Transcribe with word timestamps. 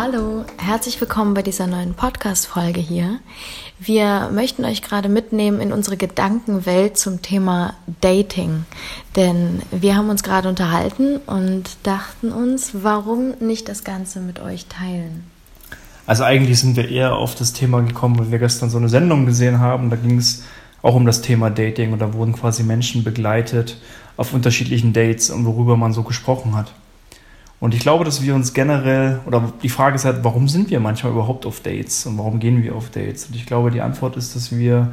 Hallo, 0.00 0.44
herzlich 0.58 1.00
willkommen 1.00 1.34
bei 1.34 1.42
dieser 1.42 1.66
neuen 1.66 1.92
Podcast-Folge 1.94 2.78
hier. 2.78 3.18
Wir 3.80 4.30
möchten 4.32 4.64
euch 4.64 4.80
gerade 4.80 5.08
mitnehmen 5.08 5.60
in 5.60 5.72
unsere 5.72 5.96
Gedankenwelt 5.96 6.96
zum 6.96 7.20
Thema 7.20 7.74
Dating. 8.00 8.64
Denn 9.16 9.60
wir 9.72 9.96
haben 9.96 10.08
uns 10.08 10.22
gerade 10.22 10.48
unterhalten 10.48 11.16
und 11.26 11.64
dachten 11.82 12.30
uns, 12.30 12.70
warum 12.74 13.34
nicht 13.40 13.68
das 13.68 13.82
Ganze 13.82 14.20
mit 14.20 14.38
euch 14.38 14.66
teilen? 14.66 15.24
Also 16.06 16.22
eigentlich 16.22 16.60
sind 16.60 16.76
wir 16.76 16.88
eher 16.88 17.16
auf 17.16 17.34
das 17.34 17.52
Thema 17.52 17.80
gekommen, 17.80 18.20
weil 18.20 18.30
wir 18.30 18.38
gestern 18.38 18.70
so 18.70 18.78
eine 18.78 18.88
Sendung 18.88 19.26
gesehen 19.26 19.58
haben. 19.58 19.90
Da 19.90 19.96
ging 19.96 20.16
es 20.18 20.44
auch 20.80 20.94
um 20.94 21.06
das 21.06 21.22
Thema 21.22 21.50
Dating 21.50 21.92
und 21.92 21.98
da 21.98 22.14
wurden 22.14 22.34
quasi 22.34 22.62
Menschen 22.62 23.02
begleitet 23.02 23.78
auf 24.16 24.32
unterschiedlichen 24.32 24.92
Dates 24.92 25.28
und 25.30 25.44
worüber 25.44 25.76
man 25.76 25.92
so 25.92 26.04
gesprochen 26.04 26.54
hat. 26.54 26.72
Und 27.60 27.74
ich 27.74 27.80
glaube, 27.80 28.04
dass 28.04 28.22
wir 28.22 28.34
uns 28.34 28.54
generell, 28.54 29.20
oder 29.26 29.52
die 29.62 29.68
Frage 29.68 29.96
ist 29.96 30.04
halt, 30.04 30.22
warum 30.22 30.48
sind 30.48 30.70
wir 30.70 30.78
manchmal 30.78 31.12
überhaupt 31.12 31.44
auf 31.44 31.60
Dates 31.60 32.06
und 32.06 32.16
warum 32.16 32.38
gehen 32.38 32.62
wir 32.62 32.76
auf 32.76 32.90
Dates? 32.90 33.26
Und 33.26 33.34
ich 33.34 33.46
glaube, 33.46 33.70
die 33.70 33.80
Antwort 33.80 34.16
ist, 34.16 34.36
dass 34.36 34.56
wir 34.56 34.92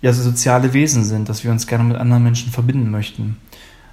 ja 0.00 0.12
so 0.12 0.22
soziale 0.22 0.72
Wesen 0.72 1.04
sind, 1.04 1.28
dass 1.28 1.42
wir 1.42 1.50
uns 1.50 1.66
gerne 1.66 1.84
mit 1.84 1.96
anderen 1.96 2.22
Menschen 2.22 2.52
verbinden 2.52 2.90
möchten. 2.90 3.36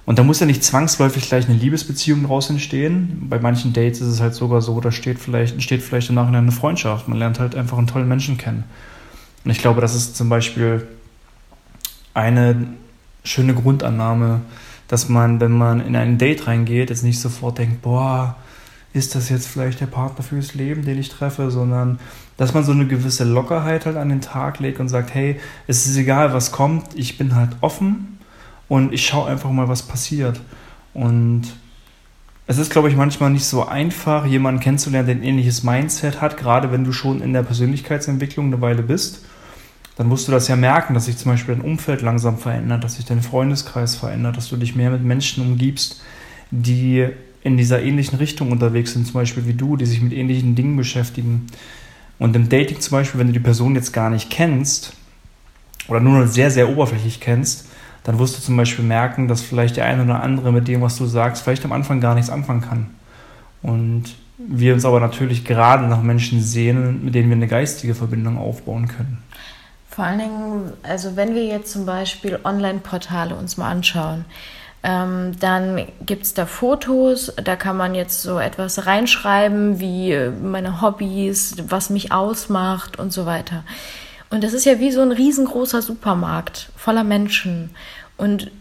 Und 0.06 0.18
da 0.18 0.22
muss 0.22 0.40
ja 0.40 0.46
nicht 0.46 0.64
zwangsläufig 0.64 1.28
gleich 1.28 1.48
eine 1.48 1.58
Liebesbeziehung 1.58 2.22
daraus 2.22 2.48
entstehen. 2.48 3.26
Bei 3.28 3.38
manchen 3.38 3.74
Dates 3.74 4.00
ist 4.00 4.08
es 4.08 4.20
halt 4.20 4.34
sogar 4.34 4.62
so, 4.62 4.80
da 4.80 4.90
steht 4.90 5.18
vielleicht, 5.18 5.52
entsteht 5.52 5.82
vielleicht 5.82 6.08
im 6.08 6.14
Nachhinein 6.14 6.44
eine 6.44 6.52
Freundschaft. 6.52 7.08
Man 7.08 7.18
lernt 7.18 7.38
halt 7.38 7.54
einfach 7.54 7.76
einen 7.76 7.88
tollen 7.88 8.08
Menschen 8.08 8.38
kennen. 8.38 8.64
Und 9.44 9.50
ich 9.50 9.58
glaube, 9.58 9.82
das 9.82 9.94
ist 9.94 10.16
zum 10.16 10.30
Beispiel 10.30 10.86
eine 12.14 12.68
schöne 13.22 13.52
Grundannahme, 13.52 14.40
dass 14.88 15.08
man, 15.08 15.40
wenn 15.40 15.52
man 15.52 15.80
in 15.80 15.94
ein 15.94 16.18
Date 16.18 16.46
reingeht, 16.46 16.90
jetzt 16.90 17.04
nicht 17.04 17.20
sofort 17.20 17.58
denkt, 17.58 17.82
boah, 17.82 18.36
ist 18.94 19.14
das 19.14 19.28
jetzt 19.28 19.46
vielleicht 19.46 19.80
der 19.80 19.86
Partner 19.86 20.24
fürs 20.24 20.54
Leben, 20.54 20.84
den 20.84 20.98
ich 20.98 21.10
treffe, 21.10 21.50
sondern 21.50 21.98
dass 22.38 22.54
man 22.54 22.64
so 22.64 22.72
eine 22.72 22.86
gewisse 22.86 23.24
Lockerheit 23.24 23.84
halt 23.84 23.96
an 23.96 24.08
den 24.08 24.22
Tag 24.22 24.60
legt 24.60 24.80
und 24.80 24.88
sagt, 24.88 25.14
hey, 25.14 25.38
es 25.66 25.86
ist 25.86 25.96
egal, 25.96 26.32
was 26.32 26.52
kommt, 26.52 26.86
ich 26.94 27.18
bin 27.18 27.34
halt 27.34 27.50
offen 27.60 28.18
und 28.66 28.92
ich 28.92 29.06
schaue 29.06 29.28
einfach 29.28 29.50
mal, 29.50 29.68
was 29.68 29.82
passiert. 29.82 30.40
Und 30.94 31.42
es 32.46 32.56
ist, 32.56 32.72
glaube 32.72 32.88
ich, 32.88 32.96
manchmal 32.96 33.30
nicht 33.30 33.44
so 33.44 33.66
einfach, 33.66 34.24
jemanden 34.24 34.60
kennenzulernen, 34.60 35.06
der 35.06 35.16
ein 35.16 35.22
ähnliches 35.22 35.62
Mindset 35.62 36.22
hat, 36.22 36.38
gerade 36.38 36.72
wenn 36.72 36.84
du 36.84 36.92
schon 36.92 37.20
in 37.20 37.34
der 37.34 37.42
Persönlichkeitsentwicklung 37.42 38.46
eine 38.46 38.62
Weile 38.62 38.82
bist 38.82 39.26
dann 39.98 40.06
musst 40.06 40.28
du 40.28 40.32
das 40.32 40.46
ja 40.46 40.54
merken, 40.54 40.94
dass 40.94 41.06
sich 41.06 41.16
zum 41.16 41.32
Beispiel 41.32 41.56
dein 41.56 41.64
Umfeld 41.64 42.02
langsam 42.02 42.38
verändert, 42.38 42.84
dass 42.84 42.94
sich 42.94 43.04
dein 43.04 43.20
Freundeskreis 43.20 43.96
verändert, 43.96 44.36
dass 44.36 44.48
du 44.48 44.56
dich 44.56 44.76
mehr 44.76 44.90
mit 44.90 45.02
Menschen 45.02 45.44
umgibst, 45.44 46.00
die 46.52 47.08
in 47.42 47.56
dieser 47.56 47.82
ähnlichen 47.82 48.16
Richtung 48.18 48.52
unterwegs 48.52 48.92
sind, 48.92 49.06
zum 49.06 49.14
Beispiel 49.14 49.46
wie 49.46 49.54
du, 49.54 49.76
die 49.76 49.86
sich 49.86 50.00
mit 50.00 50.12
ähnlichen 50.12 50.54
Dingen 50.54 50.76
beschäftigen. 50.76 51.48
Und 52.20 52.36
im 52.36 52.48
Dating 52.48 52.78
zum 52.78 52.92
Beispiel, 52.92 53.18
wenn 53.18 53.26
du 53.26 53.32
die 53.32 53.40
Person 53.40 53.74
jetzt 53.74 53.92
gar 53.92 54.08
nicht 54.08 54.30
kennst 54.30 54.92
oder 55.88 55.98
nur 55.98 56.28
sehr, 56.28 56.52
sehr 56.52 56.68
oberflächlich 56.68 57.18
kennst, 57.18 57.66
dann 58.04 58.20
wirst 58.20 58.38
du 58.38 58.40
zum 58.40 58.56
Beispiel 58.56 58.84
merken, 58.84 59.26
dass 59.26 59.42
vielleicht 59.42 59.76
der 59.76 59.86
eine 59.86 60.04
oder 60.04 60.22
andere 60.22 60.52
mit 60.52 60.68
dem, 60.68 60.80
was 60.80 60.96
du 60.96 61.06
sagst, 61.06 61.42
vielleicht 61.42 61.64
am 61.64 61.72
Anfang 61.72 62.00
gar 62.00 62.14
nichts 62.14 62.30
anfangen 62.30 62.60
kann. 62.60 62.86
Und 63.62 64.14
wir 64.38 64.74
uns 64.74 64.84
aber 64.84 65.00
natürlich 65.00 65.44
gerade 65.44 65.88
nach 65.88 66.02
Menschen 66.02 66.40
sehnen, 66.40 67.04
mit 67.04 67.16
denen 67.16 67.28
wir 67.30 67.36
eine 67.36 67.48
geistige 67.48 67.96
Verbindung 67.96 68.38
aufbauen 68.38 68.86
können. 68.86 69.18
Vor 69.98 70.06
allen 70.06 70.20
Dingen, 70.20 70.72
also 70.84 71.16
wenn 71.16 71.34
wir 71.34 71.44
jetzt 71.44 71.72
zum 71.72 71.84
Beispiel 71.84 72.38
Online-Portale 72.44 73.34
uns 73.34 73.56
mal 73.56 73.68
anschauen, 73.68 74.26
ähm, 74.84 75.32
dann 75.40 75.88
gibt 76.06 76.22
es 76.22 76.34
da 76.34 76.46
Fotos, 76.46 77.32
da 77.34 77.56
kann 77.56 77.76
man 77.76 77.96
jetzt 77.96 78.22
so 78.22 78.38
etwas 78.38 78.86
reinschreiben 78.86 79.80
wie 79.80 80.12
äh, 80.12 80.30
meine 80.30 80.82
Hobbys, 80.82 81.56
was 81.66 81.90
mich 81.90 82.12
ausmacht 82.12 82.96
und 82.96 83.12
so 83.12 83.26
weiter. 83.26 83.64
Und 84.30 84.44
das 84.44 84.52
ist 84.52 84.66
ja 84.66 84.78
wie 84.78 84.92
so 84.92 85.00
ein 85.00 85.10
riesengroßer 85.10 85.82
Supermarkt 85.82 86.70
voller 86.76 87.02
Menschen. 87.02 87.70
Und 88.16 88.52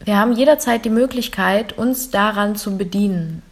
wir 0.00 0.16
haben 0.16 0.32
jederzeit 0.32 0.86
die 0.86 0.88
Möglichkeit, 0.88 1.76
uns 1.76 2.08
daran 2.08 2.56
zu 2.56 2.78
bedienen. 2.78 3.42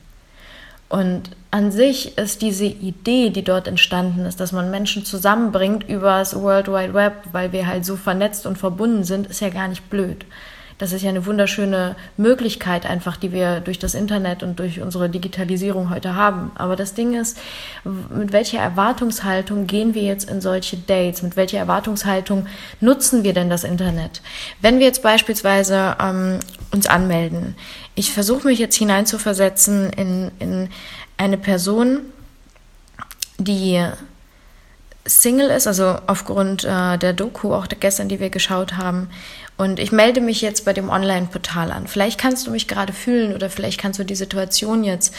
Und 0.89 1.37
an 1.55 1.71
sich 1.71 2.19
ist 2.19 2.43
diese 2.43 2.65
Idee, 2.65 3.31
die 3.31 3.45
dort 3.45 3.69
entstanden 3.69 4.27
ist, 4.27 4.41
dass 4.41 4.51
man 4.51 4.73
Menschen 4.73 5.05
zusammenbringt 5.05 5.89
über 5.89 6.19
das 6.19 6.35
World 6.35 6.67
Wide 6.67 6.95
Web, 6.95 7.13
weil 7.31 7.53
wir 7.53 7.69
halt 7.69 7.85
so 7.85 7.95
vernetzt 7.95 8.45
und 8.47 8.59
verbunden 8.59 9.05
sind, 9.05 9.29
ist 9.29 9.41
ja 9.41 9.51
gar 9.51 9.69
nicht 9.69 9.89
blöd. 9.89 10.27
Das 10.79 10.91
ist 10.91 11.03
ja 11.03 11.11
eine 11.11 11.27
wunderschöne 11.27 11.95
Möglichkeit 12.17 12.85
einfach, 12.85 13.17
die 13.17 13.31
wir 13.31 13.61
durch 13.61 13.79
das 13.79 13.95
Internet 13.95 14.43
und 14.43 14.59
durch 14.59 14.81
unsere 14.81 15.09
Digitalisierung 15.09 15.91
heute 15.91 16.17
haben. 16.17 16.51
Aber 16.57 16.75
das 16.75 16.95
Ding 16.95 17.15
ist, 17.15 17.39
mit 17.85 18.33
welcher 18.33 18.59
Erwartungshaltung 18.59 19.69
gehen 19.69 19.95
wir 19.95 20.03
jetzt 20.03 20.29
in 20.29 20.41
solche 20.41 20.77
Dates? 20.77 21.23
Mit 21.23 21.37
welcher 21.37 21.59
Erwartungshaltung 21.59 22.49
nutzen 22.81 23.23
wir 23.23 23.33
denn 23.33 23.49
das 23.49 23.63
Internet? 23.63 24.23
Wenn 24.61 24.81
wir 24.81 24.87
jetzt 24.87 25.05
beispielsweise 25.05 25.97
ähm, 26.03 26.41
uns 26.73 26.89
anmelden, 26.89 27.55
ich 27.95 28.11
versuche 28.11 28.49
mich 28.49 28.59
jetzt 28.59 28.75
hineinzuversetzen 28.75 29.91
in, 29.91 30.33
in 30.41 30.69
eine 31.17 31.39
Person, 31.39 32.01
die 33.39 33.85
Single 35.07 35.51
ist, 35.51 35.67
also 35.67 35.99
aufgrund 36.07 36.65
äh, 36.65 36.97
der 36.97 37.13
Doku, 37.13 37.53
auch 37.53 37.67
gestern, 37.69 38.09
die 38.09 38.21
wir 38.21 38.31
geschaut 38.31 38.77
haben. 38.77 39.09
Und 39.57 39.79
ich 39.79 39.93
melde 39.93 40.21
mich 40.21 40.41
jetzt 40.41 40.65
bei 40.65 40.73
dem 40.73 40.89
Online-Portal 40.89 41.71
an. 41.71 41.87
Vielleicht 41.87 42.19
kannst 42.19 42.47
du 42.47 42.51
mich 42.51 42.69
gerade 42.69 42.93
fühlen 42.93 43.35
oder 43.35 43.51
vielleicht 43.51 43.79
kannst 43.79 43.99
du 43.99 44.05
die 44.05 44.15
Situation 44.15 44.83
jetzt 44.83 45.15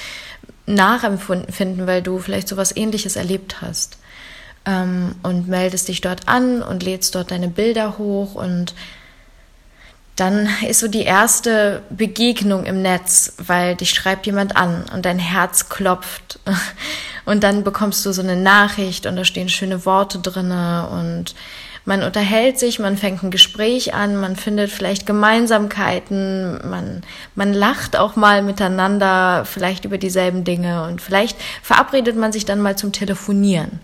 nachempfinden, 0.65 1.85
weil 1.85 2.01
du 2.01 2.17
vielleicht 2.19 2.47
sowas 2.47 2.75
ähnliches 2.75 3.15
erlebt 3.15 3.61
hast. 3.61 3.97
Ähm, 4.65 5.15
und 5.21 5.47
meldest 5.47 5.87
dich 5.87 6.01
dort 6.01 6.27
an 6.27 6.63
und 6.63 6.81
lädst 6.81 7.13
dort 7.13 7.29
deine 7.29 7.49
Bilder 7.49 7.99
hoch 7.99 8.33
und 8.33 8.73
dann 10.15 10.47
ist 10.67 10.79
so 10.79 10.87
die 10.87 11.03
erste 11.03 11.81
Begegnung 11.89 12.65
im 12.65 12.81
Netz, 12.81 13.33
weil 13.37 13.75
dich 13.75 13.91
schreibt 13.91 14.25
jemand 14.25 14.55
an 14.55 14.85
und 14.93 15.05
dein 15.05 15.19
Herz 15.19 15.67
klopft 15.67 16.39
und 17.25 17.43
dann 17.43 17.63
bekommst 17.63 18.05
du 18.05 18.11
so 18.13 18.21
eine 18.21 18.37
Nachricht 18.37 19.05
und 19.05 19.17
da 19.17 19.25
stehen 19.25 19.49
schöne 19.49 19.85
Worte 19.85 20.19
drinne 20.19 20.87
und 20.89 21.35
man 21.87 22.01
unterhält 22.01 22.57
sich, 22.57 22.79
man 22.79 22.97
fängt 22.97 23.21
ein 23.21 23.29
Gespräch 23.29 23.93
an, 23.93 24.15
man 24.15 24.35
findet 24.35 24.71
vielleicht 24.71 25.05
Gemeinsamkeiten, 25.05 26.67
man, 26.67 27.03
man 27.35 27.53
lacht 27.53 27.95
auch 27.95 28.15
mal 28.15 28.41
miteinander, 28.41 29.45
vielleicht 29.45 29.85
über 29.85 29.99
dieselben 29.99 30.43
Dinge 30.43 30.83
und 30.85 30.99
vielleicht 30.99 31.37
verabredet 31.61 32.15
man 32.15 32.31
sich 32.31 32.45
dann 32.45 32.59
mal 32.59 32.75
zum 32.75 32.91
Telefonieren. 32.91 33.81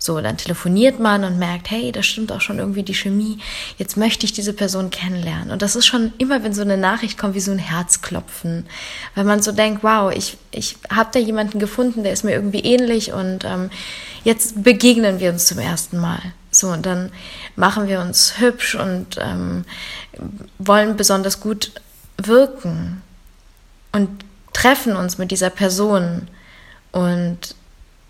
So, 0.00 0.20
dann 0.20 0.36
telefoniert 0.36 1.00
man 1.00 1.24
und 1.24 1.38
merkt, 1.38 1.70
hey, 1.70 1.90
das 1.90 2.06
stimmt 2.06 2.30
auch 2.30 2.40
schon 2.40 2.60
irgendwie 2.60 2.84
die 2.84 2.94
Chemie. 2.94 3.38
Jetzt 3.78 3.96
möchte 3.96 4.26
ich 4.26 4.32
diese 4.32 4.52
Person 4.52 4.90
kennenlernen. 4.90 5.50
Und 5.50 5.60
das 5.60 5.74
ist 5.74 5.86
schon 5.86 6.12
immer, 6.18 6.44
wenn 6.44 6.54
so 6.54 6.62
eine 6.62 6.76
Nachricht 6.76 7.18
kommt, 7.18 7.34
wie 7.34 7.40
so 7.40 7.50
ein 7.50 7.58
Herzklopfen. 7.58 8.66
Weil 9.16 9.24
man 9.24 9.42
so 9.42 9.50
denkt, 9.50 9.82
wow, 9.82 10.12
ich, 10.14 10.36
ich 10.52 10.76
habe 10.88 11.10
da 11.12 11.18
jemanden 11.18 11.58
gefunden, 11.58 12.04
der 12.04 12.12
ist 12.12 12.22
mir 12.22 12.32
irgendwie 12.32 12.60
ähnlich 12.60 13.12
und 13.12 13.44
ähm, 13.44 13.70
jetzt 14.22 14.62
begegnen 14.62 15.18
wir 15.18 15.30
uns 15.30 15.46
zum 15.46 15.58
ersten 15.58 15.98
Mal. 15.98 16.20
So, 16.52 16.68
und 16.68 16.86
dann 16.86 17.10
machen 17.56 17.88
wir 17.88 18.00
uns 18.00 18.38
hübsch 18.38 18.76
und 18.76 19.16
ähm, 19.18 19.64
wollen 20.58 20.96
besonders 20.96 21.40
gut 21.40 21.72
wirken 22.16 23.02
und 23.92 24.08
treffen 24.52 24.96
uns 24.96 25.18
mit 25.18 25.32
dieser 25.32 25.50
Person 25.50 26.28
und 26.92 27.54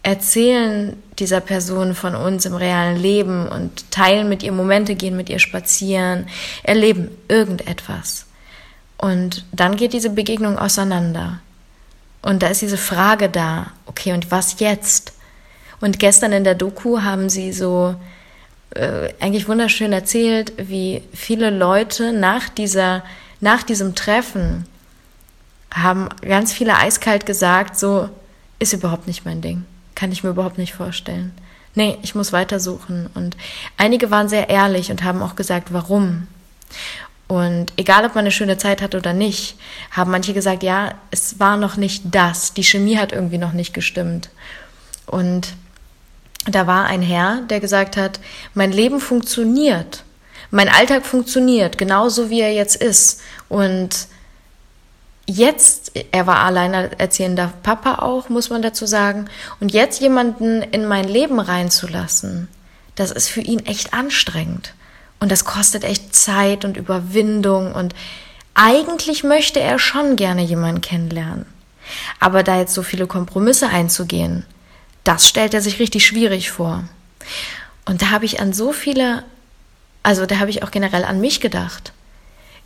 erzählen 0.08 0.96
dieser 1.18 1.40
Person 1.40 1.94
von 1.94 2.14
uns 2.14 2.46
im 2.46 2.54
realen 2.54 2.96
Leben 2.96 3.46
und 3.46 3.90
teilen 3.90 4.28
mit 4.28 4.42
ihr 4.42 4.52
Momente, 4.52 4.94
gehen 4.94 5.16
mit 5.16 5.28
ihr 5.28 5.38
spazieren, 5.38 6.26
erleben 6.62 7.10
irgendetwas. 7.28 8.24
Und 8.96 9.44
dann 9.52 9.76
geht 9.76 9.92
diese 9.92 10.08
Begegnung 10.08 10.58
auseinander. 10.58 11.40
Und 12.22 12.42
da 12.42 12.48
ist 12.48 12.62
diese 12.62 12.78
Frage 12.78 13.28
da, 13.28 13.72
okay, 13.84 14.12
und 14.14 14.30
was 14.30 14.60
jetzt? 14.60 15.12
Und 15.80 15.98
gestern 15.98 16.32
in 16.32 16.44
der 16.44 16.54
Doku 16.54 17.02
haben 17.02 17.28
sie 17.28 17.52
so 17.52 17.94
äh, 18.70 19.12
eigentlich 19.20 19.46
wunderschön 19.46 19.92
erzählt, 19.92 20.54
wie 20.56 21.02
viele 21.12 21.50
Leute 21.50 22.14
nach 22.14 22.48
dieser, 22.48 23.04
nach 23.40 23.62
diesem 23.62 23.94
Treffen 23.94 24.64
haben 25.72 26.08
ganz 26.22 26.54
viele 26.54 26.76
eiskalt 26.76 27.26
gesagt, 27.26 27.78
so 27.78 28.08
ist 28.58 28.72
überhaupt 28.72 29.06
nicht 29.06 29.26
mein 29.26 29.42
Ding 29.42 29.64
kann 29.98 30.12
ich 30.12 30.22
mir 30.22 30.30
überhaupt 30.30 30.58
nicht 30.58 30.74
vorstellen. 30.74 31.32
Nee, 31.74 31.98
ich 32.02 32.14
muss 32.14 32.32
weitersuchen. 32.32 33.10
Und 33.14 33.36
einige 33.76 34.12
waren 34.12 34.28
sehr 34.28 34.48
ehrlich 34.48 34.92
und 34.92 35.02
haben 35.02 35.22
auch 35.22 35.34
gesagt, 35.34 35.72
warum. 35.72 36.28
Und 37.26 37.72
egal, 37.76 38.06
ob 38.06 38.14
man 38.14 38.22
eine 38.22 38.30
schöne 38.30 38.58
Zeit 38.58 38.80
hat 38.80 38.94
oder 38.94 39.12
nicht, 39.12 39.56
haben 39.90 40.12
manche 40.12 40.34
gesagt, 40.34 40.62
ja, 40.62 40.94
es 41.10 41.40
war 41.40 41.56
noch 41.56 41.76
nicht 41.76 42.04
das. 42.12 42.54
Die 42.54 42.62
Chemie 42.62 42.96
hat 42.96 43.10
irgendwie 43.10 43.38
noch 43.38 43.52
nicht 43.52 43.74
gestimmt. 43.74 44.30
Und 45.04 45.48
da 46.46 46.68
war 46.68 46.84
ein 46.84 47.02
Herr, 47.02 47.42
der 47.50 47.58
gesagt 47.58 47.96
hat, 47.96 48.20
mein 48.54 48.70
Leben 48.70 49.00
funktioniert. 49.00 50.04
Mein 50.52 50.68
Alltag 50.68 51.04
funktioniert, 51.04 51.76
genauso 51.76 52.30
wie 52.30 52.40
er 52.40 52.54
jetzt 52.54 52.76
ist. 52.76 53.20
Und 53.48 54.06
jetzt, 55.28 55.92
er 56.10 56.26
war 56.26 56.40
alleinerziehender 56.40 57.52
Papa 57.62 57.96
auch, 57.96 58.30
muss 58.30 58.48
man 58.50 58.62
dazu 58.62 58.86
sagen, 58.86 59.26
und 59.60 59.72
jetzt 59.72 60.00
jemanden 60.00 60.62
in 60.62 60.86
mein 60.86 61.04
Leben 61.04 61.38
reinzulassen, 61.38 62.48
das 62.94 63.10
ist 63.10 63.28
für 63.28 63.42
ihn 63.42 63.64
echt 63.66 63.92
anstrengend. 63.92 64.74
Und 65.20 65.30
das 65.30 65.44
kostet 65.44 65.84
echt 65.84 66.14
Zeit 66.14 66.64
und 66.64 66.76
Überwindung 66.76 67.72
und 67.72 67.94
eigentlich 68.54 69.22
möchte 69.22 69.60
er 69.60 69.78
schon 69.78 70.16
gerne 70.16 70.42
jemanden 70.42 70.80
kennenlernen. 70.80 71.46
Aber 72.20 72.42
da 72.42 72.58
jetzt 72.58 72.74
so 72.74 72.82
viele 72.82 73.06
Kompromisse 73.06 73.68
einzugehen, 73.68 74.46
das 75.04 75.28
stellt 75.28 75.54
er 75.54 75.60
sich 75.60 75.78
richtig 75.78 76.06
schwierig 76.06 76.50
vor. 76.50 76.84
Und 77.84 78.02
da 78.02 78.10
habe 78.10 78.24
ich 78.24 78.40
an 78.40 78.52
so 78.52 78.72
viele, 78.72 79.24
also 80.02 80.24
da 80.24 80.38
habe 80.38 80.50
ich 80.50 80.62
auch 80.62 80.70
generell 80.70 81.04
an 81.04 81.20
mich 81.20 81.40
gedacht 81.40 81.92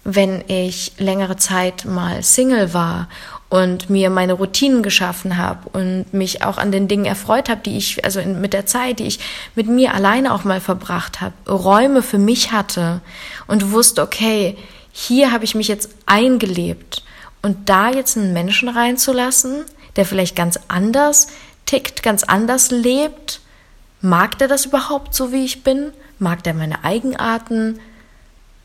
wenn 0.04 0.43
ich 0.49 0.93
längere 0.99 1.37
Zeit 1.37 1.84
mal 1.84 2.22
Single 2.22 2.75
war 2.75 3.08
und 3.49 3.90
mir 3.90 4.10
meine 4.10 4.32
Routinen 4.32 4.82
geschaffen 4.82 5.37
habe 5.37 5.69
und 5.70 6.12
mich 6.12 6.43
auch 6.43 6.58
an 6.58 6.72
den 6.72 6.88
Dingen 6.88 7.04
erfreut 7.04 7.49
habe, 7.49 7.60
die 7.60 7.76
ich, 7.76 8.04
also 8.04 8.19
in, 8.19 8.40
mit 8.40 8.52
der 8.52 8.66
Zeit, 8.66 8.99
die 8.99 9.04
ich 9.04 9.20
mit 9.54 9.69
mir 9.69 9.94
alleine 9.94 10.32
auch 10.32 10.44
mal 10.44 10.60
verbracht 10.60 11.20
habe, 11.20 11.34
Räume 11.49 12.02
für 12.02 12.19
mich 12.19 12.50
hatte 12.50 13.00
und 13.46 13.70
wusste, 13.72 14.02
okay, 14.02 14.56
hier 14.90 15.32
habe 15.32 15.44
ich 15.44 15.54
mich 15.54 15.69
jetzt 15.69 15.90
eingelebt 16.06 17.02
und 17.43 17.69
da 17.69 17.90
jetzt 17.90 18.16
einen 18.16 18.32
Menschen 18.32 18.69
reinzulassen, 18.69 19.64
der 19.96 20.06
vielleicht 20.06 20.34
ganz 20.34 20.58
anders 20.69 21.28
tickt, 21.66 22.02
ganz 22.02 22.22
anders 22.25 22.70
lebt, 22.70 23.40
mag 24.00 24.38
der 24.38 24.49
das 24.49 24.66
überhaupt 24.66 25.14
so, 25.14 25.32
wie 25.32 25.44
ich 25.44 25.62
bin? 25.62 25.93
Mag 26.19 26.43
der 26.43 26.54
meine 26.54 26.84
Eigenarten? 26.84 27.78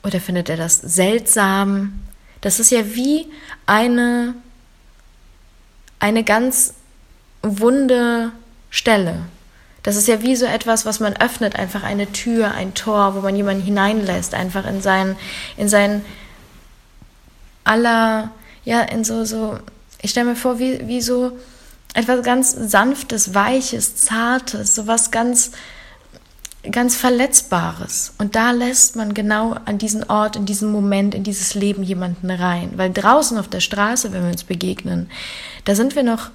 Oder 0.04 0.20
findet 0.20 0.50
er 0.50 0.58
das 0.58 0.78
seltsam? 0.78 2.00
Das 2.42 2.60
ist 2.60 2.72
ja 2.72 2.96
wie 2.96 3.28
eine, 3.66 4.36
eine 6.00 6.24
ganz 6.24 6.76
wunde 7.42 8.32
Stelle. 8.70 9.24
Das 9.84 9.96
ist 9.96 10.08
ja 10.08 10.22
wie 10.22 10.36
so 10.36 10.46
etwas, 10.46 10.86
was 10.86 11.00
man 11.00 11.16
öffnet, 11.16 11.56
einfach 11.56 11.84
eine 11.84 12.12
Tür, 12.12 12.52
ein 12.52 12.74
Tor, 12.74 13.16
wo 13.16 13.22
man 13.22 13.36
jemanden 13.36 13.64
hineinlässt, 13.64 14.34
einfach 14.34 14.68
in 14.68 14.82
sein, 14.82 15.16
in 15.56 15.70
sein 15.70 16.04
aller, 17.64 18.32
ja, 18.66 18.82
in 18.82 19.04
so, 19.04 19.24
so, 19.24 19.58
ich 20.02 20.12
stelle 20.12 20.30
mir 20.30 20.36
vor, 20.36 20.60
wie, 20.60 20.88
wie 20.88 21.02
so 21.02 21.38
etwas 21.94 22.24
ganz 22.24 22.52
Sanftes, 22.52 23.34
Weiches, 23.34 23.96
Zartes, 23.96 24.76
so 24.76 24.88
was 24.88 25.10
ganz, 25.10 25.52
ganz 26.72 26.96
Verletzbares. 26.96 28.14
Und 28.18 28.36
da 28.36 28.52
lässt 28.52 28.96
man 28.96 29.14
genau 29.14 29.56
an 29.66 29.78
diesen 29.78 30.04
Ort, 30.10 30.36
in 30.36 30.46
diesem 30.46 30.72
Moment, 30.72 31.16
in 31.16 31.24
dieses 31.24 31.56
Leben 31.56 31.84
jemanden 31.84 32.30
rein. 32.30 32.72
Weil 32.76 32.92
draußen 32.92 33.38
auf 33.38 33.48
der 33.48 33.60
Straße, 33.60 34.12
wenn 34.12 34.24
wir 34.24 34.32
uns 34.32 34.44
begegnen, 34.44 35.10
da 35.66 35.76
sind 35.76 35.96
wir 35.96 36.04
noch, 36.04 36.30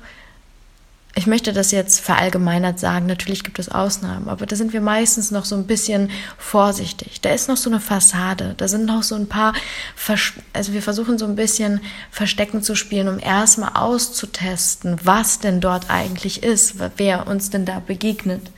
ich 1.14 1.26
möchte 1.26 1.52
das 1.52 1.70
jetzt 1.73 2.00
verallgemeinert 2.00 2.79
sagen, 2.79 3.06
natürlich 3.06 3.44
gibt 3.44 3.58
es 3.58 3.69
Ausnahmen, 3.69 4.29
aber 4.29 4.46
da 4.46 4.56
sind 4.56 4.73
wir 4.73 4.81
meistens 4.81 5.31
noch 5.31 5.44
so 5.44 5.55
ein 5.56 5.67
bisschen 5.67 6.11
vorsichtig. 6.38 7.20
Da 7.20 7.31
ist 7.31 7.49
noch 7.49 7.58
so 7.58 7.69
eine 7.69 7.81
Fassade, 7.81 8.55
da 8.56 8.67
sind 8.67 8.87
noch 8.87 9.02
so 9.02 9.14
ein 9.14 9.28
paar, 9.28 9.52
Vers 9.94 10.32
also 10.55 10.73
wir 10.73 10.82
versuchen 10.82 11.19
so 11.19 11.26
ein 11.26 11.37
bisschen 11.37 11.81
Verstecken 12.11 12.62
zu 12.62 12.75
spielen, 12.75 13.08
um 13.08 13.19
erstmal 13.19 13.73
auszutesten, 13.75 14.99
was 15.05 15.38
denn 15.40 15.61
dort 15.61 15.90
eigentlich 15.90 16.43
ist, 16.43 16.76
wer 16.96 17.26
uns 17.26 17.50
denn 17.50 17.67
da 17.67 17.81
begegnet. 17.81 18.50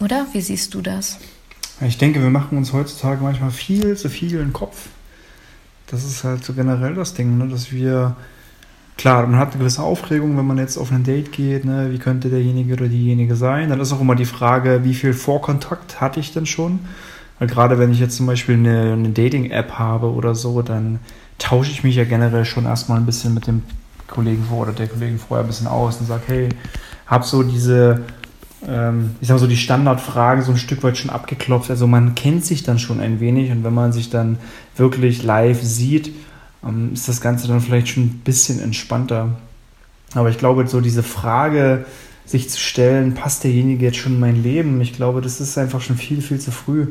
Oder? 0.00 0.26
Wie 0.32 0.40
siehst 0.40 0.74
du 0.74 0.82
das? 0.82 1.18
Ich 1.80 1.98
denke, 1.98 2.22
wir 2.22 2.30
machen 2.30 2.56
uns 2.56 2.72
heutzutage 2.72 3.22
manchmal 3.22 3.50
viel 3.50 3.96
zu 3.96 4.08
viel 4.08 4.32
in 4.32 4.38
den 4.38 4.52
Kopf. 4.52 4.88
Das 5.88 6.04
ist 6.04 6.24
halt 6.24 6.44
so 6.44 6.52
generell 6.52 6.94
das 6.94 7.14
Ding, 7.14 7.38
ne? 7.38 7.48
dass 7.48 7.70
wir, 7.70 8.16
klar, 8.96 9.26
man 9.26 9.38
hat 9.38 9.50
eine 9.50 9.58
gewisse 9.58 9.82
Aufregung, 9.82 10.36
wenn 10.36 10.46
man 10.46 10.58
jetzt 10.58 10.78
auf 10.78 10.90
ein 10.90 11.04
Date 11.04 11.32
geht, 11.32 11.64
ne? 11.64 11.92
wie 11.92 11.98
könnte 11.98 12.28
derjenige 12.28 12.74
oder 12.74 12.88
diejenige 12.88 13.36
sein. 13.36 13.68
Dann 13.68 13.80
ist 13.80 13.92
auch 13.92 14.00
immer 14.00 14.16
die 14.16 14.24
Frage, 14.24 14.84
wie 14.84 14.94
viel 14.94 15.12
Vorkontakt 15.12 16.00
hatte 16.00 16.18
ich 16.18 16.32
denn 16.32 16.46
schon? 16.46 16.80
Weil 17.38 17.48
gerade 17.48 17.78
wenn 17.78 17.92
ich 17.92 18.00
jetzt 18.00 18.16
zum 18.16 18.26
Beispiel 18.26 18.54
eine, 18.54 18.94
eine 18.94 19.10
Dating-App 19.10 19.72
habe 19.72 20.10
oder 20.12 20.34
so, 20.34 20.62
dann 20.62 20.98
tausche 21.38 21.70
ich 21.70 21.84
mich 21.84 21.96
ja 21.96 22.04
generell 22.04 22.46
schon 22.46 22.64
erstmal 22.64 22.98
ein 22.98 23.06
bisschen 23.06 23.34
mit 23.34 23.46
dem 23.46 23.62
Kollegen 24.08 24.44
vor 24.44 24.62
oder 24.62 24.72
der 24.72 24.88
Kollegin 24.88 25.18
vorher 25.18 25.44
ein 25.44 25.48
bisschen 25.48 25.66
aus 25.66 25.98
und 26.00 26.06
sage, 26.06 26.22
hey, 26.26 26.48
hab 27.06 27.24
so 27.24 27.42
diese 27.42 28.04
ähm, 28.66 29.16
ich 29.20 29.28
sage 29.28 29.40
so, 29.40 29.46
die 29.46 29.56
Standardfragen 29.56 30.44
so 30.44 30.52
ein 30.52 30.58
Stück 30.58 30.82
weit 30.82 30.98
schon 30.98 31.10
abgeklopft. 31.10 31.70
Also 31.70 31.86
man 31.86 32.14
kennt 32.14 32.44
sich 32.44 32.62
dann 32.62 32.78
schon 32.78 33.00
ein 33.00 33.20
wenig 33.20 33.50
und 33.50 33.64
wenn 33.64 33.74
man 33.74 33.92
sich 33.92 34.10
dann 34.10 34.38
wirklich 34.76 35.22
live 35.22 35.62
sieht, 35.62 36.12
ähm, 36.64 36.90
ist 36.92 37.08
das 37.08 37.20
Ganze 37.20 37.48
dann 37.48 37.60
vielleicht 37.60 37.88
schon 37.88 38.04
ein 38.04 38.20
bisschen 38.24 38.60
entspannter. 38.60 39.36
Aber 40.14 40.30
ich 40.30 40.38
glaube, 40.38 40.66
so 40.66 40.80
diese 40.80 41.02
Frage, 41.02 41.84
sich 42.24 42.50
zu 42.50 42.58
stellen, 42.58 43.14
passt 43.14 43.44
derjenige 43.44 43.84
jetzt 43.84 43.98
schon 43.98 44.14
in 44.14 44.20
mein 44.20 44.42
Leben? 44.42 44.80
Ich 44.80 44.92
glaube, 44.92 45.20
das 45.20 45.40
ist 45.40 45.56
einfach 45.58 45.80
schon 45.80 45.96
viel, 45.96 46.20
viel 46.20 46.40
zu 46.40 46.50
früh. 46.50 46.88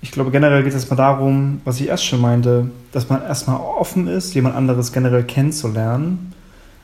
Ich 0.00 0.10
glaube, 0.10 0.30
generell 0.30 0.64
geht 0.64 0.74
es 0.74 0.90
mal 0.90 0.96
darum, 0.96 1.60
was 1.64 1.78
ich 1.80 1.88
erst 1.88 2.06
schon 2.06 2.20
meinte, 2.20 2.70
dass 2.90 3.08
man 3.08 3.22
erstmal 3.22 3.60
offen 3.60 4.08
ist, 4.08 4.34
jemand 4.34 4.56
anderes 4.56 4.92
generell 4.92 5.24
kennenzulernen. 5.24 6.32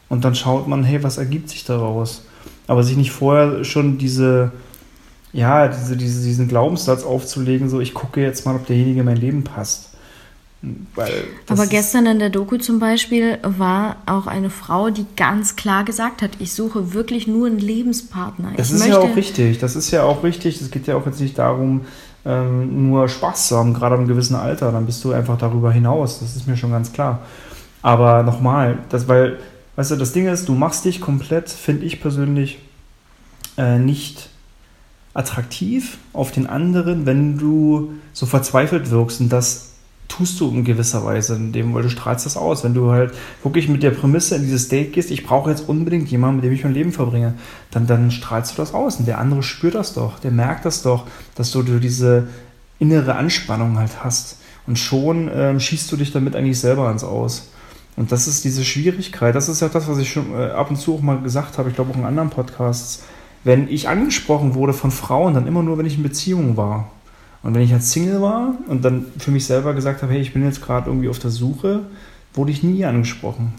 Und 0.09 0.25
dann 0.25 0.35
schaut 0.35 0.69
man, 0.69 0.85
hey, 0.85 1.03
was 1.03 1.19
ergibt 1.19 1.49
sich 1.49 1.65
daraus? 1.65 2.25
Aber 2.69 2.85
sich 2.85 2.97
nicht 2.97 3.11
vorher 3.11 3.65
schon 3.65 3.99
diese, 3.99 4.53
ja, 5.33 5.67
diese, 5.67 5.97
diese, 5.97 6.23
diesen 6.23 6.47
Glaubenssatz 6.47 7.03
aufzulegen, 7.03 7.69
so 7.69 7.81
ich 7.81 7.95
gucke 7.95 8.21
jetzt 8.21 8.47
mal, 8.47 8.55
ob 8.55 8.67
derjenige 8.67 9.01
in 9.01 9.07
mein 9.07 9.17
Leben 9.17 9.43
passt. 9.43 9.89
Aber 11.47 11.67
gestern 11.67 12.07
in 12.07 12.19
der 12.19 12.31
Doku 12.31 12.57
zum 12.57 12.81
Beispiel 12.81 13.39
war 13.43 13.97
auch 14.07 14.27
eine 14.27 14.51
Frau, 14.51 14.91
die 14.91 15.07
ganz 15.17 15.55
klar 15.55 15.85
gesagt 15.85 16.21
hat, 16.21 16.33
ich 16.41 16.53
suche 16.53 16.93
wirklich 16.93 17.29
nur 17.29 17.47
einen 17.47 17.61
Lebenspartner. 17.61 18.53
Das 18.57 18.71
ich 18.71 18.77
ist 18.77 18.87
ja 18.87 18.99
auch 18.99 19.15
richtig. 19.15 19.59
Das 19.59 19.77
ist 19.77 19.91
ja 19.93 20.03
auch 20.03 20.25
richtig. 20.25 20.61
Es 20.61 20.71
geht 20.71 20.89
ja 20.89 20.97
auch 20.97 21.07
jetzt 21.07 21.21
nicht 21.21 21.39
darum, 21.39 21.83
ähm, 22.27 22.91
nur 22.91 23.09
Spaß 23.09 23.49
zu 23.49 23.57
haben, 23.57 23.73
gerade 23.73 23.95
im 23.95 24.09
gewissen 24.09 24.35
Alter. 24.35 24.73
Dann 24.73 24.85
bist 24.85 25.05
du 25.05 25.13
einfach 25.13 25.39
darüber 25.39 25.71
hinaus. 25.71 26.19
Das 26.19 26.35
ist 26.35 26.49
mir 26.49 26.57
schon 26.57 26.73
ganz 26.73 26.93
klar. 26.93 27.21
Aber 27.81 28.25
nochmal, 28.25 28.79
das, 28.89 29.07
weil 29.07 29.39
Weißt 29.79 29.93
du, 29.93 29.97
das 29.97 30.13
Ding 30.13 30.27
ist, 30.27 30.49
du 30.49 30.55
machst 30.55 30.85
dich 30.85 31.01
komplett, 31.01 31.49
finde 31.49 31.87
ich 31.87 32.01
persönlich, 32.01 32.59
äh, 33.57 33.79
nicht 33.79 34.29
attraktiv 35.15 35.99
auf 36.13 36.33
den 36.33 36.49
anderen, 36.49 37.07
wenn 37.07 37.39
du 37.39 37.93
so 38.13 38.27
verzweifelt 38.27 38.91
wirkst. 38.91 39.21
Und 39.21 39.29
das 39.29 39.75
tust 40.09 40.41
du 40.41 40.51
in 40.51 40.65
gewisser 40.65 41.05
Weise, 41.05 41.37
in 41.37 41.53
dem, 41.53 41.75
weil 41.75 41.85
du 41.85 41.91
strahlst 41.91 42.27
das 42.27 42.37
aus. 42.37 42.65
Wenn 42.65 42.75
du 42.75 42.91
halt 42.91 43.15
wirklich 43.45 43.69
mit 43.69 43.85
der 43.85 43.93
Prämisse 43.93 44.35
in 44.35 44.43
dieses 44.43 44.67
Date 44.67 44.95
gehst, 44.95 45.13
ich 45.13 45.25
brauche 45.25 45.49
jetzt 45.49 45.69
unbedingt 45.69 46.11
jemanden, 46.11 46.39
mit 46.39 46.47
dem 46.47 46.53
ich 46.55 46.65
mein 46.65 46.75
Leben 46.75 46.91
verbringe, 46.91 47.35
dann, 47.71 47.87
dann 47.87 48.11
strahlst 48.11 48.55
du 48.55 48.57
das 48.57 48.75
aus. 48.75 48.97
Und 48.97 49.07
der 49.07 49.19
andere 49.19 49.45
spürt 49.45 49.77
das 49.77 49.95
doch, 49.95 50.19
der 50.19 50.33
merkt 50.33 50.65
das 50.65 50.83
doch, 50.83 51.07
dass 51.37 51.53
du, 51.53 51.63
du 51.63 51.79
diese 51.79 52.27
innere 52.81 53.15
Anspannung 53.15 53.79
halt 53.79 54.03
hast. 54.03 54.39
Und 54.67 54.77
schon 54.77 55.31
ähm, 55.33 55.61
schießt 55.61 55.93
du 55.93 55.97
dich 55.97 56.11
damit 56.11 56.35
eigentlich 56.35 56.59
selber 56.59 56.89
ans 56.89 57.05
Aus. 57.05 57.51
Und 57.99 58.13
das 58.13 58.29
ist 58.29 58.45
diese 58.45 58.65
Schwierigkeit. 58.65 59.35
Das 59.35 59.49
ist 59.49 59.61
ja 59.61 59.69
das, 59.69 59.89
was 59.89 59.99
ich 59.99 60.13
schon 60.13 60.33
äh, 60.33 60.51
ab 60.51 60.71
und 60.71 60.77
zu 60.77 60.95
auch 60.95 61.01
mal 61.01 61.21
gesagt 61.21 61.59
habe, 61.59 61.69
ich 61.69 61.75
glaube 61.75 61.91
auch 61.91 61.97
in 61.97 62.05
anderen 62.05 62.31
Podcasts. 62.31 63.03
Wenn 63.43 63.69
ich 63.69 63.89
angesprochen 63.89 64.55
wurde 64.55 64.73
von 64.73 64.93
Frauen, 64.93 65.35
dann 65.35 65.49
immer 65.49 65.65
nur, 65.65 65.79
wenn 65.79 65.87
ich 65.87 65.97
in 65.97 66.05
Beziehung 66.05 66.57
war. 66.57 66.93
Und 67.43 67.57
wenn 67.57 67.63
ich 67.63 67.73
als 67.73 67.91
Single 67.91 68.23
war 68.23 68.55
und 68.69 68.85
dann 68.85 69.07
für 69.19 69.33
mich 69.33 69.47
selber 69.47 69.75
gesagt 69.75 70.03
habe, 70.03 70.13
hey, 70.13 70.21
ich 70.21 70.33
bin 70.33 70.45
jetzt 70.45 70.63
gerade 70.65 70.89
irgendwie 70.89 71.09
auf 71.09 71.19
der 71.19 71.31
Suche, 71.31 71.81
wurde 72.35 72.53
ich 72.53 72.63
nie 72.63 72.85
angesprochen. 72.85 73.53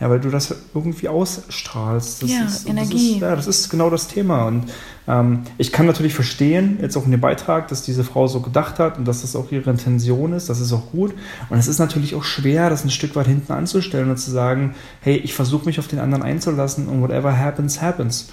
Ja, 0.00 0.08
weil 0.08 0.18
du 0.18 0.30
das 0.30 0.54
irgendwie 0.74 1.08
ausstrahlst. 1.08 2.22
Das 2.22 2.30
ja, 2.30 2.44
ist, 2.44 2.66
Energie. 2.66 2.90
Das 2.90 3.02
ist, 3.02 3.20
ja, 3.20 3.36
das 3.36 3.46
ist 3.46 3.68
genau 3.68 3.90
das 3.90 4.08
Thema. 4.08 4.46
Und 4.46 4.64
ähm, 5.06 5.42
ich 5.58 5.72
kann 5.72 5.84
natürlich 5.84 6.14
verstehen, 6.14 6.78
jetzt 6.80 6.96
auch 6.96 7.04
in 7.04 7.10
dem 7.10 7.20
Beitrag, 7.20 7.68
dass 7.68 7.82
diese 7.82 8.02
Frau 8.02 8.26
so 8.26 8.40
gedacht 8.40 8.78
hat 8.78 8.96
und 8.96 9.06
dass 9.06 9.20
das 9.20 9.36
auch 9.36 9.52
ihre 9.52 9.70
Intention 9.70 10.32
ist. 10.32 10.48
Das 10.48 10.58
ist 10.58 10.72
auch 10.72 10.90
gut. 10.90 11.12
Und 11.50 11.58
es 11.58 11.68
ist 11.68 11.78
natürlich 11.78 12.14
auch 12.14 12.24
schwer, 12.24 12.70
das 12.70 12.82
ein 12.82 12.90
Stück 12.90 13.14
weit 13.14 13.26
hinten 13.26 13.52
anzustellen 13.52 14.10
und 14.10 14.16
zu 14.16 14.30
sagen, 14.30 14.74
hey, 15.02 15.16
ich 15.16 15.34
versuche 15.34 15.66
mich 15.66 15.78
auf 15.78 15.86
den 15.86 15.98
anderen 15.98 16.22
einzulassen 16.22 16.88
und 16.88 17.02
whatever 17.02 17.38
happens, 17.38 17.82
happens. 17.82 18.28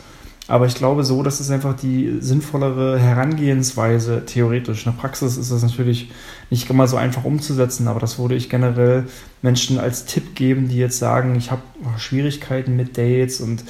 Aber 0.48 0.66
ich 0.66 0.76
glaube 0.76 1.04
so, 1.04 1.24
das 1.24 1.42
ist 1.42 1.52
einfach 1.52 1.76
die 1.76 2.18
sinnvollere 2.22 2.98
Herangehensweise 2.98 4.24
theoretisch. 4.26 4.86
In 4.86 4.94
der 4.94 5.00
Praxis 5.00 5.36
ist 5.36 5.52
das 5.52 5.62
natürlich 5.62 6.10
nicht 6.50 6.70
immer 6.70 6.88
so 6.88 6.96
einfach 6.96 7.26
umzusetzen, 7.26 7.88
aber 7.90 8.00
das 8.00 8.18
würde 8.18 8.36
ich 8.36 8.50
generell 8.50 9.08
Menschen 9.42 9.78
als 9.78 10.06
Tipp 10.06 10.36
geben, 10.36 10.70
die 10.70 10.78
jetzt 10.78 11.00
sagen, 11.00 11.36
ich 11.36 11.52
habe 11.52 11.62
Schwierigkeiten 11.98 12.78
mit 12.78 12.98
Dates 12.98 13.42
und 13.42 13.66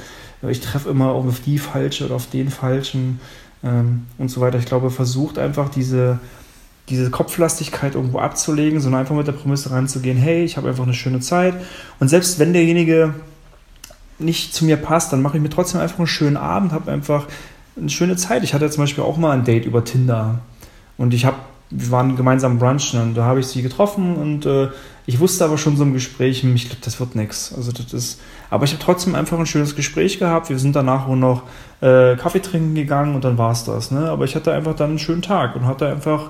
ich 0.47 0.61
treffe 0.61 0.89
immer 0.89 1.09
auf 1.09 1.39
die 1.39 1.57
falsche 1.57 2.05
oder 2.05 2.15
auf 2.15 2.29
den 2.29 2.49
falschen 2.49 3.19
ähm, 3.63 4.05
und 4.19 4.29
so 4.29 4.39
weiter. 4.39 4.59
Ich 4.59 4.65
glaube, 4.65 4.91
versucht 4.91 5.39
einfach 5.39 5.69
diese, 5.69 6.19
diese 6.89 7.09
Kopflastigkeit 7.09 7.95
irgendwo 7.95 8.19
abzulegen, 8.19 8.79
sondern 8.79 9.01
einfach 9.01 9.15
mit 9.15 9.25
der 9.25 9.31
Prämisse 9.31 9.71
ranzugehen, 9.71 10.17
hey, 10.17 10.43
ich 10.43 10.57
habe 10.57 10.69
einfach 10.69 10.83
eine 10.83 10.93
schöne 10.93 11.21
Zeit. 11.21 11.55
Und 11.99 12.09
selbst 12.09 12.37
wenn 12.37 12.53
derjenige 12.53 13.15
nicht 14.19 14.53
zu 14.53 14.65
mir 14.65 14.77
passt, 14.77 15.13
dann 15.13 15.21
mache 15.21 15.37
ich 15.37 15.43
mir 15.43 15.49
trotzdem 15.49 15.81
einfach 15.81 15.99
einen 15.99 16.07
schönen 16.07 16.37
Abend, 16.37 16.71
habe 16.71 16.91
einfach 16.91 17.27
eine 17.77 17.89
schöne 17.89 18.15
Zeit. 18.15 18.43
Ich 18.43 18.53
hatte 18.53 18.69
zum 18.69 18.83
Beispiel 18.83 19.03
auch 19.03 19.17
mal 19.17 19.31
ein 19.31 19.43
Date 19.43 19.65
über 19.65 19.83
Tinder 19.83 20.39
und 20.97 21.13
ich 21.13 21.25
habe 21.25 21.37
wir 21.69 21.91
waren 21.91 22.15
gemeinsam 22.15 22.59
brunchen 22.59 23.01
und 23.01 23.15
da 23.15 23.25
habe 23.25 23.39
ich 23.39 23.47
sie 23.47 23.61
getroffen 23.61 24.15
und 24.15 24.45
äh, 24.45 24.69
ich 25.05 25.19
wusste 25.19 25.43
aber 25.43 25.57
schon 25.57 25.75
so 25.75 25.83
im 25.83 25.93
Gespräch, 25.93 26.43
hm, 26.43 26.55
ich 26.55 26.65
glaube, 26.65 26.81
das 26.83 26.99
wird 26.99 27.15
nichts. 27.15 27.53
Also 27.55 27.71
das 27.71 27.93
ist, 27.93 28.21
aber 28.49 28.63
ich 28.63 28.71
habe 28.71 28.83
trotzdem 28.83 29.15
einfach 29.15 29.37
ein 29.37 29.45
schönes 29.45 29.75
Gespräch 29.75 30.19
gehabt. 30.19 30.49
Wir 30.49 30.59
sind 30.59 30.75
danach 30.75 31.07
auch 31.07 31.15
noch 31.15 31.43
äh, 31.81 32.15
Kaffee 32.15 32.41
trinken 32.41 32.75
gegangen 32.75 33.15
und 33.15 33.23
dann 33.25 33.37
war 33.37 33.51
es 33.51 33.65
das. 33.65 33.91
Ne? 33.91 34.09
Aber 34.09 34.25
ich 34.25 34.35
hatte 34.35 34.53
einfach 34.53 34.75
dann 34.75 34.91
einen 34.91 34.99
schönen 34.99 35.21
Tag 35.21 35.55
und 35.55 35.65
hatte 35.65 35.87
einfach 35.87 36.29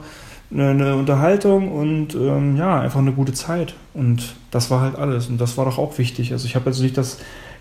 eine, 0.52 0.96
Unterhaltung 0.96 1.72
und 1.72 2.16
ähm, 2.16 2.56
ja, 2.56 2.80
einfach 2.80 3.00
eine 3.00 3.12
gute 3.12 3.34
Zeit. 3.34 3.76
Und 3.94 4.36
das 4.52 4.72
war 4.72 4.82
halt 4.82 4.96
alles. 4.96 5.28
Und 5.28 5.40
das 5.40 5.58
war 5.58 5.66
doch 5.66 5.78
auch 5.78 5.98
wichtig. 5.98 6.32
Also 6.32 6.46
ich 6.46 6.56
habe 6.56 6.68
also 6.68 6.84
nicht 6.84 6.98
das 6.98 7.18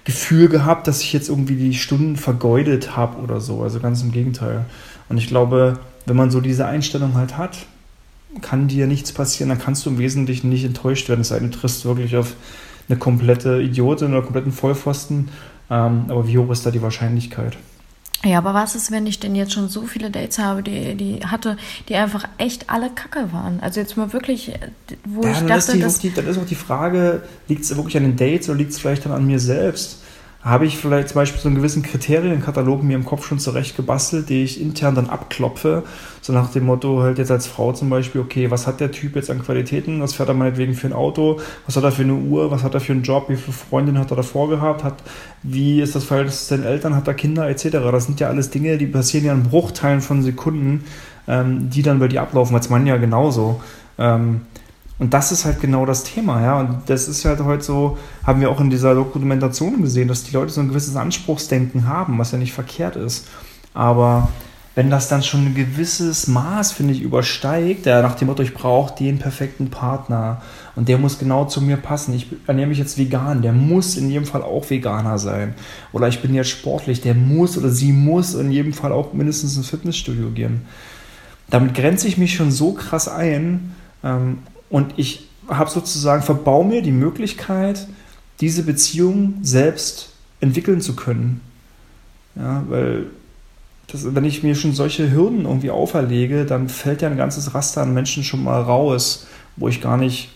Gefühl 0.07 0.49
gehabt, 0.49 0.87
dass 0.87 1.03
ich 1.03 1.13
jetzt 1.13 1.29
irgendwie 1.29 1.57
die 1.57 1.75
Stunden 1.75 2.17
vergeudet 2.17 2.97
habe 2.97 3.19
oder 3.19 3.41
so. 3.41 3.63
Also 3.63 3.81
ganz 3.81 4.03
im 4.03 4.13
Gegenteil. 4.13 4.65
Und 5.09 5.19
ich 5.19 5.27
glaube, 5.27 5.81
wenn 6.07 6.17
man 6.17 6.31
so 6.31 6.41
diese 6.41 6.65
Einstellung 6.65 7.15
halt 7.15 7.37
hat, 7.37 7.67
kann 8.41 8.69
dir 8.69 8.87
nichts 8.87 9.11
passieren, 9.11 9.49
dann 9.49 9.59
kannst 9.59 9.85
du 9.85 9.91
im 9.91 9.99
Wesentlichen 9.99 10.49
nicht 10.49 10.65
enttäuscht 10.65 11.09
werden, 11.09 11.23
es 11.23 11.29
sei 11.29 11.41
denn, 11.41 11.51
du 11.51 11.59
triffst 11.59 11.85
wirklich 11.85 12.17
auf 12.17 12.35
eine 12.89 12.99
komplette 12.99 13.61
Idiotin 13.61 14.13
oder 14.13 14.23
kompletten 14.23 14.53
Vollpfosten. 14.53 15.29
Ähm, 15.71 16.05
aber 16.09 16.29
wie 16.29 16.39
hoch 16.39 16.51
ist 16.51 16.65
da 16.65 16.71
die 16.71 16.83
Wahrscheinlichkeit? 16.83 17.57
Ja, 18.25 18.39
aber 18.39 18.55
was 18.55 18.75
ist, 18.75 18.91
wenn 18.91 19.07
ich 19.07 19.21
denn 19.21 19.35
jetzt 19.35 19.53
schon 19.53 19.69
so 19.69 19.83
viele 19.83 20.11
Dates 20.11 20.39
habe, 20.39 20.63
die, 20.63 20.95
die 20.95 21.21
hatte, 21.25 21.57
die 21.89 21.97
einfach 21.97 22.27
echt 22.39 22.71
alle 22.71 22.91
Kacke 22.91 23.33
waren? 23.33 23.61
Also 23.61 23.81
jetzt 23.81 23.97
mal 23.97 24.13
wirklich, 24.13 24.53
wo 25.05 25.23
ja, 25.23 25.33
ich 25.33 25.39
dachte, 25.41 25.55
ist 25.55 25.73
die, 25.75 25.81
dass... 25.81 25.99
Die, 26.01 26.13
dann 26.13 26.27
ist 26.27 26.39
auch 26.39 26.47
die 26.47 26.55
Frage, 26.55 27.23
liegt 27.49 27.63
es 27.63 27.77
wirklich 27.77 27.97
an 27.97 28.03
den 28.05 28.17
Dates 28.17 28.49
oder 28.49 28.59
liegt 28.59 28.73
es 28.73 28.79
vielleicht 28.79 29.05
dann 29.05 29.13
an 29.13 29.27
mir 29.27 29.39
selbst? 29.39 30.03
Habe 30.47 30.65
ich 30.65 30.79
vielleicht 30.79 31.09
zum 31.09 31.17
Beispiel 31.17 31.41
so 31.41 31.49
einen 31.49 31.57
gewissen 31.57 31.83
Kriterienkatalog 31.83 32.81
mir 32.81 32.95
im 32.95 33.05
Kopf 33.05 33.26
schon 33.26 33.41
zurecht 33.41 33.76
gebastelt, 33.76 34.29
die 34.29 34.45
ich 34.45 34.61
intern 34.61 34.95
dann 34.95 35.11
abklopfe. 35.11 35.83
So 36.21 36.33
nach 36.33 36.53
dem 36.53 36.67
Motto 36.67 37.03
halt 37.03 37.19
jetzt 37.19 37.33
als 37.33 37.49
Frau 37.49 37.73
zum 37.73 37.91
Beispiel, 37.91 38.21
okay, 38.21 38.49
was 38.49 38.69
hat 38.69 38.79
der 38.79 38.93
Typ 38.93 39.17
jetzt 39.17 39.29
an 39.29 39.43
Qualitäten? 39.43 40.00
Was 40.00 40.15
fährt 40.15 40.29
er 40.29 40.37
meinetwegen 40.37 40.75
für 40.75 40.87
ein 40.87 40.93
Auto? 40.93 41.41
Was 41.67 41.76
hat 41.76 41.83
er 41.83 41.91
für 41.91 42.03
eine 42.03 42.15
Uhr? 42.15 42.53
Was 42.53 42.62
hat 42.62 42.75
er 42.75 42.81
für 42.81 42.93
einen 42.93 43.03
Job? 43.03 43.29
Wie 43.29 43.35
viele 43.35 43.57
Freundinnen 43.57 43.99
hat 43.99 44.12
er 44.12 44.17
davor 44.19 44.49
gehabt? 44.49 44.85
Hat, 44.85 45.03
wie 45.43 45.81
ist 45.81 45.97
das 45.97 46.05
Verhältnis 46.05 46.47
zu 46.47 46.55
seinen 46.55 46.65
Eltern? 46.65 46.95
Hat 46.95 47.09
er 47.09 47.15
Kinder? 47.15 47.49
Etc. 47.49 47.65
Das 47.71 48.05
sind 48.07 48.21
ja 48.21 48.29
alles 48.29 48.50
Dinge, 48.50 48.79
die 48.79 48.87
passieren 48.87 49.26
ja 49.26 49.33
in 49.33 49.43
Bruchteilen 49.43 50.00
von 50.00 50.23
Sekunden, 50.23 50.85
ähm, 51.26 51.71
die 51.71 51.83
dann 51.83 51.99
bei 51.99 52.07
dir 52.07 52.23
ablaufen, 52.23 52.55
als 52.55 52.71
Mann 52.71 52.87
ja 52.87 52.99
genauso. 52.99 53.61
Ähm, 53.99 54.43
und 54.99 55.12
das 55.12 55.31
ist 55.31 55.45
halt 55.45 55.61
genau 55.61 55.85
das 55.85 56.05
Thema, 56.05 56.41
ja. 56.41 56.59
Und 56.59 56.79
das 56.87 57.07
ist 57.07 57.25
halt 57.25 57.41
heute 57.41 57.62
so, 57.62 57.99
haben 58.25 58.41
wir 58.41 58.50
auch 58.50 58.61
in 58.61 58.71
dieser 58.71 58.95
Dokumentation 58.95 59.83
gesehen, 59.83 60.09
dass 60.09 60.25
die 60.25 60.33
Leute 60.33 60.53
so 60.53 60.61
ein 60.61 60.69
gewisses 60.69 60.97
Anspruchsdenken 60.97 61.87
haben, 61.87 62.19
was 62.19 62.33
ja 62.33 62.38
nicht 62.38 62.53
verkehrt 62.53 62.97
ist. 62.97 63.29
Aber 63.75 64.29
wenn 64.75 64.88
das 64.91 65.09
dann 65.09 65.23
schon 65.23 65.47
ein 65.47 65.55
gewisses 65.55 66.26
Maß, 66.29 66.73
finde 66.73 66.95
ich, 66.95 67.03
übersteigt, 67.03 67.87
ja, 67.87 68.00
nach 68.00 68.15
dem 68.15 68.29
Motto, 68.29 68.43
ich 68.43 68.55
brauche 68.55 68.95
den 68.95 69.19
perfekten 69.19 69.71
Partner 69.71 70.43
und 70.76 70.88
der 70.88 70.99
muss 70.99 71.19
genau 71.19 71.47
zu 71.47 71.61
mir 71.61 71.76
passen. 71.76 72.15
Ich 72.15 72.29
ernähre 72.47 72.69
mich 72.69 72.79
jetzt 72.79 72.97
vegan, 72.97 73.43
der 73.43 73.53
muss 73.53 73.97
in 73.97 74.11
jedem 74.11 74.26
Fall 74.26 74.43
auch 74.43 74.69
Veganer 74.69 75.19
sein. 75.19 75.55
Oder 75.93 76.09
ich 76.09 76.21
bin 76.21 76.35
jetzt 76.35 76.50
sportlich, 76.50 77.03
der 77.03 77.15
muss 77.15 77.57
oder 77.57 77.71
sie 77.71 77.93
muss 77.93 78.35
in 78.35 78.50
jedem 78.50 78.75
Fall 78.75 78.93
auch 78.93 79.12
mindestens 79.12 79.57
ins 79.57 79.69
Fitnessstudio 79.69 80.31
gehen. 80.31 80.62
Damit 81.49 81.75
grenze 81.75 82.09
ich 82.09 82.19
mich 82.19 82.35
schon 82.35 82.50
so 82.50 82.73
krass 82.73 83.09
ein, 83.09 83.75
ähm, 84.05 84.38
und 84.71 84.95
ich 84.97 85.29
habe 85.49 85.71
sozusagen, 85.71 86.23
verbau 86.23 86.65
mir 86.65 86.83
die 86.83 86.93
Möglichkeit, 86.93 87.87
diese 88.41 88.63
Beziehung 88.63 89.35
selbst 89.43 90.11
entwickeln 90.41 90.81
zu 90.81 90.97
können. 90.97 91.41
Ja, 92.35 92.65
weil 92.69 93.07
das, 93.87 94.15
wenn 94.15 94.25
ich 94.25 94.43
mir 94.43 94.55
schon 94.55 94.73
solche 94.73 95.11
Hürden 95.11 95.45
irgendwie 95.45 95.71
auferlege, 95.71 96.45
dann 96.45 96.69
fällt 96.69 97.03
ja 97.03 97.09
ein 97.09 97.17
ganzes 97.17 97.55
Raster 97.55 97.83
an 97.83 97.95
Menschen 97.95 98.25
schon 98.25 98.43
mal 98.43 98.61
raus, 98.61 99.27
wo 99.57 99.69
ich 99.69 99.81
gar 99.81 99.97
nicht 99.97 100.31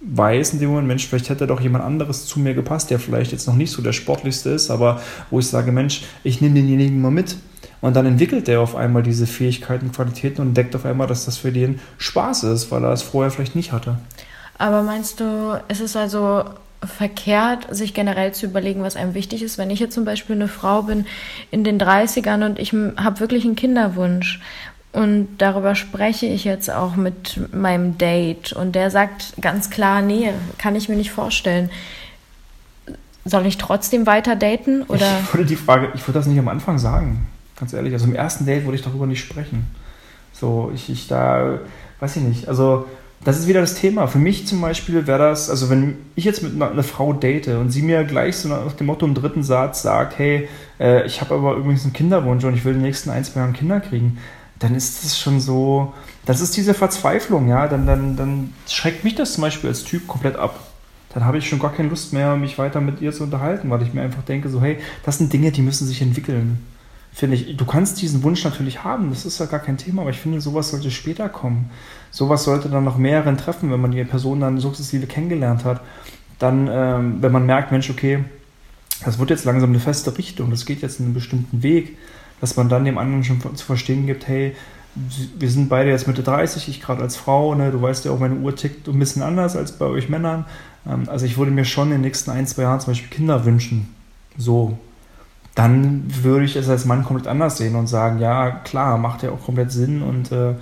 weiß 0.00 0.54
in 0.54 0.60
dem 0.60 0.70
Moment, 0.70 0.88
Mensch, 0.88 1.06
vielleicht 1.06 1.28
hätte 1.28 1.46
doch 1.46 1.60
jemand 1.60 1.84
anderes 1.84 2.24
zu 2.24 2.40
mir 2.40 2.54
gepasst, 2.54 2.90
der 2.90 2.98
vielleicht 2.98 3.32
jetzt 3.32 3.46
noch 3.46 3.54
nicht 3.54 3.70
so 3.70 3.82
der 3.82 3.92
sportlichste 3.92 4.50
ist, 4.50 4.70
aber 4.70 5.02
wo 5.30 5.40
ich 5.40 5.46
sage, 5.46 5.72
Mensch, 5.72 6.04
ich 6.24 6.40
nehme 6.40 6.54
denjenigen 6.54 7.02
mal 7.02 7.10
mit. 7.10 7.36
Und 7.80 7.96
dann 7.96 8.06
entwickelt 8.06 8.46
der 8.46 8.60
auf 8.60 8.76
einmal 8.76 9.02
diese 9.02 9.26
Fähigkeiten, 9.26 9.92
Qualitäten 9.92 10.42
und 10.42 10.48
entdeckt 10.48 10.76
auf 10.76 10.84
einmal, 10.84 11.06
dass 11.06 11.24
das 11.24 11.38
für 11.38 11.52
den 11.52 11.80
Spaß 11.98 12.44
ist, 12.44 12.70
weil 12.70 12.84
er 12.84 12.92
es 12.92 13.02
vorher 13.02 13.30
vielleicht 13.30 13.56
nicht 13.56 13.72
hatte. 13.72 13.98
Aber 14.58 14.82
meinst 14.82 15.20
du, 15.20 15.58
ist 15.68 15.80
es 15.80 15.96
also 15.96 16.44
verkehrt, 16.84 17.66
sich 17.74 17.94
generell 17.94 18.32
zu 18.32 18.46
überlegen, 18.46 18.82
was 18.82 18.96
einem 18.96 19.14
wichtig 19.14 19.42
ist? 19.42 19.58
Wenn 19.58 19.70
ich 19.70 19.80
jetzt 19.80 19.94
zum 19.94 20.04
Beispiel 20.04 20.36
eine 20.36 20.48
Frau 20.48 20.82
bin 20.82 21.06
in 21.50 21.64
den 21.64 21.80
30ern 21.80 22.44
und 22.44 22.58
ich 22.58 22.72
habe 22.72 23.20
wirklich 23.20 23.44
einen 23.44 23.56
Kinderwunsch 23.56 24.40
und 24.92 25.28
darüber 25.38 25.74
spreche 25.74 26.26
ich 26.26 26.44
jetzt 26.44 26.70
auch 26.70 26.96
mit 26.96 27.54
meinem 27.54 27.96
Date 27.96 28.52
und 28.52 28.72
der 28.72 28.90
sagt 28.90 29.34
ganz 29.40 29.70
klar, 29.70 30.02
nee, 30.02 30.32
kann 30.58 30.74
ich 30.74 30.88
mir 30.88 30.96
nicht 30.96 31.12
vorstellen. 31.12 31.70
Soll 33.24 33.46
ich 33.46 33.58
trotzdem 33.58 34.06
weiter 34.06 34.34
daten? 34.34 34.82
Oder? 34.82 35.20
Ich 35.22 35.32
würde 35.34 35.46
die 35.46 35.56
Frage, 35.56 35.90
ich 35.94 36.06
würde 36.06 36.18
das 36.18 36.26
nicht 36.26 36.38
am 36.38 36.48
Anfang 36.48 36.78
sagen. 36.78 37.26
Ganz 37.60 37.74
ehrlich, 37.74 37.92
also 37.92 38.06
im 38.06 38.14
ersten 38.14 38.46
Date 38.46 38.64
würde 38.64 38.76
ich 38.76 38.82
darüber 38.82 39.06
nicht 39.06 39.20
sprechen. 39.20 39.66
So, 40.32 40.72
ich, 40.74 40.88
ich 40.88 41.08
da, 41.08 41.58
weiß 42.00 42.16
ich 42.16 42.22
nicht. 42.22 42.48
Also, 42.48 42.86
das 43.22 43.38
ist 43.38 43.48
wieder 43.48 43.60
das 43.60 43.74
Thema. 43.74 44.06
Für 44.06 44.18
mich 44.18 44.46
zum 44.46 44.62
Beispiel 44.62 45.06
wäre 45.06 45.18
das, 45.18 45.50
also 45.50 45.68
wenn 45.68 45.98
ich 46.14 46.24
jetzt 46.24 46.42
mit 46.42 46.54
einer, 46.54 46.70
einer, 46.70 46.82
Frau 46.82 47.12
date 47.12 47.48
und 47.48 47.68
sie 47.68 47.82
mir 47.82 48.04
gleich 48.04 48.36
so 48.36 48.48
nach 48.48 48.72
dem 48.72 48.86
Motto 48.86 49.04
im 49.04 49.12
dritten 49.12 49.42
Satz 49.42 49.82
sagt, 49.82 50.18
hey, 50.18 50.48
äh, 50.78 51.04
ich 51.04 51.20
habe 51.20 51.34
aber 51.34 51.54
übrigens 51.56 51.84
einen 51.84 51.92
Kinderwunsch 51.92 52.44
und 52.44 52.54
ich 52.54 52.64
will 52.64 52.72
in 52.72 52.78
den 52.78 52.86
nächsten 52.86 53.10
ein, 53.10 53.24
zwei 53.24 53.40
Jahren 53.40 53.52
Kinder 53.52 53.80
kriegen, 53.80 54.16
dann 54.58 54.74
ist 54.74 55.04
das 55.04 55.18
schon 55.18 55.38
so, 55.38 55.92
das 56.24 56.40
ist 56.40 56.56
diese 56.56 56.72
Verzweiflung, 56.72 57.48
ja, 57.48 57.68
dann, 57.68 57.86
dann, 57.86 58.16
dann 58.16 58.54
schreckt 58.66 59.04
mich 59.04 59.16
das 59.16 59.34
zum 59.34 59.42
Beispiel 59.42 59.68
als 59.68 59.84
Typ 59.84 60.08
komplett 60.08 60.36
ab. 60.36 60.58
Dann 61.12 61.26
habe 61.26 61.36
ich 61.36 61.46
schon 61.46 61.58
gar 61.58 61.74
keine 61.74 61.90
Lust 61.90 62.14
mehr, 62.14 62.36
mich 62.36 62.56
weiter 62.56 62.80
mit 62.80 63.02
ihr 63.02 63.12
zu 63.12 63.24
unterhalten, 63.24 63.68
weil 63.68 63.82
ich 63.82 63.92
mir 63.92 64.00
einfach 64.00 64.22
denke, 64.22 64.48
so, 64.48 64.62
hey, 64.62 64.78
das 65.04 65.18
sind 65.18 65.30
Dinge, 65.30 65.52
die 65.52 65.60
müssen 65.60 65.86
sich 65.86 66.00
entwickeln 66.00 66.58
finde 67.12 67.36
ich, 67.36 67.56
du 67.56 67.64
kannst 67.64 68.00
diesen 68.00 68.22
Wunsch 68.22 68.44
natürlich 68.44 68.84
haben, 68.84 69.10
das 69.10 69.26
ist 69.26 69.38
ja 69.40 69.46
gar 69.46 69.60
kein 69.60 69.76
Thema, 69.76 70.02
aber 70.02 70.10
ich 70.10 70.18
finde, 70.20 70.40
sowas 70.40 70.70
sollte 70.70 70.90
später 70.90 71.28
kommen. 71.28 71.70
Sowas 72.10 72.44
sollte 72.44 72.68
dann 72.68 72.84
noch 72.84 72.98
mehreren 72.98 73.36
treffen, 73.36 73.70
wenn 73.70 73.80
man 73.80 73.90
die 73.90 74.02
Person 74.04 74.40
dann 74.40 74.58
sukzessive 74.58 75.06
kennengelernt 75.06 75.64
hat. 75.64 75.80
Dann, 76.38 76.68
ähm, 76.70 77.16
wenn 77.20 77.32
man 77.32 77.46
merkt, 77.46 77.72
Mensch, 77.72 77.90
okay, 77.90 78.24
das 79.04 79.18
wird 79.18 79.30
jetzt 79.30 79.44
langsam 79.44 79.70
eine 79.70 79.80
feste 79.80 80.16
Richtung, 80.16 80.50
das 80.50 80.66
geht 80.66 80.82
jetzt 80.82 81.00
in 81.00 81.06
einen 81.06 81.14
bestimmten 81.14 81.62
Weg, 81.62 81.96
dass 82.40 82.56
man 82.56 82.68
dann 82.68 82.84
dem 82.84 82.98
anderen 82.98 83.24
schon 83.24 83.40
zu 83.56 83.64
verstehen 83.64 84.06
gibt, 84.06 84.26
hey, 84.28 84.54
wir 84.94 85.50
sind 85.50 85.68
beide 85.68 85.90
jetzt 85.90 86.08
Mitte 86.08 86.22
30, 86.22 86.68
ich 86.68 86.80
gerade 86.80 87.02
als 87.02 87.16
Frau, 87.16 87.54
ne, 87.54 87.70
du 87.70 87.80
weißt 87.80 88.04
ja 88.04 88.10
auch, 88.10 88.18
meine 88.18 88.36
Uhr 88.36 88.56
tickt 88.56 88.88
ein 88.88 88.98
bisschen 88.98 89.22
anders 89.22 89.56
als 89.56 89.72
bei 89.72 89.86
euch 89.86 90.08
Männern. 90.08 90.46
Ähm, 90.86 91.08
also 91.08 91.26
ich 91.26 91.38
würde 91.38 91.52
mir 91.52 91.64
schon 91.64 91.88
in 91.88 91.92
den 91.92 92.00
nächsten 92.02 92.30
ein, 92.30 92.46
zwei 92.46 92.62
Jahren 92.62 92.80
zum 92.80 92.92
Beispiel 92.92 93.10
Kinder 93.10 93.44
wünschen. 93.44 93.94
So, 94.36 94.78
dann 95.54 96.04
würde 96.22 96.44
ich 96.44 96.56
es 96.56 96.68
als 96.68 96.84
Mann 96.84 97.04
komplett 97.04 97.26
anders 97.26 97.58
sehen 97.58 97.74
und 97.74 97.86
sagen, 97.86 98.18
ja, 98.18 98.50
klar, 98.50 98.98
macht 98.98 99.22
ja 99.22 99.30
auch 99.30 99.44
komplett 99.44 99.72
Sinn 99.72 100.02
und 100.02 100.30
äh, 100.32 100.54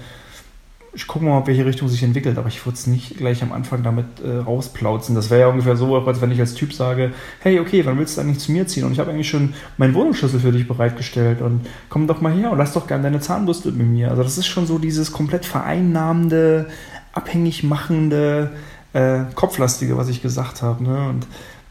ich 0.95 1.07
gucke 1.07 1.25
mal, 1.25 1.39
ob 1.39 1.47
welche 1.47 1.67
Richtung 1.67 1.89
sich 1.89 2.03
entwickelt, 2.03 2.39
aber 2.39 2.49
ich 2.49 2.65
würde 2.65 2.77
es 2.77 2.87
nicht 2.87 3.19
gleich 3.19 3.43
am 3.43 3.53
Anfang 3.53 3.83
damit 3.83 4.07
äh, 4.21 4.39
rausplauzen. 4.39 5.15
Das 5.15 5.31
wäre 5.31 5.43
ja 5.43 5.49
ungefähr 5.49 5.77
so, 5.77 5.97
als 5.97 6.21
wenn 6.21 6.33
ich 6.33 6.41
als 6.41 6.55
Typ 6.55 6.73
sage, 6.73 7.13
hey, 7.41 7.61
okay, 7.61 7.85
wann 7.85 7.99
willst 7.99 8.17
du 8.17 8.23
eigentlich 8.23 8.41
zu 8.41 8.53
mir 8.53 8.67
ziehen? 8.67 8.85
Und 8.85 8.93
ich 8.93 8.99
habe 8.99 9.11
eigentlich 9.11 9.29
schon 9.29 9.55
meinen 9.77 9.95
Wohnungsschlüssel 9.95 10.41
für 10.41 10.51
dich 10.51 10.67
bereitgestellt 10.67 11.43
und 11.43 11.67
komm 11.89 12.07
doch 12.07 12.21
mal 12.21 12.33
her 12.33 12.51
und 12.51 12.59
lass 12.59 12.73
doch 12.73 12.87
gerne 12.87 13.05
deine 13.05 13.21
Zahnbürste 13.21 13.71
mit 13.71 13.87
mir. 13.87 14.11
Also 14.11 14.23
das 14.23 14.39
ist 14.39 14.47
schon 14.47 14.67
so 14.67 14.79
dieses 14.79 15.13
komplett 15.13 15.45
vereinnahmende, 15.45 16.67
abhängig 17.13 17.63
machende, 17.63 18.51
äh, 18.93 19.21
kopflastige, 19.35 19.97
was 19.97 20.09
ich 20.09 20.23
gesagt 20.23 20.63
habe. 20.63 20.83
Ne? 20.83 21.09
Und 21.09 21.27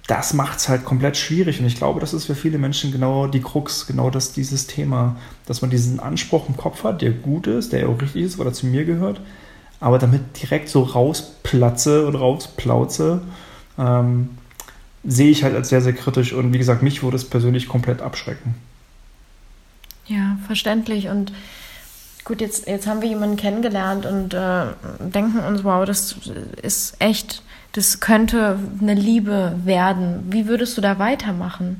das 0.08 0.34
macht 0.34 0.60
es 0.60 0.70
halt 0.70 0.86
komplett 0.86 1.18
schwierig. 1.18 1.60
Und 1.60 1.66
ich 1.66 1.76
glaube, 1.76 2.00
das 2.00 2.14
ist 2.14 2.26
für 2.26 2.36
viele 2.36 2.58
Menschen 2.58 2.94
genau 2.94 3.28
die 3.28 3.42
Krux, 3.42 3.86
genau 3.88 4.10
das, 4.10 4.32
dieses 4.32 4.66
Thema, 4.66 5.18
dass 5.46 5.62
man 5.62 5.70
diesen 5.70 6.00
Anspruch 6.00 6.48
im 6.48 6.56
Kopf 6.56 6.86
hat, 6.86 7.02
der 7.02 7.12
gut 7.12 7.46
ist, 7.46 7.74
der 7.74 7.90
auch 7.90 8.02
richtig 8.02 8.24
ist, 8.24 8.40
weil 8.40 8.48
er 8.48 8.54
zu 8.54 8.68
mir 8.68 8.86
gehört, 8.86 9.20
aber 9.82 10.00
damit 10.00 10.42
direkt 10.42 10.70
so 10.70 10.84
rausplatze 10.84 12.08
und 12.08 12.16
rausplauze, 12.16 13.22
ähm, 13.78 14.30
sehe 15.04 15.30
ich 15.30 15.44
halt 15.44 15.56
als 15.56 15.70
sehr, 15.70 15.82
sehr 15.82 15.94
kritisch. 15.94 16.32
Und 16.32 16.54
wie 16.54 16.58
gesagt, 16.58 16.84
mich 16.84 17.04
würde 17.04 17.18
es 17.18 17.30
persönlich 17.30 17.68
komplett 17.68 18.02
abschrecken. 18.02 18.56
Ja, 20.06 20.38
verständlich. 20.48 21.10
Und 21.10 21.34
gut, 22.24 22.40
jetzt, 22.40 22.66
jetzt 22.66 22.88
haben 22.88 23.02
wir 23.02 23.10
jemanden 23.10 23.36
kennengelernt 23.36 24.06
und 24.06 24.34
äh, 24.34 24.68
denken 25.00 25.40
uns, 25.40 25.66
wow, 25.66 25.86
das 25.86 26.16
ist 26.62 26.96
echt 27.00 27.44
das 27.74 28.00
könnte 28.00 28.60
eine 28.82 28.94
Liebe 28.94 29.56
werden. 29.64 30.26
Wie 30.30 30.48
würdest 30.48 30.78
du 30.78 30.82
da 30.82 31.00
weitermachen? 31.00 31.80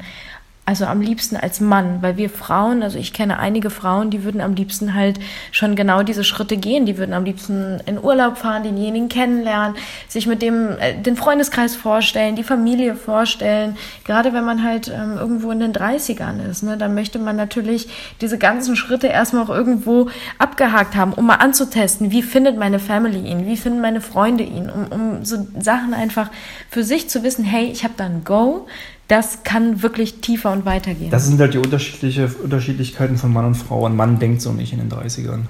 Also 0.68 0.86
am 0.86 1.00
liebsten 1.00 1.38
als 1.38 1.62
Mann, 1.62 2.02
weil 2.02 2.18
wir 2.18 2.30
Frauen, 2.30 2.84
also 2.84 3.00
ich 3.00 3.14
kenne 3.14 3.40
einige 3.40 3.70
Frauen, 3.70 4.10
die 4.10 4.26
würden 4.26 4.42
am 4.42 4.54
liebsten 4.54 4.96
halt 4.96 5.18
schon 5.54 5.78
genau 5.78 6.04
diese 6.04 6.26
Schritte 6.26 6.58
gehen. 6.58 6.86
Die 6.86 6.98
würden 6.98 7.14
am 7.14 7.24
liebsten 7.24 7.80
in 7.86 8.04
Urlaub 8.04 8.38
fahren, 8.38 8.64
denjenigen 8.64 9.08
kennenlernen, 9.08 9.78
sich 10.10 10.28
mit 10.28 10.42
dem 10.42 10.78
äh, 10.78 11.02
den 11.02 11.16
Freundeskreis 11.16 11.78
vorstellen, 11.78 12.36
die 12.36 12.44
Familie 12.44 12.96
vorstellen. 12.96 13.78
Gerade 14.04 14.34
wenn 14.34 14.44
man 14.44 14.62
halt 14.62 14.90
ähm, 14.90 15.16
irgendwo 15.18 15.52
in 15.52 15.62
den 15.62 15.72
30ern 15.72 16.46
ist, 16.50 16.64
ne, 16.64 16.76
dann 16.76 16.94
möchte 16.94 17.18
man 17.18 17.38
natürlich 17.38 17.88
diese 18.20 18.38
ganzen 18.38 18.76
Schritte 18.76 19.08
erstmal 19.08 19.46
auch 19.46 19.50
irgendwo 19.50 20.10
abgehakt 20.38 20.98
haben, 20.98 21.14
um 21.14 21.28
mal 21.28 21.36
anzutesten, 21.36 22.12
wie 22.12 22.22
findet 22.22 22.58
meine 22.58 22.80
Family 22.80 23.22
ihn, 23.22 23.46
wie 23.46 23.56
finden 23.56 23.80
meine 23.80 24.02
Freunde 24.02 24.44
ihn, 24.44 24.70
um, 24.70 24.88
um 24.88 25.24
so 25.24 25.48
Sachen 25.58 25.94
einfach 25.94 26.30
für 26.70 26.84
sich 26.84 27.10
zu 27.10 27.24
wissen, 27.24 27.46
hey, 27.46 27.68
ich 27.72 27.86
habe 27.86 27.94
da 27.96 28.04
ein 28.04 28.26
Go, 28.26 28.68
das 29.08 29.44
kann 29.44 29.82
wirklich 29.82 30.20
tiefer 30.20 30.52
und 30.52 30.66
weiter 30.66 30.94
gehen. 30.94 31.10
Das 31.10 31.26
sind 31.26 31.40
halt 31.40 31.54
die 31.54 31.60
unterschiedliche, 31.60 32.28
Unterschiedlichkeiten 32.44 33.18
von 33.18 33.32
Mann 33.32 33.46
und 33.46 33.56
Frau. 33.56 33.86
Ein 33.86 33.96
Mann 33.96 34.20
denkt 34.20 34.42
so 34.42 34.52
nicht 34.52 34.74
in 34.74 34.80
den 34.80 34.92
30ern. 34.92 35.44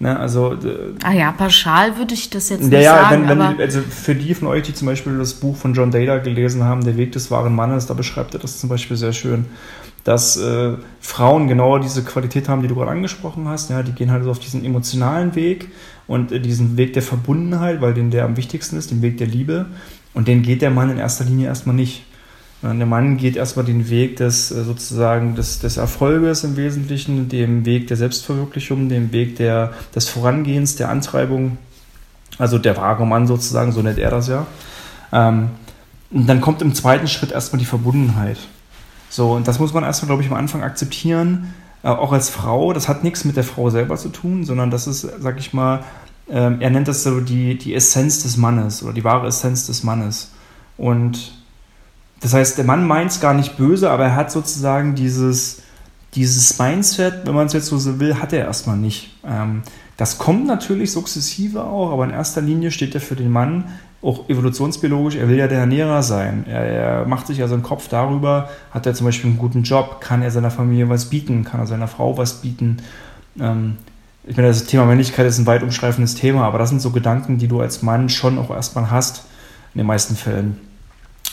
Ne, 0.00 0.18
also, 0.18 0.56
ah 1.04 1.12
ja, 1.12 1.30
pauschal 1.30 1.96
würde 1.96 2.14
ich 2.14 2.28
das 2.28 2.48
jetzt 2.48 2.64
nicht 2.64 2.72
ja, 2.72 3.10
sagen. 3.10 3.28
Wenn, 3.28 3.38
wenn, 3.38 3.60
also 3.60 3.80
für 3.80 4.16
die 4.16 4.34
von 4.34 4.48
euch, 4.48 4.64
die 4.64 4.74
zum 4.74 4.86
Beispiel 4.86 5.16
das 5.18 5.34
Buch 5.34 5.56
von 5.56 5.72
John 5.72 5.92
Data 5.92 6.18
gelesen 6.18 6.64
haben, 6.64 6.84
Der 6.84 6.96
Weg 6.96 7.12
des 7.12 7.30
wahren 7.30 7.54
Mannes, 7.54 7.86
da 7.86 7.94
beschreibt 7.94 8.34
er 8.34 8.40
das 8.40 8.58
zum 8.58 8.68
Beispiel 8.68 8.96
sehr 8.96 9.12
schön, 9.12 9.44
dass 10.02 10.36
äh, 10.36 10.72
Frauen 11.00 11.46
genau 11.46 11.78
diese 11.78 12.02
Qualität 12.02 12.48
haben, 12.48 12.60
die 12.62 12.68
du 12.68 12.74
gerade 12.74 12.90
angesprochen 12.90 13.46
hast. 13.46 13.70
Ja, 13.70 13.84
die 13.84 13.92
gehen 13.92 14.10
halt 14.10 14.24
so 14.24 14.32
auf 14.32 14.40
diesen 14.40 14.64
emotionalen 14.64 15.36
Weg 15.36 15.68
und 16.08 16.32
äh, 16.32 16.40
diesen 16.40 16.76
Weg 16.76 16.92
der 16.94 17.02
Verbundenheit, 17.02 17.80
weil 17.80 17.94
den 17.94 18.10
der 18.10 18.24
am 18.24 18.36
wichtigsten 18.36 18.76
ist, 18.76 18.90
den 18.90 19.00
Weg 19.00 19.18
der 19.18 19.28
Liebe. 19.28 19.66
Und 20.12 20.26
den 20.26 20.42
geht 20.42 20.60
der 20.60 20.70
Mann 20.70 20.90
in 20.90 20.98
erster 20.98 21.24
Linie 21.24 21.46
erstmal 21.46 21.76
nicht. 21.76 22.04
Der 22.72 22.86
Mann 22.86 23.18
geht 23.18 23.36
erstmal 23.36 23.66
den 23.66 23.90
Weg 23.90 24.16
des 24.16 24.50
äh, 24.50 24.64
sozusagen 24.64 25.34
des, 25.34 25.58
des 25.58 25.76
Erfolges 25.76 26.44
im 26.44 26.56
Wesentlichen, 26.56 27.28
dem 27.28 27.66
Weg 27.66 27.88
der 27.88 27.98
Selbstverwirklichung, 27.98 28.88
dem 28.88 29.12
Weg 29.12 29.36
der, 29.36 29.74
des 29.94 30.08
Vorangehens, 30.08 30.74
der 30.74 30.88
Antreibung. 30.88 31.58
Also 32.38 32.58
der 32.58 32.76
wahre 32.78 33.06
Mann 33.06 33.26
sozusagen, 33.26 33.72
so 33.72 33.82
nennt 33.82 33.98
er 33.98 34.10
das 34.10 34.28
ja. 34.28 34.46
Ähm, 35.12 35.50
und 36.10 36.26
dann 36.26 36.40
kommt 36.40 36.62
im 36.62 36.74
zweiten 36.74 37.06
Schritt 37.06 37.32
erstmal 37.32 37.58
die 37.58 37.66
Verbundenheit. 37.66 38.38
So, 39.10 39.32
und 39.32 39.46
das 39.46 39.58
muss 39.58 39.74
man 39.74 39.84
erstmal, 39.84 40.08
glaube 40.08 40.22
ich, 40.22 40.30
am 40.30 40.36
Anfang 40.36 40.62
akzeptieren, 40.62 41.52
äh, 41.82 41.88
auch 41.88 42.12
als 42.12 42.30
Frau. 42.30 42.72
Das 42.72 42.88
hat 42.88 43.04
nichts 43.04 43.26
mit 43.26 43.36
der 43.36 43.44
Frau 43.44 43.68
selber 43.68 43.96
zu 43.96 44.08
tun, 44.08 44.44
sondern 44.44 44.70
das 44.70 44.86
ist, 44.86 45.06
sag 45.20 45.38
ich 45.38 45.52
mal, 45.52 45.84
ähm, 46.30 46.56
er 46.60 46.70
nennt 46.70 46.88
das 46.88 47.02
so 47.02 47.20
die, 47.20 47.58
die 47.58 47.74
Essenz 47.74 48.22
des 48.22 48.38
Mannes 48.38 48.82
oder 48.82 48.94
die 48.94 49.04
wahre 49.04 49.26
Essenz 49.26 49.66
des 49.66 49.84
Mannes. 49.84 50.32
Und 50.78 51.43
das 52.24 52.32
heißt, 52.32 52.56
der 52.56 52.64
Mann 52.64 52.86
meint 52.86 53.10
es 53.10 53.20
gar 53.20 53.34
nicht 53.34 53.58
böse, 53.58 53.90
aber 53.90 54.04
er 54.04 54.16
hat 54.16 54.30
sozusagen 54.32 54.94
dieses, 54.94 55.60
dieses 56.14 56.58
Mindset, 56.58 57.26
wenn 57.26 57.34
man 57.34 57.48
es 57.48 57.52
jetzt 57.52 57.66
so 57.66 58.00
will, 58.00 58.14
hat 58.14 58.32
er 58.32 58.46
erstmal 58.46 58.78
nicht. 58.78 59.10
Ähm, 59.26 59.60
das 59.98 60.16
kommt 60.16 60.46
natürlich 60.46 60.90
sukzessive 60.90 61.62
auch, 61.64 61.92
aber 61.92 62.04
in 62.04 62.12
erster 62.12 62.40
Linie 62.40 62.70
steht 62.70 62.94
er 62.94 63.02
für 63.02 63.14
den 63.14 63.30
Mann 63.30 63.64
auch 64.00 64.30
evolutionsbiologisch, 64.30 65.16
er 65.16 65.28
will 65.28 65.36
ja 65.36 65.48
der 65.48 65.58
Ernährer 65.58 66.02
sein. 66.02 66.46
Er, 66.48 66.64
er 66.64 67.06
macht 67.06 67.26
sich 67.26 67.36
ja 67.36 67.46
seinen 67.46 67.62
Kopf 67.62 67.88
darüber, 67.88 68.48
hat 68.70 68.86
er 68.86 68.94
zum 68.94 69.04
Beispiel 69.04 69.28
einen 69.28 69.38
guten 69.38 69.62
Job, 69.62 70.00
kann 70.00 70.22
er 70.22 70.30
seiner 70.30 70.50
Familie 70.50 70.88
was 70.88 71.10
bieten, 71.10 71.44
kann 71.44 71.60
er 71.60 71.66
seiner 71.66 71.88
Frau 71.88 72.16
was 72.16 72.40
bieten. 72.40 72.78
Ähm, 73.38 73.76
ich 74.26 74.34
meine, 74.34 74.48
das 74.48 74.64
Thema 74.64 74.86
Männlichkeit 74.86 75.26
ist 75.26 75.38
ein 75.38 75.44
weit 75.44 75.62
umschreifendes 75.62 76.14
Thema, 76.14 76.46
aber 76.46 76.56
das 76.56 76.70
sind 76.70 76.80
so 76.80 76.88
Gedanken, 76.88 77.36
die 77.36 77.48
du 77.48 77.60
als 77.60 77.82
Mann 77.82 78.08
schon 78.08 78.38
auch 78.38 78.48
erstmal 78.48 78.90
hast, 78.90 79.26
in 79.74 79.78
den 79.80 79.86
meisten 79.86 80.16
Fällen. 80.16 80.58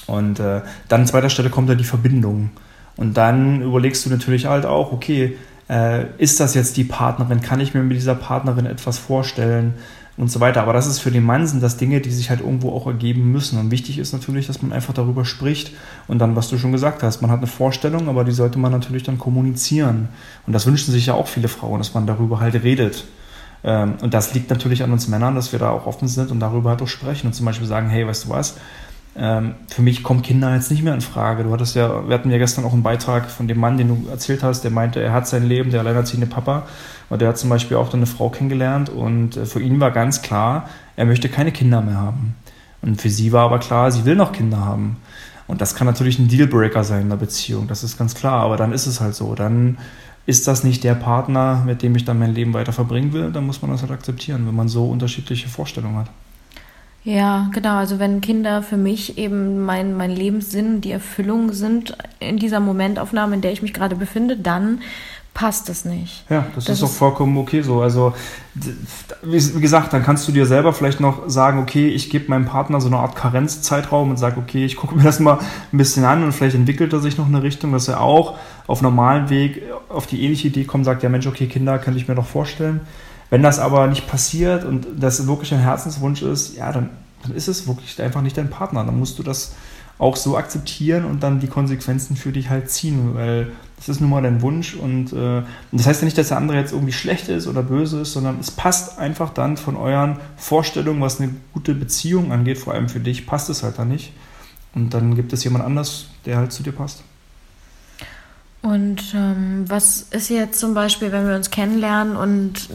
Und 0.08 0.40
äh, 0.40 0.62
dann 0.88 1.02
an 1.02 1.08
zweiter 1.08 1.30
Stelle 1.30 1.50
kommt 1.50 1.70
dann 1.70 1.78
die 1.78 1.84
Verbindung. 1.84 2.52
Und 2.98 3.16
dann 3.16 3.62
überlegst 3.62 4.06
du 4.06 4.10
natürlich 4.10 4.46
halt 4.46 4.66
auch, 4.66 4.92
okay, 4.92 5.38
äh, 5.70 6.06
ist 6.18 6.40
das 6.40 6.54
jetzt 6.54 6.78
die 6.78 6.84
Partnerin? 6.84 7.42
Kann 7.42 7.60
ich 7.60 7.74
mir 7.74 7.82
mit 7.82 7.98
dieser 7.98 8.16
Partnerin 8.16 8.66
etwas 8.66 8.98
vorstellen? 8.98 9.76
Und 10.18 10.30
so 10.30 10.40
weiter. 10.42 10.62
Aber 10.62 10.74
das 10.74 10.88
ist 10.88 11.00
für 11.00 11.10
den 11.10 11.24
Mann 11.24 11.48
sind 11.48 11.64
das 11.64 11.78
Dinge, 11.78 12.02
die 12.02 12.12
sich 12.12 12.30
halt 12.30 12.42
irgendwo 12.42 12.72
auch 12.72 12.86
ergeben 12.86 13.32
müssen. 13.32 13.58
Und 13.58 13.72
wichtig 13.72 13.98
ist 13.98 14.12
natürlich, 14.12 14.46
dass 14.46 14.62
man 14.62 14.74
einfach 14.74 14.94
darüber 14.94 15.24
spricht. 15.24 15.72
Und 16.08 16.20
dann, 16.20 16.36
was 16.36 16.50
du 16.50 16.58
schon 16.58 16.74
gesagt 16.74 17.02
hast, 17.02 17.22
man 17.22 17.32
hat 17.32 17.40
eine 17.40 17.48
Vorstellung, 17.48 18.10
aber 18.10 18.24
die 18.26 18.34
sollte 18.34 18.60
man 18.60 18.72
natürlich 18.72 19.04
dann 19.04 19.18
kommunizieren. 19.18 20.10
Und 20.46 20.54
das 20.54 20.68
wünschen 20.68 20.92
sich 20.92 21.06
ja 21.06 21.14
auch 21.14 21.28
viele 21.28 21.48
Frauen, 21.48 21.80
dass 21.80 21.94
man 21.94 22.06
darüber 22.06 22.42
halt 22.42 22.62
redet. 22.62 23.06
Ähm, 23.64 23.96
und 24.02 24.14
das 24.14 24.34
liegt 24.34 24.50
natürlich 24.50 24.84
an 24.84 24.92
uns 24.92 25.08
Männern, 25.08 25.36
dass 25.36 25.52
wir 25.54 25.60
da 25.60 25.70
auch 25.70 25.86
offen 25.86 26.08
sind 26.08 26.30
und 26.30 26.40
darüber 26.40 26.72
halt 26.72 26.82
auch 26.82 26.88
sprechen 26.88 27.28
und 27.28 27.34
zum 27.34 27.46
Beispiel 27.46 27.68
sagen, 27.68 27.90
hey, 27.90 28.06
weißt 28.06 28.26
du 28.26 28.30
was, 28.30 28.58
ähm, 29.16 29.56
für 29.68 29.82
mich 29.82 30.04
kommen 30.04 30.22
Kinder 30.22 30.54
jetzt 30.56 30.72
nicht 30.72 30.84
mehr 30.84 30.94
in 30.94 31.02
Frage. 31.02 31.44
Du 31.44 31.52
hattest 31.52 31.76
ja, 31.76 32.08
wir 32.08 32.14
hatten 32.14 32.32
ja 32.32 32.38
gestern 32.38 32.64
auch 32.64 32.74
einen 32.74 32.84
Beitrag 32.84 33.30
von 33.30 33.48
dem 33.48 33.60
Mann, 33.60 33.78
den 33.78 33.90
du 33.90 34.10
erzählt 34.10 34.42
hast, 34.42 34.62
der 34.64 34.72
meinte, 34.72 35.02
er 35.02 35.12
hat 35.12 35.28
sein 35.28 35.44
Leben, 35.44 35.70
der 35.70 35.82
alleinerziehende 35.82 36.28
Papa, 36.28 36.64
und 37.10 37.22
der 37.22 37.30
hat 37.30 37.38
zum 37.38 37.50
Beispiel 37.50 37.76
auch 37.78 37.90
dann 37.90 38.00
eine 38.00 38.08
Frau 38.08 38.30
kennengelernt 38.30 38.90
und 38.90 39.36
äh, 39.36 39.46
für 39.46 39.62
ihn 39.62 39.80
war 39.80 39.92
ganz 39.92 40.22
klar, 40.22 40.70
er 40.96 41.06
möchte 41.06 41.28
keine 41.28 41.52
Kinder 41.52 41.82
mehr 41.82 41.98
haben. 41.98 42.36
Und 42.82 43.02
für 43.02 43.10
sie 43.10 43.32
war 43.32 43.46
aber 43.46 43.60
klar, 43.60 43.92
sie 43.92 44.06
will 44.06 44.16
noch 44.16 44.32
Kinder 44.32 44.66
haben. 44.66 44.98
Und 45.46 45.62
das 45.62 45.76
kann 45.76 45.86
natürlich 45.86 46.18
ein 46.18 46.30
Dealbreaker 46.30 46.84
sein 46.84 47.02
in 47.02 47.10
der 47.10 47.18
Beziehung, 47.18 47.68
das 47.68 47.84
ist 47.84 47.98
ganz 47.98 48.16
klar, 48.16 48.42
aber 48.42 48.56
dann 48.56 48.72
ist 48.72 48.88
es 48.88 49.02
halt 49.02 49.16
so. 49.16 49.36
Dann 49.36 49.78
ist 50.26 50.48
das 50.48 50.64
nicht 50.64 50.84
der 50.86 50.96
Partner, 50.96 51.64
mit 51.66 51.82
dem 51.82 51.96
ich 51.96 52.06
dann 52.06 52.18
mein 52.18 52.34
Leben 52.34 52.54
weiter 52.54 52.72
verbringen 52.72 53.12
will, 53.12 53.32
dann 53.32 53.46
muss 53.46 53.62
man 53.62 53.72
das 53.72 53.82
halt 53.82 53.92
akzeptieren, 53.92 54.48
wenn 54.48 54.56
man 54.56 54.70
so 54.70 54.86
unterschiedliche 54.86 55.50
Vorstellungen 55.50 55.98
hat. 55.98 56.10
Ja, 57.04 57.50
genau. 57.54 57.78
Also 57.78 58.00
wenn 58.00 58.22
Kinder 58.22 58.62
für 58.62 58.78
mich 58.78 59.18
eben 59.18 59.62
mein, 59.62 59.98
mein 59.98 60.12
Lebenssinn, 60.12 60.82
die 60.82 60.92
Erfüllung 60.92 61.52
sind 61.52 61.98
in 62.20 62.38
dieser 62.38 62.60
Momentaufnahme, 62.60 63.36
in 63.36 63.42
der 63.42 63.52
ich 63.52 63.62
mich 63.62 63.74
gerade 63.74 63.96
befinde, 63.96 64.38
dann 64.38 64.82
passt 65.34 65.70
es 65.70 65.86
nicht. 65.86 66.26
Ja, 66.30 66.46
das, 66.56 66.66
das 66.66 66.76
ist 66.76 66.84
doch 66.84 66.90
vollkommen 66.90 67.38
okay 67.38 67.62
so. 67.62 67.82
Also, 67.82 68.14
wie 69.24 69.62
gesagt, 69.62 69.94
dann 69.94 70.04
kannst 70.04 70.28
du 70.28 70.32
dir 70.32 70.46
selber 70.46 70.74
vielleicht 70.74 71.00
noch 71.00 71.30
sagen, 71.30 71.60
okay, 71.60 71.88
ich 71.88 72.10
gebe 72.10 72.30
meinem 72.30 72.46
Partner 72.46 72.82
so 72.82 72.88
eine 72.88 72.98
Art 72.98 73.16
Karenzzeitraum 73.16 74.10
und 74.12 74.18
sage, 74.18 74.38
okay, 74.38 74.66
ich 74.66 74.76
gucke 74.76 74.96
mir 74.96 75.04
das 75.04 75.20
mal 75.20 75.40
ein 75.72 75.78
bisschen 75.78 76.04
an 76.04 76.24
und 76.24 76.34
vielleicht 76.34 76.56
entwickelt 76.56 76.92
er 76.94 77.00
sich 77.00 77.18
noch 77.18 77.28
eine 77.28 77.44
Richtung, 77.44 77.72
dass 77.72 77.88
er 77.88 78.02
auch 78.02 78.38
auf 78.68 78.82
normalem 78.82 79.30
Weg 79.30 79.64
auf 79.90 80.06
die 80.06 80.24
ähnliche 80.24 80.50
Idee 80.50 80.66
kommt, 80.66 80.86
sagt, 80.86 81.02
ja 81.02 81.10
Mensch, 81.10 81.28
okay, 81.28 81.48
Kinder 81.48 81.80
könnte 81.80 82.00
ich 82.00 82.08
mir 82.08 82.16
doch 82.16 82.28
vorstellen. 82.28 82.82
Wenn 83.32 83.42
das 83.42 83.60
aber 83.60 83.88
nicht 83.88 84.08
passiert 84.08 84.66
und 84.66 84.86
das 85.00 85.26
wirklich 85.26 85.54
ein 85.54 85.62
Herzenswunsch 85.62 86.22
ist, 86.22 86.58
ja, 86.58 86.72
dann, 86.72 86.90
dann 87.24 87.34
ist 87.34 87.48
es 87.48 87.66
wirklich 87.66 88.00
einfach 88.02 88.22
nicht 88.22 88.38
dein 88.38 88.50
Partner. 88.50 88.84
Dann 88.84 89.00
musst 89.00 89.18
du 89.18 89.24
das 89.24 89.54
auch 89.98 90.18
so 90.18 90.36
akzeptieren 90.36 91.06
und 91.06 91.24
dann 91.24 91.40
die 91.40 91.48
Konsequenzen 91.48 92.18
für 92.18 92.32
dich 92.32 92.50
halt 92.50 92.70
ziehen, 92.70 93.16
weil 93.16 93.52
das 93.78 93.88
ist 93.88 94.02
nun 94.02 94.10
mal 94.10 94.22
dein 94.22 94.42
Wunsch 94.42 94.74
und, 94.74 95.14
äh, 95.14 95.44
das 95.72 95.88
heißt 95.88 96.02
ja 96.02 96.06
nicht, 96.06 96.18
dass 96.18 96.28
der 96.28 96.38
andere 96.38 96.58
jetzt 96.58 96.74
irgendwie 96.74 96.92
schlecht 96.92 97.30
ist 97.30 97.48
oder 97.48 97.64
böse 97.64 98.02
ist, 98.02 98.14
sondern 98.14 98.40
es 98.40 98.52
passt 98.52 99.00
einfach 99.00 99.32
dann 99.32 99.58
von 99.58 99.78
euren 99.78 100.18
Vorstellungen, 100.36 101.02
was 101.02 101.22
eine 101.22 101.34
gute 101.54 101.74
Beziehung 101.74 102.32
angeht, 102.32 102.58
vor 102.58 102.74
allem 102.74 102.90
für 102.90 103.00
dich, 103.00 103.26
passt 103.28 103.50
es 103.50 103.64
halt 103.64 103.80
dann 103.80 103.88
nicht. 103.88 104.12
Und 104.76 104.94
dann 104.94 105.16
gibt 105.16 105.34
es 105.34 105.44
jemand 105.44 105.64
anders, 105.64 106.08
der 106.26 106.38
halt 106.38 106.52
zu 106.52 106.64
dir 106.64 106.74
passt. 106.74 107.04
Und 108.62 109.02
ähm, 109.16 109.66
was 109.68 110.04
ist 110.12 110.30
jetzt 110.30 110.60
zum 110.60 110.76
Beispiel, 110.76 111.12
wenn 111.12 111.28
wir 111.28 111.36
uns 111.36 111.50
kennenlernen 111.50 112.16
und 112.16 112.70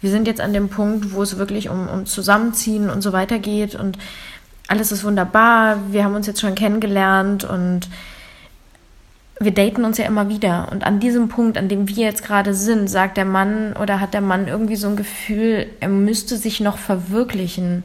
wir 0.00 0.10
sind 0.10 0.26
jetzt 0.26 0.40
an 0.40 0.52
dem 0.52 0.68
Punkt, 0.68 1.12
wo 1.12 1.22
es 1.22 1.38
wirklich 1.38 1.68
um, 1.68 1.88
um 1.88 2.04
Zusammenziehen 2.04 2.90
und 2.90 3.00
so 3.02 3.12
weiter 3.12 3.38
geht 3.38 3.76
und 3.76 3.96
alles 4.66 4.90
ist 4.90 5.04
wunderbar, 5.04 5.78
wir 5.90 6.04
haben 6.04 6.14
uns 6.14 6.26
jetzt 6.26 6.40
schon 6.40 6.54
kennengelernt 6.56 7.44
und 7.44 7.88
wir 9.40 9.52
daten 9.52 9.84
uns 9.84 9.98
ja 9.98 10.04
immer 10.04 10.28
wieder. 10.28 10.68
Und 10.70 10.84
an 10.84 11.00
diesem 11.00 11.28
Punkt, 11.28 11.56
an 11.56 11.68
dem 11.68 11.88
wir 11.88 12.04
jetzt 12.04 12.22
gerade 12.22 12.52
sind, 12.52 12.88
sagt 12.88 13.16
der 13.16 13.24
Mann 13.24 13.74
oder 13.80 14.00
hat 14.00 14.14
der 14.14 14.20
Mann 14.20 14.48
irgendwie 14.48 14.76
so 14.76 14.88
ein 14.88 14.96
Gefühl, 14.96 15.66
er 15.80 15.88
müsste 15.88 16.36
sich 16.36 16.60
noch 16.60 16.76
verwirklichen 16.76 17.84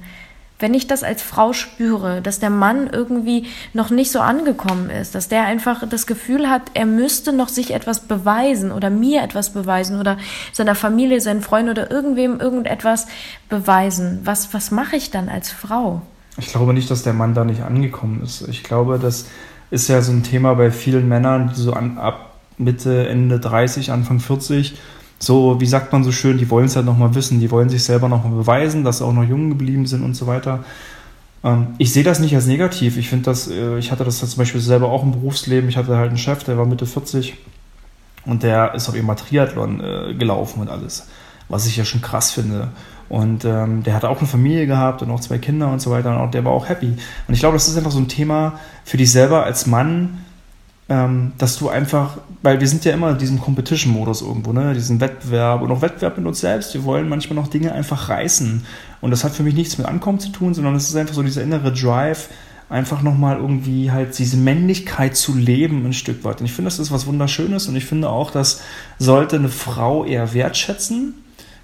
wenn 0.60 0.74
ich 0.74 0.88
das 0.88 1.04
als 1.04 1.22
Frau 1.22 1.54
spüre, 1.54 2.22
dass 2.22 2.40
der 2.40 2.50
Mann 2.50 2.90
irgendwie 2.92 3.46
noch 3.74 3.90
nicht 3.90 4.12
so 4.12 4.20
angekommen 4.20 4.90
ist, 4.90 5.14
dass 5.14 5.28
der 5.28 5.44
einfach 5.44 5.88
das 5.88 6.08
Gefühl 6.08 6.50
hat, 6.50 6.64
er 6.74 6.86
müsste 6.86 7.34
noch 7.34 7.50
sich 7.50 7.74
etwas 7.74 8.02
beweisen 8.02 8.72
oder 8.72 8.90
mir 8.90 9.22
etwas 9.22 9.52
beweisen 9.52 10.00
oder 10.00 10.18
seiner 10.54 10.76
Familie, 10.76 11.20
seinen 11.20 11.42
Freunden 11.42 11.72
oder 11.72 11.92
irgendwem 11.92 12.40
irgendetwas 12.40 13.08
beweisen, 13.50 14.22
was, 14.24 14.54
was 14.54 14.72
mache 14.72 14.96
ich 14.96 15.12
dann 15.12 15.28
als 15.28 15.52
Frau? 15.52 16.02
Ich 16.38 16.48
glaube 16.48 16.74
nicht, 16.74 16.90
dass 16.90 17.04
der 17.04 17.14
Mann 17.14 17.34
da 17.34 17.44
nicht 17.44 17.62
angekommen 17.62 18.22
ist. 18.24 18.48
Ich 18.48 18.64
glaube, 18.64 19.00
das 19.00 19.28
ist 19.72 19.88
ja 19.88 20.02
so 20.02 20.12
ein 20.12 20.24
Thema 20.24 20.54
bei 20.56 20.72
vielen 20.72 21.08
Männern, 21.08 21.52
die 21.56 21.62
so 21.62 21.74
an, 21.74 21.98
ab 21.98 22.34
Mitte, 22.58 23.08
Ende 23.08 23.40
30, 23.40 23.92
Anfang 23.92 24.20
40 24.20 24.76
so, 25.20 25.60
wie 25.60 25.66
sagt 25.66 25.92
man 25.94 26.04
so 26.04 26.12
schön, 26.12 26.38
die 26.38 26.50
wollen 26.50 26.66
es 26.66 26.76
halt 26.76 26.86
nochmal 26.86 27.16
wissen, 27.16 27.40
die 27.40 27.50
wollen 27.52 27.70
sich 27.70 27.84
selber 27.84 28.10
nochmal 28.10 28.34
beweisen, 28.34 28.84
dass 28.84 29.00
sie 29.00 29.06
auch 29.06 29.14
noch 29.14 29.24
jung 29.24 29.50
geblieben 29.50 29.86
sind 29.86 30.04
und 30.04 30.14
so 30.16 30.28
weiter. 30.28 30.64
Ähm, 31.44 31.68
ich 31.78 31.94
sehe 31.94 32.04
das 32.04 32.20
nicht 32.20 32.36
als 32.36 32.48
negativ. 32.48 32.98
Ich 32.98 33.10
finde 33.10 33.26
das, 33.26 33.48
äh, 33.48 33.78
ich 33.78 33.92
hatte 33.92 34.04
das 34.04 34.20
zum 34.20 34.38
Beispiel 34.38 34.62
selber 34.62 34.90
auch 34.90 35.04
im 35.04 35.12
Berufsleben. 35.12 35.70
Ich 35.70 35.78
hatte 35.78 35.96
halt 35.96 36.10
einen 36.10 36.18
Chef, 36.18 36.44
der 36.44 36.58
war 36.58 36.66
Mitte 36.66 36.86
40 36.86 37.36
und 38.26 38.44
der 38.44 38.74
ist 38.74 38.90
auf 38.90 38.96
immer 38.96 39.16
Triathlon 39.16 39.82
äh, 39.82 40.14
gelaufen 40.16 40.62
und 40.62 40.70
alles, 40.70 41.08
was 41.48 41.66
ich 41.68 41.78
ja 41.78 41.86
schon 41.86 42.02
krass 42.02 42.32
finde. 42.32 42.70
Und 43.08 43.46
ähm, 43.46 43.84
der 43.84 43.94
hatte 43.94 44.10
auch 44.10 44.18
eine 44.18 44.28
Familie 44.28 44.66
gehabt 44.66 45.04
und 45.04 45.12
auch 45.12 45.20
zwei 45.20 45.38
Kinder 45.38 45.72
und 45.72 45.80
so 45.80 45.92
weiter 45.92 46.10
und 46.10 46.18
auch, 46.18 46.32
der 46.32 46.44
war 46.44 46.52
auch 46.52 46.68
happy. 46.68 46.88
Und 47.28 47.34
ich 47.34 47.40
glaube, 47.40 47.56
das 47.56 47.68
ist 47.68 47.78
einfach 47.78 47.92
so 47.92 48.00
ein 48.00 48.08
Thema 48.08 48.60
für 48.84 48.98
dich 48.98 49.12
selber 49.12 49.44
als 49.44 49.68
Mann, 49.68 50.25
ähm, 50.88 51.32
dass 51.38 51.58
du 51.58 51.70
einfach, 51.70 52.18
weil 52.44 52.60
wir 52.60 52.68
sind 52.68 52.86
ja 52.86 52.94
immer 52.94 53.12
in 53.12 53.18
diesem 53.18 53.40
Competition-Modus 53.40 54.22
irgendwo, 54.22 54.54
ne, 54.54 54.74
diesen 54.74 55.02
Wettbewerb 55.02 55.62
und 55.62 55.72
auch 55.72 55.82
Wettbewerb 55.82 56.18
mit 56.18 56.28
uns 56.28 56.42
selbst. 56.42 56.74
Wir 56.76 56.84
wollen 56.84 57.10
manchmal 57.10 57.36
noch 57.36 57.48
Dinge 57.48 57.72
einfach 57.72 58.10
reißen. 58.10 58.66
Und 59.02 59.12
das 59.12 59.24
hat 59.24 59.34
für 59.34 59.44
mich 59.44 59.56
nichts 59.56 59.78
mit 59.78 59.88
Ankommen 59.88 60.20
zu 60.20 60.30
tun, 60.30 60.54
sondern 60.54 60.76
es 60.76 60.90
ist 60.90 60.96
einfach 60.96 61.16
so 61.16 61.24
dieser 61.24 61.42
innere 61.42 61.74
Drive, 61.74 62.30
einfach 62.70 63.02
nochmal 63.02 63.38
irgendwie 63.38 63.92
halt 63.92 64.18
diese 64.18 64.38
Männlichkeit 64.38 65.16
zu 65.16 65.36
leben 65.36 65.86
ein 65.86 65.94
Stück 65.94 66.24
weit. 66.24 66.40
Und 66.40 66.46
ich 66.46 66.54
finde, 66.54 66.70
das 66.70 66.80
ist 66.80 66.92
was 66.92 67.08
Wunderschönes 67.08 67.68
und 67.68 67.76
ich 67.76 67.86
finde 67.86 68.10
auch, 68.10 68.30
das 68.32 68.62
sollte 69.00 69.38
eine 69.38 69.50
Frau 69.50 70.06
eher 70.06 70.34
wertschätzen. 70.34 71.16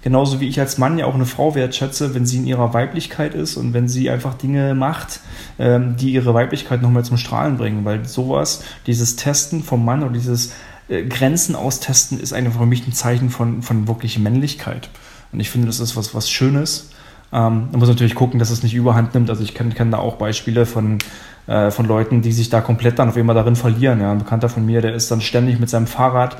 Genauso 0.02 0.40
wie 0.40 0.48
ich 0.48 0.58
als 0.58 0.78
Mann 0.78 0.98
ja 0.98 1.06
auch 1.06 1.14
eine 1.14 1.26
Frau 1.26 1.54
wertschätze, 1.54 2.12
wenn 2.14 2.26
sie 2.26 2.38
in 2.38 2.46
ihrer 2.46 2.74
Weiblichkeit 2.74 3.34
ist 3.34 3.56
und 3.56 3.72
wenn 3.72 3.88
sie 3.88 4.10
einfach 4.10 4.34
Dinge 4.34 4.74
macht, 4.74 5.20
ähm, 5.60 5.96
die 5.96 6.12
ihre 6.12 6.34
Weiblichkeit 6.34 6.82
nochmal 6.82 7.04
zum 7.04 7.16
Strahlen 7.16 7.56
bringen. 7.56 7.84
Weil 7.84 8.04
sowas, 8.04 8.64
dieses 8.86 9.14
Testen 9.14 9.62
vom 9.62 9.84
Mann 9.84 10.02
oder 10.02 10.12
dieses 10.12 10.54
äh, 10.88 11.04
Grenzen 11.04 11.54
austesten, 11.54 12.18
ist 12.18 12.32
einfach 12.32 12.58
für 12.58 12.66
mich 12.66 12.84
ein 12.86 12.92
Zeichen 12.92 13.30
von, 13.30 13.62
von 13.62 13.86
wirklich 13.86 14.18
Männlichkeit. 14.18 14.90
Und 15.32 15.38
ich 15.38 15.50
finde, 15.50 15.68
das 15.68 15.78
ist 15.78 15.96
was, 15.96 16.16
was 16.16 16.28
Schönes. 16.28 16.90
Ähm, 17.32 17.68
man 17.70 17.78
muss 17.78 17.88
natürlich 17.88 18.16
gucken, 18.16 18.40
dass 18.40 18.50
es 18.50 18.64
nicht 18.64 18.74
überhand 18.74 19.14
nimmt. 19.14 19.30
Also 19.30 19.44
ich 19.44 19.54
kenne 19.54 19.70
kenn 19.70 19.92
da 19.92 19.98
auch 19.98 20.16
Beispiele 20.16 20.66
von, 20.66 20.98
äh, 21.46 21.70
von 21.70 21.86
Leuten, 21.86 22.22
die 22.22 22.32
sich 22.32 22.50
da 22.50 22.60
komplett 22.60 22.98
dann 22.98 23.08
auf 23.08 23.16
einmal 23.16 23.36
darin 23.36 23.54
verlieren. 23.54 24.00
Ja, 24.00 24.10
ein 24.10 24.18
Bekannter 24.18 24.48
von 24.48 24.66
mir, 24.66 24.82
der 24.82 24.94
ist 24.94 25.12
dann 25.12 25.20
ständig 25.20 25.60
mit 25.60 25.70
seinem 25.70 25.86
Fahrrad 25.86 26.36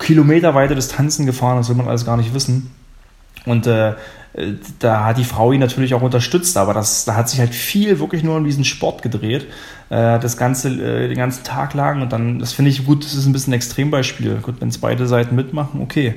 kilometerweite 0.00 0.74
Distanzen 0.74 1.26
gefahren, 1.26 1.58
das 1.58 1.68
will 1.68 1.76
man 1.76 1.86
alles 1.86 2.04
gar 2.04 2.16
nicht 2.16 2.34
wissen. 2.34 2.70
Und 3.46 3.66
äh, 3.66 3.94
da 4.78 5.04
hat 5.04 5.18
die 5.18 5.24
Frau 5.24 5.52
ihn 5.52 5.60
natürlich 5.60 5.94
auch 5.94 6.02
unterstützt, 6.02 6.56
aber 6.56 6.74
das, 6.74 7.04
da 7.04 7.16
hat 7.16 7.28
sich 7.28 7.40
halt 7.40 7.54
viel 7.54 7.98
wirklich 7.98 8.22
nur 8.22 8.36
um 8.36 8.44
diesen 8.44 8.64
Sport 8.64 9.02
gedreht, 9.02 9.46
äh, 9.88 10.18
das 10.18 10.36
ganze, 10.36 10.68
äh, 10.70 11.08
den 11.08 11.16
ganzen 11.16 11.42
Tag 11.42 11.74
lang 11.74 12.02
und 12.02 12.12
dann, 12.12 12.38
das 12.38 12.52
finde 12.52 12.70
ich 12.70 12.84
gut, 12.84 13.04
das 13.04 13.14
ist 13.14 13.26
ein 13.26 13.32
bisschen 13.32 13.52
ein 13.52 13.56
Extrembeispiel. 13.56 14.36
Gut, 14.36 14.60
wenn 14.60 14.68
es 14.68 14.78
beide 14.78 15.06
Seiten 15.06 15.34
mitmachen, 15.34 15.80
okay. 15.80 16.14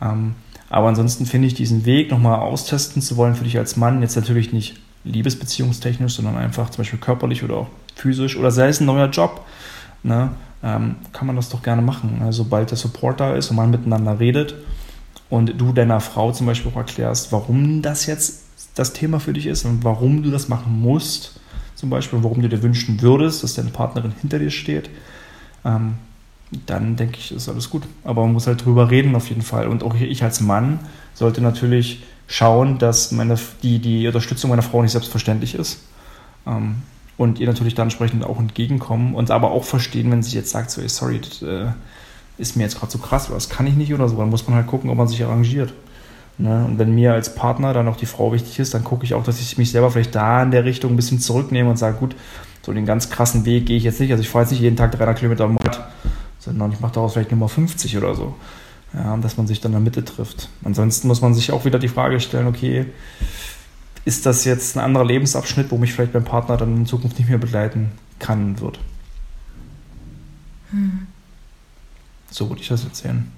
Ähm, 0.00 0.34
aber 0.68 0.88
ansonsten 0.88 1.26
finde 1.26 1.48
ich 1.48 1.54
diesen 1.54 1.86
Weg 1.86 2.10
nochmal 2.10 2.40
austesten 2.40 3.02
zu 3.02 3.16
wollen 3.16 3.34
für 3.34 3.44
dich 3.44 3.58
als 3.58 3.76
Mann, 3.76 4.02
jetzt 4.02 4.16
natürlich 4.16 4.52
nicht 4.52 4.76
liebesbeziehungstechnisch, 5.04 6.14
sondern 6.14 6.36
einfach 6.36 6.70
zum 6.70 6.78
Beispiel 6.78 6.98
körperlich 6.98 7.44
oder 7.44 7.56
auch 7.56 7.68
physisch 7.94 8.36
oder 8.36 8.50
sei 8.50 8.68
es 8.68 8.80
ein 8.80 8.86
neuer 8.86 9.08
Job, 9.08 9.44
ne, 10.02 10.30
ähm, 10.62 10.96
kann 11.12 11.26
man 11.26 11.36
das 11.36 11.48
doch 11.48 11.62
gerne 11.62 11.82
machen. 11.82 12.20
Also, 12.24 12.44
sobald 12.44 12.70
der 12.70 12.78
Support 12.78 13.20
da 13.20 13.34
ist 13.34 13.50
und 13.50 13.56
man 13.56 13.70
miteinander 13.70 14.18
redet 14.18 14.54
und 15.30 15.60
du 15.60 15.72
deiner 15.72 16.00
Frau 16.00 16.32
zum 16.32 16.46
Beispiel 16.46 16.70
auch 16.72 16.76
erklärst, 16.76 17.32
warum 17.32 17.82
das 17.82 18.06
jetzt 18.06 18.44
das 18.74 18.92
Thema 18.92 19.20
für 19.20 19.32
dich 19.32 19.46
ist 19.46 19.64
und 19.64 19.84
warum 19.84 20.22
du 20.22 20.30
das 20.30 20.48
machen 20.48 20.80
musst, 20.80 21.40
zum 21.74 21.90
Beispiel, 21.90 22.22
warum 22.22 22.42
du 22.42 22.48
dir 22.48 22.62
wünschen 22.62 23.02
würdest, 23.02 23.42
dass 23.42 23.54
deine 23.54 23.70
Partnerin 23.70 24.12
hinter 24.20 24.38
dir 24.38 24.50
steht, 24.50 24.88
ähm, 25.64 25.94
dann 26.66 26.96
denke 26.96 27.18
ich, 27.18 27.32
ist 27.32 27.48
alles 27.48 27.70
gut. 27.70 27.82
Aber 28.04 28.22
man 28.22 28.32
muss 28.32 28.46
halt 28.46 28.64
drüber 28.64 28.90
reden 28.90 29.14
auf 29.14 29.28
jeden 29.28 29.42
Fall. 29.42 29.68
Und 29.68 29.82
auch 29.82 29.94
ich 29.94 30.22
als 30.22 30.40
Mann 30.40 30.78
sollte 31.14 31.40
natürlich 31.40 32.02
schauen, 32.28 32.78
dass 32.78 33.12
meine, 33.12 33.36
die, 33.62 33.78
die 33.78 34.06
Unterstützung 34.06 34.50
meiner 34.50 34.62
Frau 34.62 34.82
nicht 34.82 34.92
selbstverständlich 34.92 35.54
ist. 35.54 35.80
Ähm, 36.46 36.76
und 37.16 37.38
ihr 37.38 37.46
natürlich 37.46 37.74
dann 37.74 37.86
entsprechend 37.86 38.24
auch 38.24 38.38
entgegenkommen 38.38 39.14
und 39.14 39.30
aber 39.30 39.50
auch 39.50 39.64
verstehen, 39.64 40.10
wenn 40.10 40.22
sie 40.22 40.36
jetzt 40.36 40.50
sagt, 40.50 40.70
so, 40.70 40.80
ey, 40.80 40.88
sorry, 40.88 41.20
das 41.20 41.42
äh, 41.42 41.66
ist 42.38 42.56
mir 42.56 42.64
jetzt 42.64 42.78
gerade 42.78 42.92
so 42.92 42.98
krass, 42.98 43.28
oder 43.28 43.36
das 43.36 43.48
kann 43.48 43.66
ich 43.66 43.74
nicht 43.74 43.94
oder 43.94 44.08
so, 44.08 44.16
dann 44.16 44.28
muss 44.28 44.46
man 44.46 44.56
halt 44.56 44.66
gucken, 44.66 44.90
ob 44.90 44.96
man 44.96 45.08
sich 45.08 45.24
arrangiert. 45.24 45.72
Ne? 46.38 46.64
Und 46.66 46.78
wenn 46.78 46.94
mir 46.94 47.14
als 47.14 47.34
Partner 47.34 47.72
dann 47.72 47.88
auch 47.88 47.96
die 47.96 48.06
Frau 48.06 48.32
wichtig 48.32 48.58
ist, 48.58 48.74
dann 48.74 48.84
gucke 48.84 49.04
ich 49.04 49.14
auch, 49.14 49.24
dass 49.24 49.40
ich 49.40 49.56
mich 49.56 49.70
selber 49.70 49.90
vielleicht 49.90 50.14
da 50.14 50.42
in 50.42 50.50
der 50.50 50.64
Richtung 50.64 50.92
ein 50.92 50.96
bisschen 50.96 51.18
zurücknehme 51.18 51.70
und 51.70 51.78
sage, 51.78 51.96
gut, 51.96 52.14
so 52.62 52.72
den 52.72 52.84
ganz 52.84 53.08
krassen 53.08 53.46
Weg 53.46 53.66
gehe 53.66 53.76
ich 53.76 53.84
jetzt 53.84 54.00
nicht. 54.00 54.10
Also 54.10 54.22
ich 54.22 54.28
fahre 54.28 54.44
jetzt 54.44 54.50
nicht 54.50 54.60
jeden 54.60 54.76
Tag 54.76 54.92
300 54.92 55.18
Kilometer 55.18 55.44
am 55.44 55.52
Monat, 55.52 55.88
sondern 56.38 56.72
ich 56.72 56.80
mache 56.80 56.92
daraus 56.92 57.14
vielleicht 57.14 57.30
nur 57.30 57.40
mal 57.40 57.48
50 57.48 57.96
oder 57.96 58.14
so. 58.14 58.34
Ja, 58.92 59.16
dass 59.16 59.36
man 59.36 59.46
sich 59.46 59.60
dann 59.60 59.72
in 59.72 59.78
der 59.78 59.82
Mitte 59.82 60.04
trifft. 60.04 60.48
Ansonsten 60.64 61.08
muss 61.08 61.20
man 61.20 61.34
sich 61.34 61.52
auch 61.52 61.64
wieder 61.64 61.78
die 61.78 61.88
Frage 61.88 62.20
stellen, 62.20 62.46
okay, 62.46 62.86
ist 64.06 64.24
das 64.24 64.44
jetzt 64.44 64.76
ein 64.76 64.84
anderer 64.84 65.04
Lebensabschnitt, 65.04 65.70
wo 65.72 65.78
mich 65.78 65.92
vielleicht 65.92 66.14
mein 66.14 66.24
Partner 66.24 66.56
dann 66.56 66.76
in 66.76 66.86
Zukunft 66.86 67.18
nicht 67.18 67.28
mehr 67.28 67.38
begleiten 67.38 67.90
kann 68.20 68.44
und 68.44 68.60
wird. 68.60 68.78
Hm. 70.70 71.08
So 72.30 72.48
würde 72.48 72.62
ich 72.62 72.68
das 72.68 72.84
erzählen. 72.84 73.30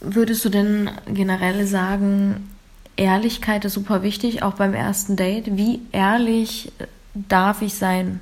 Würdest 0.00 0.44
du 0.44 0.48
denn 0.48 0.90
generell 1.06 1.66
sagen, 1.66 2.48
Ehrlichkeit 2.96 3.66
ist 3.66 3.74
super 3.74 4.02
wichtig, 4.02 4.42
auch 4.42 4.54
beim 4.54 4.72
ersten 4.72 5.16
Date? 5.16 5.56
Wie 5.58 5.82
ehrlich 5.92 6.72
darf 7.14 7.60
ich 7.60 7.74
sein? 7.74 8.20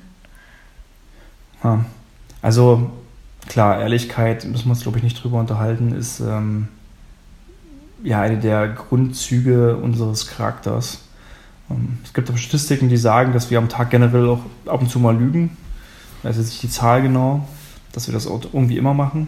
Ja. 1.63 1.85
Also 2.41 2.91
klar, 3.51 3.81
Ehrlichkeit, 3.81 4.45
müssen 4.45 4.65
wir 4.67 4.71
uns, 4.71 4.83
glaube 4.83 4.97
ich, 4.97 5.03
nicht 5.03 5.21
drüber 5.21 5.37
unterhalten, 5.37 5.91
ist 5.91 6.21
ähm, 6.21 6.69
ja 8.01 8.21
eine 8.21 8.37
der 8.37 8.69
Grundzüge 8.69 9.75
unseres 9.75 10.27
Charakters. 10.27 11.01
Ähm, 11.69 11.97
es 12.01 12.13
gibt 12.13 12.31
auch 12.31 12.37
Statistiken, 12.37 12.87
die 12.87 12.95
sagen, 12.95 13.33
dass 13.33 13.51
wir 13.51 13.57
am 13.57 13.67
Tag 13.67 13.89
generell 13.89 14.29
auch 14.29 14.39
ab 14.67 14.79
und 14.79 14.89
zu 14.89 14.99
mal 14.99 15.17
lügen. 15.17 15.57
Ich 16.19 16.23
weiß 16.23 16.37
jetzt 16.37 16.47
nicht 16.47 16.63
die 16.63 16.69
Zahl 16.69 17.01
genau, 17.01 17.45
dass 17.91 18.07
wir 18.07 18.13
das 18.13 18.25
irgendwie 18.25 18.77
immer 18.77 18.93
machen. 18.93 19.27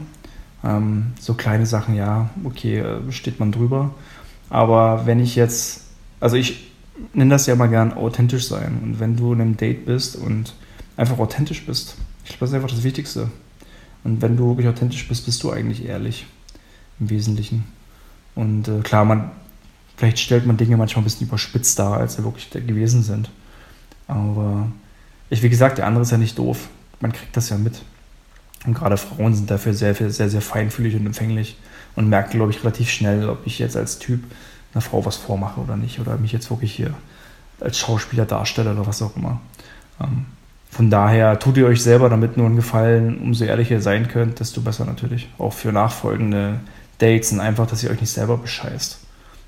Ähm, 0.63 1.07
so 1.19 1.33
kleine 1.33 1.65
Sachen, 1.65 1.93
ja, 1.93 2.29
okay, 2.45 2.79
äh, 2.79 3.11
steht 3.11 3.41
man 3.41 3.51
drüber. 3.51 3.93
Aber 4.49 5.05
wenn 5.05 5.19
ich 5.19 5.35
jetzt, 5.35 5.81
also 6.21 6.37
ich 6.37 6.71
nenne 7.13 7.31
das 7.31 7.45
ja 7.45 7.57
mal 7.57 7.67
gern 7.67 7.91
authentisch 7.91 8.47
sein. 8.47 8.79
Und 8.83 9.01
wenn 9.01 9.17
du 9.17 9.33
in 9.33 9.41
einem 9.41 9.57
Date 9.57 9.85
bist 9.85 10.15
und 10.15 10.53
einfach 10.95 11.19
authentisch 11.19 11.65
bist, 11.65 11.97
ich 12.23 12.29
glaube, 12.29 12.39
das 12.39 12.49
ist 12.51 12.55
einfach 12.55 12.69
das 12.69 12.83
Wichtigste. 12.83 13.29
Und 14.03 14.21
wenn 14.21 14.37
du 14.37 14.49
wirklich 14.49 14.67
authentisch 14.67 15.07
bist, 15.07 15.25
bist 15.25 15.43
du 15.43 15.51
eigentlich 15.51 15.85
ehrlich 15.85 16.25
im 16.99 17.09
Wesentlichen. 17.09 17.65
Und 18.35 18.67
äh, 18.67 18.81
klar, 18.81 19.05
man, 19.05 19.31
vielleicht 19.95 20.19
stellt 20.19 20.45
man 20.45 20.57
Dinge 20.57 20.77
manchmal 20.77 21.01
ein 21.01 21.05
bisschen 21.05 21.27
überspitzt 21.27 21.79
dar, 21.79 21.97
als 21.97 22.15
sie 22.15 22.23
wirklich 22.23 22.49
gewesen 22.49 23.03
sind. 23.03 23.29
Aber 24.07 24.67
ich, 25.29 25.41
wie 25.41 25.49
gesagt, 25.49 25.77
der 25.77 25.87
andere 25.87 26.03
ist 26.03 26.11
ja 26.11 26.17
nicht 26.17 26.37
doof. 26.37 26.67
Man 26.99 27.13
kriegt 27.13 27.35
das 27.35 27.49
ja 27.49 27.57
mit. 27.57 27.81
Und 28.65 28.73
gerade 28.73 28.97
Frauen 28.97 29.33
sind 29.35 29.49
dafür 29.51 29.73
sehr, 29.73 29.93
sehr, 29.93 30.09
sehr, 30.09 30.29
sehr 30.29 30.41
feinfühlig 30.41 30.95
und 30.95 31.05
empfänglich 31.05 31.57
und 31.95 32.09
merken, 32.09 32.37
glaube 32.37 32.51
ich, 32.51 32.63
relativ 32.63 32.89
schnell, 32.89 33.29
ob 33.29 33.45
ich 33.45 33.59
jetzt 33.59 33.75
als 33.75 33.99
Typ 33.99 34.23
einer 34.73 34.81
Frau 34.81 35.05
was 35.05 35.17
vormache 35.17 35.59
oder 35.59 35.75
nicht. 35.75 35.99
Oder 35.99 36.17
mich 36.17 36.31
jetzt 36.31 36.49
wirklich 36.49 36.73
hier 36.73 36.93
als 37.59 37.77
Schauspieler 37.77 38.25
darstelle 38.25 38.71
oder 38.71 38.87
was 38.87 39.01
auch 39.01 39.15
immer. 39.15 39.41
Ähm, 40.01 40.25
von 40.73 40.89
daher 40.89 41.37
tut 41.37 41.57
ihr 41.57 41.67
euch 41.67 41.83
selber 41.83 42.09
damit 42.09 42.35
nur 42.35 42.47
einen 42.47 42.55
Gefallen, 42.55 43.19
umso 43.21 43.45
ehrlicher 43.45 43.75
ihr 43.75 43.81
sein 43.81 44.07
könnt, 44.07 44.39
desto 44.39 44.59
besser 44.61 44.85
natürlich. 44.85 45.29
Auch 45.37 45.53
für 45.53 45.71
nachfolgende 45.71 46.61
Dates 46.97 47.31
und 47.31 47.41
einfach, 47.41 47.67
dass 47.67 47.83
ihr 47.83 47.91
euch 47.91 48.01
nicht 48.01 48.09
selber 48.09 48.37
bescheißt. 48.37 48.97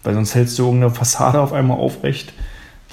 Weil 0.03 0.13
sonst 0.13 0.35
hältst 0.35 0.59
du 0.59 0.65
irgendeine 0.65 0.93
Fassade 0.93 1.41
auf 1.41 1.51
einmal 1.51 1.79
aufrecht, 1.79 2.31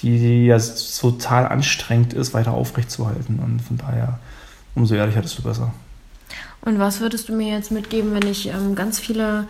die 0.00 0.46
ja 0.46 0.58
total 0.98 1.46
anstrengend 1.46 2.14
ist, 2.14 2.32
weiter 2.32 2.54
aufrecht 2.54 2.90
zu 2.90 3.06
halten. 3.06 3.38
Und 3.38 3.60
von 3.60 3.76
daher, 3.76 4.18
umso 4.74 4.94
ehrlicher, 4.94 5.20
desto 5.20 5.42
besser. 5.42 5.74
Und 6.62 6.78
was 6.78 7.00
würdest 7.00 7.28
du 7.28 7.34
mir 7.34 7.54
jetzt 7.54 7.70
mitgeben, 7.70 8.14
wenn 8.14 8.26
ich 8.26 8.48
ähm, 8.48 8.74
ganz 8.74 8.98
viele 8.98 9.46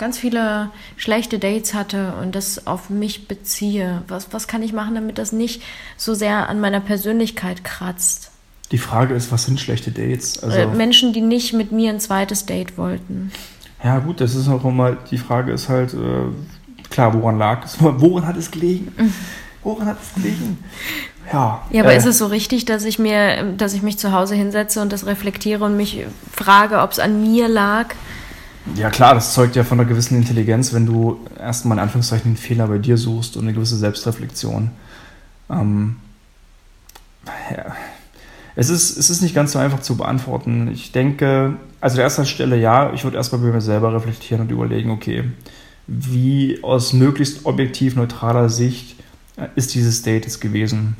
ganz 0.00 0.18
viele 0.18 0.70
schlechte 0.96 1.38
Dates 1.38 1.74
hatte 1.74 2.14
und 2.20 2.34
das 2.34 2.66
auf 2.66 2.90
mich 2.90 3.28
beziehe? 3.28 4.02
Was, 4.08 4.32
was 4.32 4.48
kann 4.48 4.62
ich 4.62 4.72
machen, 4.72 4.96
damit 4.96 5.18
das 5.18 5.30
nicht 5.30 5.62
so 5.96 6.14
sehr 6.14 6.48
an 6.48 6.58
meiner 6.58 6.80
Persönlichkeit 6.80 7.62
kratzt? 7.62 8.32
Die 8.72 8.78
Frage 8.78 9.14
ist, 9.14 9.30
was 9.30 9.44
sind 9.44 9.60
schlechte 9.60 9.90
Dates? 9.90 10.42
Also, 10.42 10.68
Menschen, 10.70 11.12
die 11.12 11.20
nicht 11.20 11.52
mit 11.52 11.70
mir 11.70 11.90
ein 11.90 12.00
zweites 12.00 12.46
Date 12.46 12.78
wollten. 12.78 13.30
Ja, 13.84 13.98
gut, 13.98 14.20
das 14.20 14.34
ist 14.34 14.48
auch 14.48 14.64
immer, 14.64 14.92
die 14.92 15.18
Frage 15.18 15.52
ist 15.52 15.68
halt, 15.68 15.92
äh, 15.92 16.88
klar, 16.88 17.12
woran 17.14 17.38
lag 17.38 17.64
es? 17.64 17.76
Woran 17.80 18.26
hat 18.26 18.36
es 18.36 18.50
gelegen? 18.50 18.92
Woran 19.62 19.86
hat 19.86 19.98
es 20.02 20.14
gelegen? 20.14 20.58
Ja, 21.30 21.62
ja, 21.70 21.82
aber 21.82 21.92
äh, 21.92 21.98
ist 21.98 22.06
es 22.06 22.16
so 22.16 22.26
richtig, 22.26 22.64
dass 22.64 22.84
ich 22.84 22.98
mir, 22.98 23.52
dass 23.58 23.74
ich 23.74 23.82
mich 23.82 23.98
zu 23.98 24.12
Hause 24.12 24.34
hinsetze 24.34 24.80
und 24.80 24.92
das 24.92 25.04
reflektiere 25.04 25.64
und 25.64 25.76
mich 25.76 26.06
frage, 26.32 26.80
ob 26.80 26.92
es 26.92 26.98
an 26.98 27.20
mir 27.20 27.48
lag? 27.48 27.94
Ja 28.76 28.90
klar, 28.90 29.14
das 29.14 29.34
zeugt 29.34 29.56
ja 29.56 29.64
von 29.64 29.80
einer 29.80 29.88
gewissen 29.88 30.16
Intelligenz, 30.16 30.72
wenn 30.72 30.86
du 30.86 31.20
erstmal 31.38 31.78
in 31.78 31.82
Anführungszeichen 31.82 32.28
einen 32.28 32.36
Fehler 32.36 32.68
bei 32.68 32.78
dir 32.78 32.96
suchst 32.96 33.36
und 33.36 33.44
eine 33.44 33.52
gewisse 33.52 33.76
Selbstreflexion. 33.76 34.70
Ähm, 35.50 35.96
ja. 37.50 37.74
es, 38.56 38.70
ist, 38.70 38.96
es 38.96 39.10
ist 39.10 39.22
nicht 39.22 39.34
ganz 39.34 39.52
so 39.52 39.58
einfach 39.58 39.80
zu 39.80 39.96
beantworten. 39.96 40.68
Ich 40.72 40.92
denke, 40.92 41.56
also 41.80 41.96
an 41.96 42.02
erster 42.02 42.24
Stelle 42.24 42.56
ja, 42.58 42.92
ich 42.92 43.04
würde 43.04 43.16
erstmal 43.16 43.40
bei 43.40 43.48
mir 43.48 43.60
selber 43.60 43.92
reflektieren 43.94 44.42
und 44.42 44.50
überlegen, 44.50 44.90
okay, 44.90 45.24
wie 45.86 46.62
aus 46.62 46.92
möglichst 46.92 47.46
objektiv 47.46 47.96
neutraler 47.96 48.48
Sicht 48.48 48.96
äh, 49.36 49.48
ist 49.56 49.74
dieses 49.74 50.02
Date 50.02 50.24
jetzt 50.24 50.40
gewesen. 50.40 50.96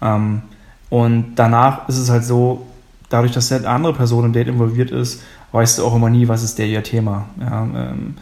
Ähm, 0.00 0.42
und 0.90 1.34
danach 1.34 1.88
ist 1.88 1.98
es 1.98 2.08
halt 2.08 2.24
so, 2.24 2.66
dadurch, 3.08 3.32
dass 3.32 3.52
eine 3.52 3.68
andere 3.68 3.94
Person 3.94 4.24
im 4.24 4.32
Date 4.32 4.48
involviert 4.48 4.90
ist, 4.90 5.22
weißt 5.52 5.78
du 5.78 5.84
auch 5.84 5.94
immer 5.94 6.10
nie, 6.10 6.28
was 6.28 6.42
ist 6.42 6.58
der 6.58 6.66
ihr 6.66 6.82
Thema. 6.82 7.26
Ja, 7.40 7.62
ähm, 7.62 8.16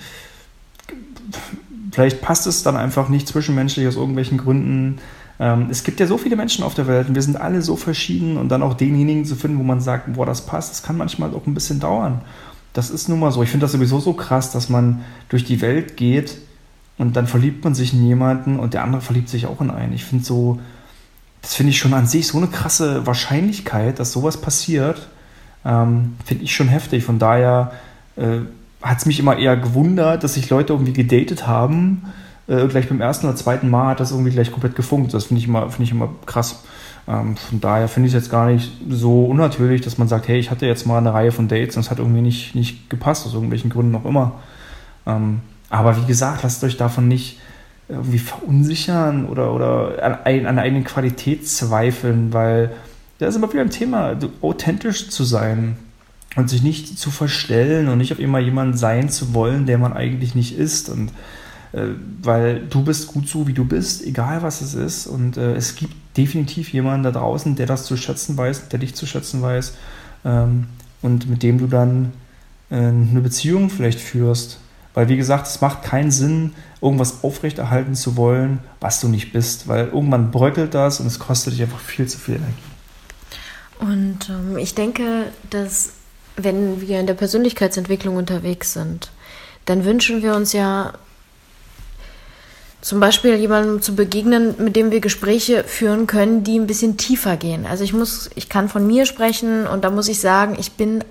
vielleicht 1.93 2.21
passt 2.21 2.47
es 2.47 2.63
dann 2.63 2.77
einfach 2.77 3.09
nicht 3.09 3.29
zwischenmenschlich 3.29 3.87
aus 3.87 3.97
irgendwelchen 3.97 4.39
Gründen. 4.39 4.99
Ähm, 5.39 5.69
es 5.71 5.85
gibt 5.85 6.01
ja 6.01 6.07
so 6.07 6.19
viele 6.19 6.37
Menschen 6.37 6.65
auf 6.65 6.75
der 6.75 6.87
Welt 6.87 7.09
und 7.09 7.15
wir 7.15 7.23
sind 7.23 7.41
alle 7.41 7.63
so 7.63 7.77
verschieden 7.77 8.37
und 8.37 8.49
dann 8.49 8.63
auch 8.63 8.75
denjenigen 8.75 9.25
zu 9.25 9.37
finden, 9.37 9.59
wo 9.59 9.63
man 9.63 9.81
sagt, 9.81 10.13
boah, 10.13 10.27
das 10.27 10.47
passt, 10.47 10.73
das 10.73 10.83
kann 10.83 10.97
manchmal 10.97 11.35
auch 11.35 11.47
ein 11.47 11.55
bisschen 11.55 11.81
dauern. 11.81 12.23
Das 12.73 12.91
ist 12.91 13.09
nun 13.09 13.21
mal 13.21 13.33
so. 13.33 13.43
Ich 13.43 13.51
finde 13.51 13.65
das 13.65 13.73
sowieso 13.73 14.01
so 14.01 14.15
krass, 14.15 14.51
dass 14.51 14.69
man 14.69 15.01
durch 15.29 15.45
die 15.45 15.61
Welt 15.61 15.97
geht 15.97 16.39
und 16.99 17.17
dann 17.17 17.27
verliebt 17.27 17.65
man 17.65 17.75
sich 17.75 17.93
in 17.93 18.05
jemanden 18.07 18.59
und 18.59 18.75
der 18.75 18.85
andere 18.85 19.03
verliebt 19.03 19.29
sich 19.29 19.47
auch 19.47 19.61
in 19.61 19.71
einen. 19.71 19.93
Ich 19.93 20.05
finde 20.05 20.25
so, 20.25 20.61
das 21.43 21.55
finde 21.55 21.71
ich 21.71 21.79
schon 21.79 21.93
an 21.93 22.07
sich 22.07 22.29
so 22.29 22.39
eine 22.39 22.47
krasse 22.47 23.07
Wahrscheinlichkeit, 23.07 23.99
dass 23.99 24.13
sowas 24.13 24.41
passiert. 24.41 25.09
Ähm, 25.65 26.17
finde 26.25 26.45
ich 26.45 26.55
schon 26.55 26.69
heftig. 26.69 27.05
Von 27.05 27.19
daher 27.19 27.73
äh, 28.17 28.39
hat 28.81 28.99
es 28.99 29.07
mich 29.07 29.19
immer 29.19 29.37
eher 29.37 29.57
gewundert, 29.57 30.25
dass 30.25 30.35
sich 30.35 30.49
Leute 30.51 30.73
irgendwie 30.73 30.93
gedatet 30.93 31.47
haben. 31.47 32.13
Äh, 32.47 32.67
gleich 32.69 32.89
beim 32.89 33.01
ersten 33.01 33.27
oder 33.27 33.37
zweiten 33.37 33.71
Mal 33.71 33.91
hat 33.91 34.01
das 34.01 34.13
irgendwie 34.13 34.31
gleich 34.31 34.51
komplett 34.51 34.77
gefunkt. 34.77 35.13
Das 35.15 35.27
finde 35.27 35.41
ich, 35.41 35.49
immer, 35.49 35.69
find 35.71 35.87
ich 35.89 35.93
immer 35.93 36.11
krass. 36.27 36.63
Ähm, 37.09 37.37
von 37.37 37.61
daher 37.61 37.89
finde 37.89 38.09
ich 38.09 38.15
es 38.15 38.23
jetzt 38.23 38.31
gar 38.31 38.47
nicht 38.47 38.73
so 38.89 39.25
unnatürlich, 39.25 39.81
dass 39.81 39.99
man 39.99 40.09
sagt, 40.09 40.29
hey, 40.29 40.39
ich 40.39 40.51
hatte 40.51 40.67
jetzt 40.67 40.87
mal 40.87 40.99
eine 40.99 41.13
Reihe 41.13 41.33
von 41.33 41.49
Dates 41.49 41.77
und 41.77 41.81
es 41.83 41.91
hat 41.91 41.99
irgendwie 41.99 42.23
nicht, 42.23 42.55
nicht 42.55 42.89
gepasst, 42.89 43.27
aus 43.27 43.35
irgendwelchen 43.35 43.71
Gründen 43.71 43.95
auch 43.97 44.05
immer. 44.05 44.41
Ähm, 45.07 45.41
aber 45.71 45.97
wie 45.97 46.07
gesagt, 46.07 46.43
lasst 46.45 46.63
euch 46.63 46.77
davon 46.77 47.09
nicht 47.09 47.39
irgendwie 47.93 48.19
verunsichern 48.19 49.27
oder, 49.27 49.55
oder 49.55 50.03
an, 50.03 50.47
an 50.47 50.57
der 50.57 50.65
eigenen 50.65 50.85
Qualität 50.85 51.49
zweifeln, 51.49 52.33
weil 52.33 52.73
da 53.19 53.27
ist 53.27 53.37
immer 53.37 53.53
wieder 53.53 53.63
ein 53.63 53.71
Thema, 53.71 54.19
authentisch 54.41 55.11
zu 55.11 55.25
sein 55.25 55.77
und 56.37 56.49
sich 56.49 56.63
nicht 56.63 56.99
zu 56.99 57.11
verstellen 57.11 57.89
und 57.89 57.99
nicht 57.99 58.13
auf 58.13 58.19
immer 58.19 58.39
jemanden 58.39 58.77
sein 58.77 59.11
zu 59.11 59.35
wollen, 59.35 59.67
der 59.67 59.79
man 59.79 59.93
eigentlich 59.93 60.35
nicht 60.35 60.57
ist. 60.57 60.89
Und 60.89 61.11
äh, 61.73 61.89
weil 62.23 62.61
du 62.69 62.83
bist 62.83 63.09
gut 63.09 63.29
so, 63.29 63.47
wie 63.47 63.53
du 63.53 63.65
bist, 63.65 64.05
egal 64.05 64.43
was 64.43 64.61
es 64.61 64.75
ist. 64.75 65.07
Und 65.07 65.37
äh, 65.37 65.55
es 65.55 65.77
gibt 65.77 65.95
definitiv 66.17 66.73
jemanden 66.73 67.05
da 67.05 67.11
draußen, 67.11 67.55
der 67.57 67.67
das 67.67 67.85
zu 67.85 67.97
schätzen 67.97 68.37
weiß, 68.37 68.69
der 68.69 68.79
dich 68.79 68.95
zu 68.95 69.07
schätzen 69.07 69.43
weiß 69.43 69.75
ähm, 70.25 70.67
und 71.03 71.29
mit 71.29 71.43
dem 71.43 71.59
du 71.59 71.67
dann 71.67 72.13
äh, 72.71 72.77
eine 72.77 73.21
Beziehung 73.21 73.71
vielleicht 73.71 74.01
führst. 74.01 74.59
Weil, 74.95 75.09
wie 75.09 75.17
gesagt, 75.17 75.47
es 75.47 75.61
macht 75.61 75.83
keinen 75.83 76.11
Sinn, 76.11 76.55
irgendwas 76.81 77.23
aufrechterhalten 77.23 77.95
zu 77.95 78.17
wollen, 78.17 78.59
was 78.81 79.01
du 79.01 79.09
nicht 79.09 79.33
bist. 79.33 79.69
Weil 79.69 79.87
irgendwann 79.87 80.31
bröckelt 80.31 80.75
das 80.75 81.01
und 81.01 81.07
es 81.07 81.19
kostet 81.19 81.55
dich 81.55 81.63
einfach 81.63 81.81
viel 81.81 82.07
zu 82.07 82.19
viel 82.19 82.37
Energie. 82.37 82.53
Und 83.81 84.29
ähm, 84.29 84.59
ich 84.59 84.75
denke, 84.75 85.27
dass 85.51 85.95
wenn 86.37 86.81
wir 86.81 87.01
in 87.01 87.07
der 87.07 87.15
Persönlichkeitsentwicklung 87.15 88.17
unterwegs 88.17 88.73
sind, 88.73 89.11
dann 89.65 89.85
wünschen 89.85 90.23
wir 90.23 90.35
uns 90.35 90.53
ja 90.53 90.93
zum 92.81 92.99
Beispiel 92.99 93.37
jemandem 93.37 93.81
zu 93.81 93.95
begegnen, 93.95 94.57
mit 94.59 94.75
dem 94.75 94.91
wir 94.91 95.01
Gespräche 95.01 95.63
führen 95.63 96.09
können, 96.09 96.43
die 96.43 96.59
ein 96.59 96.67
bisschen 96.67 96.97
tiefer 96.97 97.37
gehen. 97.37 97.65
Also 97.65 97.85
ich 97.85 97.93
muss, 97.93 98.29
ich 98.35 98.49
kann 98.49 98.69
von 98.69 98.87
mir 98.87 99.07
sprechen 99.07 99.67
und 99.69 99.85
da 99.85 99.91
muss 99.91 100.09
ich 100.09 100.21
sagen, 100.21 100.57
ich 100.59 100.73
bin 100.73 101.05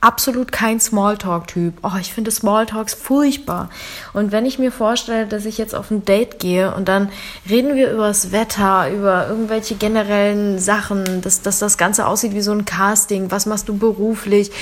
absolut 0.00 0.52
kein 0.52 0.78
Smalltalk-Typ. 0.78 1.74
Oh, 1.82 1.96
ich 2.00 2.12
finde 2.12 2.30
Smalltalks 2.30 2.94
furchtbar. 2.94 3.68
Und 4.12 4.30
wenn 4.30 4.46
ich 4.46 4.58
mir 4.58 4.70
vorstelle, 4.70 5.26
dass 5.26 5.44
ich 5.44 5.58
jetzt 5.58 5.74
auf 5.74 5.90
ein 5.90 6.04
Date 6.04 6.38
gehe 6.38 6.72
und 6.74 6.88
dann 6.88 7.10
reden 7.48 7.74
wir 7.74 7.90
über 7.90 8.06
das 8.06 8.30
Wetter, 8.30 8.90
über 8.90 9.28
irgendwelche 9.28 9.74
generellen 9.74 10.58
Sachen, 10.58 11.20
dass, 11.22 11.42
dass 11.42 11.58
das 11.58 11.78
Ganze 11.78 12.06
aussieht 12.06 12.34
wie 12.34 12.40
so 12.40 12.52
ein 12.52 12.64
Casting, 12.64 13.30
was 13.30 13.46
machst 13.46 13.68
du 13.68 13.76
beruflich? 13.76 14.52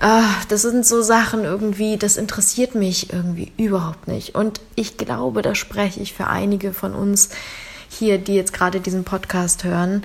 Ah, 0.00 0.24
das 0.48 0.62
sind 0.62 0.84
so 0.84 1.00
Sachen 1.00 1.44
irgendwie, 1.44 1.96
das 1.96 2.16
interessiert 2.16 2.74
mich 2.74 3.12
irgendwie 3.12 3.52
überhaupt 3.56 4.08
nicht. 4.08 4.34
Und 4.34 4.60
ich 4.74 4.96
glaube, 4.96 5.42
da 5.42 5.54
spreche 5.54 6.00
ich 6.00 6.12
für 6.12 6.26
einige 6.26 6.72
von 6.72 6.94
uns 6.94 7.28
hier, 7.88 8.18
die 8.18 8.34
jetzt 8.34 8.52
gerade 8.52 8.80
diesen 8.80 9.04
Podcast 9.04 9.62
hören. 9.62 10.02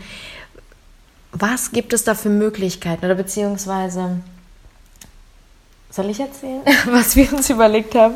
Was 1.31 1.71
gibt 1.71 1.93
es 1.93 2.03
da 2.03 2.13
für 2.13 2.29
Möglichkeiten 2.29 3.05
oder 3.05 3.15
beziehungsweise 3.15 4.19
soll 5.89 6.09
ich 6.09 6.19
erzählen, 6.19 6.61
was 6.91 7.15
wir 7.15 7.31
uns 7.33 7.49
überlegt 7.49 7.95
haben? 7.95 8.15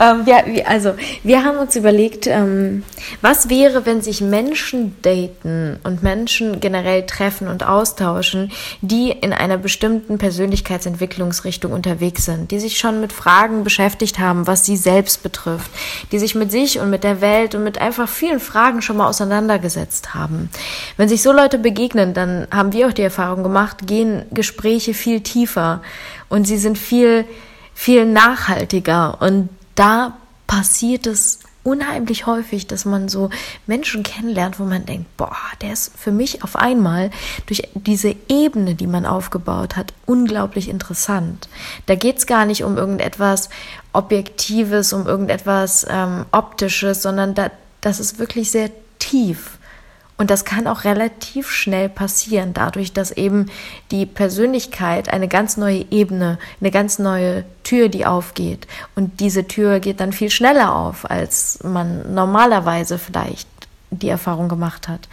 Ähm, 0.00 0.22
ja, 0.26 0.42
also 0.66 0.94
wir 1.22 1.44
haben 1.44 1.58
uns 1.58 1.76
überlegt, 1.76 2.26
ähm, 2.26 2.82
was 3.20 3.48
wäre, 3.48 3.86
wenn 3.86 4.02
sich 4.02 4.20
Menschen 4.20 4.96
daten 5.02 5.78
und 5.84 6.02
Menschen 6.02 6.60
generell 6.60 7.06
treffen 7.06 7.48
und 7.48 7.64
austauschen, 7.66 8.52
die 8.80 9.10
in 9.10 9.32
einer 9.32 9.56
bestimmten 9.56 10.18
Persönlichkeitsentwicklungsrichtung 10.18 11.72
unterwegs 11.72 12.24
sind, 12.24 12.50
die 12.50 12.60
sich 12.60 12.78
schon 12.78 13.00
mit 13.00 13.12
Fragen 13.12 13.64
beschäftigt 13.64 14.18
haben, 14.18 14.46
was 14.46 14.64
sie 14.64 14.76
selbst 14.76 15.22
betrifft, 15.22 15.70
die 16.12 16.18
sich 16.18 16.34
mit 16.34 16.50
sich 16.50 16.80
und 16.80 16.90
mit 16.90 17.04
der 17.04 17.20
Welt 17.20 17.54
und 17.54 17.64
mit 17.64 17.80
einfach 17.80 18.08
vielen 18.08 18.40
Fragen 18.40 18.82
schon 18.82 18.96
mal 18.96 19.08
auseinandergesetzt 19.08 20.14
haben. 20.14 20.50
Wenn 20.96 21.08
sich 21.08 21.22
so 21.22 21.32
Leute 21.32 21.58
begegnen, 21.58 22.14
dann 22.14 22.46
haben 22.50 22.72
wir 22.72 22.88
auch 22.88 22.92
die 22.92 23.02
Erfahrung 23.02 23.42
gemacht, 23.42 23.86
gehen 23.86 24.24
Gespräche 24.32 24.94
viel 24.94 25.20
tiefer 25.20 25.82
und 26.28 26.46
sie 26.46 26.58
sind 26.58 26.78
viel, 26.78 27.24
viel 27.74 28.06
nachhaltiger. 28.06 29.20
Und 29.20 29.48
da 29.74 30.16
passiert 30.46 31.06
es 31.06 31.40
unheimlich 31.68 32.26
häufig, 32.26 32.66
dass 32.66 32.84
man 32.84 33.08
so 33.08 33.30
Menschen 33.66 34.02
kennenlernt, 34.02 34.58
wo 34.58 34.64
man 34.64 34.86
denkt, 34.86 35.14
boah, 35.16 35.36
der 35.60 35.72
ist 35.72 35.92
für 35.96 36.12
mich 36.12 36.42
auf 36.42 36.56
einmal 36.56 37.10
durch 37.46 37.62
diese 37.74 38.16
Ebene, 38.28 38.74
die 38.74 38.86
man 38.86 39.04
aufgebaut 39.04 39.76
hat, 39.76 39.92
unglaublich 40.06 40.68
interessant. 40.68 41.48
Da 41.86 41.94
geht 41.94 42.18
es 42.18 42.26
gar 42.26 42.46
nicht 42.46 42.64
um 42.64 42.78
irgendetwas 42.78 43.50
Objektives, 43.92 44.92
um 44.92 45.06
irgendetwas 45.06 45.86
ähm, 45.88 46.24
Optisches, 46.32 47.02
sondern 47.02 47.34
da, 47.34 47.50
das 47.82 48.00
ist 48.00 48.18
wirklich 48.18 48.50
sehr 48.50 48.70
tief. 48.98 49.57
Und 50.18 50.30
das 50.30 50.44
kann 50.44 50.66
auch 50.66 50.82
relativ 50.82 51.48
schnell 51.48 51.88
passieren, 51.88 52.52
dadurch, 52.52 52.92
dass 52.92 53.12
eben 53.12 53.46
die 53.92 54.04
Persönlichkeit 54.04 55.12
eine 55.12 55.28
ganz 55.28 55.56
neue 55.56 55.86
Ebene, 55.90 56.38
eine 56.60 56.72
ganz 56.72 56.98
neue 56.98 57.44
Tür, 57.62 57.88
die 57.88 58.04
aufgeht. 58.04 58.66
Und 58.96 59.20
diese 59.20 59.46
Tür 59.46 59.78
geht 59.78 60.00
dann 60.00 60.12
viel 60.12 60.30
schneller 60.30 60.74
auf, 60.74 61.08
als 61.08 61.60
man 61.62 62.12
normalerweise 62.14 62.98
vielleicht 62.98 63.48
die 63.90 64.08
Erfahrung 64.08 64.48
gemacht 64.48 64.88
hat. 64.88 65.08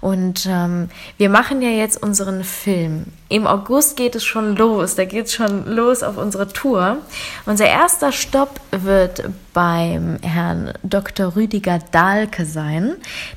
Und 0.00 0.46
ähm, 0.48 0.88
wir 1.16 1.28
machen 1.28 1.62
ja 1.62 1.70
jetzt 1.70 2.02
unseren 2.02 2.44
Film. 2.44 3.06
Im 3.28 3.46
August 3.46 3.96
geht 3.96 4.14
es 4.14 4.24
schon 4.24 4.56
los. 4.56 4.94
Da 4.94 5.04
geht 5.04 5.26
es 5.26 5.34
schon 5.34 5.66
los 5.66 6.02
auf 6.02 6.16
unsere 6.16 6.48
Tour. 6.48 6.98
Unser 7.46 7.66
erster 7.66 8.12
Stopp 8.12 8.60
wird 8.70 9.24
beim 9.52 10.18
Herrn 10.22 10.72
Dr. 10.82 11.34
Rüdiger 11.34 11.78
Dahlke 11.90 12.46
sein. 12.46 12.94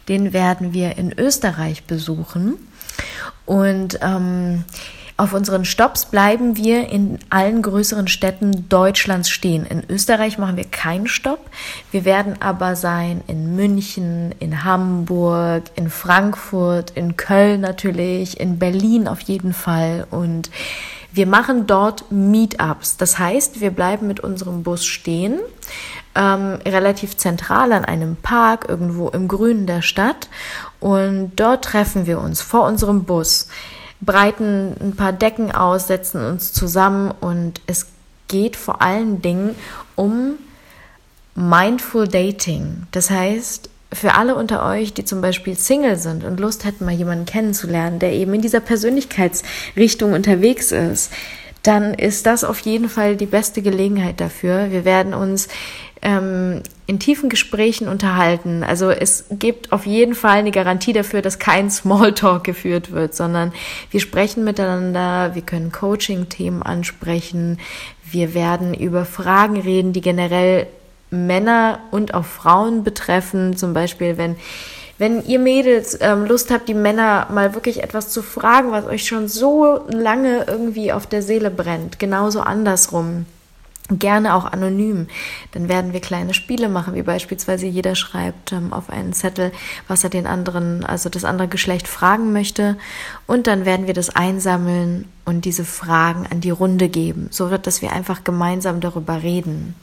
Den 0.08 0.34
werden 0.34 0.74
wir 0.74 0.98
in 0.98 1.18
Österreich 1.18 1.84
besuchen. 1.84 2.56
Und 3.46 4.00
ähm, 4.02 4.64
auf 5.18 5.34
unseren 5.34 5.64
Stops 5.64 6.06
bleiben 6.06 6.58
wir 6.58 6.90
in 6.90 7.20
allen 7.30 7.62
größeren 7.62 8.10
Städten 8.10 8.68
Deutschlands 8.68 9.30
stehen. 9.30 9.66
In 9.66 9.84
Österreich 9.90 10.38
machen 10.38 10.58
wir 10.58 10.66
keinen 10.66 11.08
Stopp. 11.08 11.40
Wir 11.92 12.04
werden 12.04 12.42
aber 12.42 12.76
sein 12.76 13.22
in 13.28 13.56
München, 13.56 14.36
in 14.40 14.66
Hamburg, 14.66 15.64
in 15.76 15.90
Frankfurt, 15.90 16.92
in 16.92 17.16
Köln 17.16 17.62
natürlich, 17.62 18.42
in 18.42 18.60
Berlin 18.60 19.08
auf 19.08 19.22
jeden 19.22 19.54
Fall 19.54 20.06
und 20.12 20.50
wir 21.14 21.28
machen 21.28 21.66
dort 21.66 22.12
Meetups. 22.12 22.98
Das 22.98 23.18
heißt, 23.18 23.62
wir 23.62 23.72
bleiben 23.72 24.08
mit 24.08 24.20
unserem 24.20 24.64
Bus 24.64 24.84
stehen, 24.84 25.40
ähm, 26.14 26.60
relativ 26.66 27.16
zentral 27.16 27.72
an 27.72 27.86
einem 27.86 28.18
Park, 28.18 28.66
irgendwo 28.68 29.08
im 29.08 29.30
Grünen 29.30 29.66
der 29.66 29.82
Stadt. 29.82 30.28
Und 30.82 31.32
dort 31.38 31.64
treffen 31.64 32.06
wir 32.06 32.20
uns 32.20 32.42
vor 32.42 32.66
unserem 32.66 33.06
Bus 33.06 33.48
breiten 34.06 34.76
ein 34.80 34.96
paar 34.96 35.14
Decken 35.14 35.52
aus, 35.52 35.88
setzen 35.88 36.24
uns 36.26 36.54
zusammen 36.54 37.12
und 37.20 37.62
es 37.68 37.88
geht 38.28 38.56
vor 38.56 38.82
allen 38.82 39.22
Dingen 39.22 39.56
um 39.96 40.36
Mindful 41.36 42.08
Dating. 42.08 42.88
Das 42.92 43.10
heißt, 43.10 43.70
für 43.94 44.16
alle 44.16 44.36
unter 44.36 44.66
euch, 44.66 44.94
die 44.94 45.06
zum 45.06 45.22
Beispiel 45.22 45.56
Single 45.56 45.98
sind 45.98 46.24
und 46.24 46.40
Lust 46.40 46.66
hätten, 46.66 46.86
mal 46.86 46.94
jemanden 46.94 47.26
kennenzulernen, 47.26 48.00
der 48.00 48.14
eben 48.14 48.34
in 48.34 48.42
dieser 48.42 48.60
Persönlichkeitsrichtung 48.60 50.14
unterwegs 50.14 50.72
ist, 50.72 51.12
dann 51.64 51.94
ist 51.94 52.26
das 52.26 52.44
auf 52.44 52.60
jeden 52.60 52.90
Fall 52.90 53.16
die 53.16 53.26
beste 53.26 53.62
Gelegenheit 53.62 54.20
dafür. 54.22 54.72
Wir 54.72 54.86
werden 54.86 55.14
uns 55.14 55.48
ähm, 56.06 56.62
in 56.86 57.00
tiefen 57.00 57.30
Gesprächen 57.30 57.88
unterhalten. 57.88 58.64
Also 58.64 58.92
es 58.92 59.26
gibt 59.32 59.72
auf 59.72 59.88
jeden 59.88 60.14
Fall 60.14 60.38
eine 60.38 60.52
Garantie 60.52 60.94
dafür, 60.94 61.24
dass 61.24 61.40
kein 61.40 61.72
Smalltalk 61.72 62.44
geführt 62.44 62.92
wird, 62.92 63.16
sondern 63.16 63.52
wir 63.90 64.00
sprechen 64.00 64.44
miteinander, 64.44 65.34
wir 65.34 65.42
können 65.42 65.72
Coaching-Themen 65.72 66.62
ansprechen, 66.62 67.60
wir 68.04 68.36
werden 68.36 68.76
über 68.76 69.04
Fragen 69.04 69.60
reden, 69.60 69.94
die 69.94 70.02
generell 70.02 70.68
Männer 71.10 71.80
und 71.90 72.14
auch 72.14 72.26
Frauen 72.26 72.84
betreffen. 72.84 73.58
Zum 73.58 73.74
Beispiel, 73.74 74.18
wenn 74.18 74.36
wenn 74.98 75.26
ihr 75.26 75.40
Mädels 75.40 75.98
ähm, 76.00 76.26
Lust 76.26 76.52
habt, 76.52 76.70
die 76.70 76.74
Männer 76.74 77.28
mal 77.30 77.54
wirklich 77.54 77.84
etwas 77.84 78.10
zu 78.10 78.22
fragen, 78.22 78.72
was 78.72 78.86
euch 78.86 79.06
schon 79.06 79.28
so 79.28 79.82
lange 79.90 80.46
irgendwie 80.48 80.94
auf 80.94 81.06
der 81.06 81.22
Seele 81.22 81.52
brennt, 81.52 82.00
genauso 82.00 82.40
andersrum 82.40 83.26
Gerne 83.90 84.34
auch 84.34 84.46
anonym. 84.46 85.08
Dann 85.52 85.70
werden 85.70 85.94
wir 85.94 86.00
kleine 86.00 86.34
Spiele 86.34 86.70
machen, 86.70 86.96
wie 86.96 87.04
beispielsweise 87.04 87.68
jeder 87.68 87.94
schreibt 87.94 88.52
ähm, 88.52 88.74
auf 88.74 88.90
einen 88.90 89.14
Zettel, 89.14 89.52
was 89.88 90.04
er 90.04 90.10
den 90.10 90.26
anderen, 90.26 90.84
also 90.84 91.08
das 91.08 91.24
andere 91.24 91.48
Geschlecht 91.48 91.88
fragen 91.88 92.34
möchte. 92.34 92.78
Und 93.28 93.46
dann 93.46 93.64
werden 93.64 93.86
wir 93.86 93.94
das 93.94 94.10
einsammeln 94.10 95.08
und 95.24 95.46
diese 95.46 95.66
Fragen 95.66 96.26
an 96.26 96.42
die 96.42 96.50
Runde 96.50 96.90
geben, 96.90 97.28
so 97.30 97.56
dass 97.58 97.84
wir 97.84 97.94
einfach 97.94 98.24
gemeinsam 98.24 98.80
darüber 98.80 99.22
reden. 99.22 99.76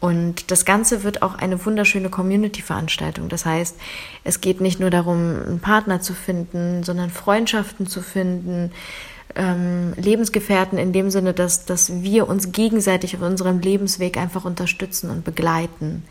Und 0.00 0.50
das 0.50 0.64
Ganze 0.64 1.04
wird 1.04 1.22
auch 1.22 1.36
eine 1.36 1.64
wunderschöne 1.64 2.08
Community-Veranstaltung. 2.08 3.28
Das 3.28 3.44
heißt, 3.44 3.76
es 4.24 4.40
geht 4.40 4.60
nicht 4.60 4.78
nur 4.80 4.90
darum, 4.90 5.36
einen 5.46 5.60
Partner 5.60 6.00
zu 6.00 6.12
finden, 6.12 6.84
sondern 6.84 7.10
Freundschaften 7.10 7.86
zu 7.86 8.00
finden, 8.00 8.72
ähm, 9.34 9.92
Lebensgefährten 9.96 10.78
in 10.78 10.92
dem 10.92 11.10
Sinne, 11.10 11.34
dass, 11.34 11.64
dass 11.64 12.02
wir 12.02 12.28
uns 12.28 12.52
gegenseitig 12.52 13.16
auf 13.16 13.22
unserem 13.22 13.60
Lebensweg 13.60 14.16
einfach 14.16 14.44
unterstützen 14.44 15.10
und 15.10 15.24
begleiten. 15.24 16.04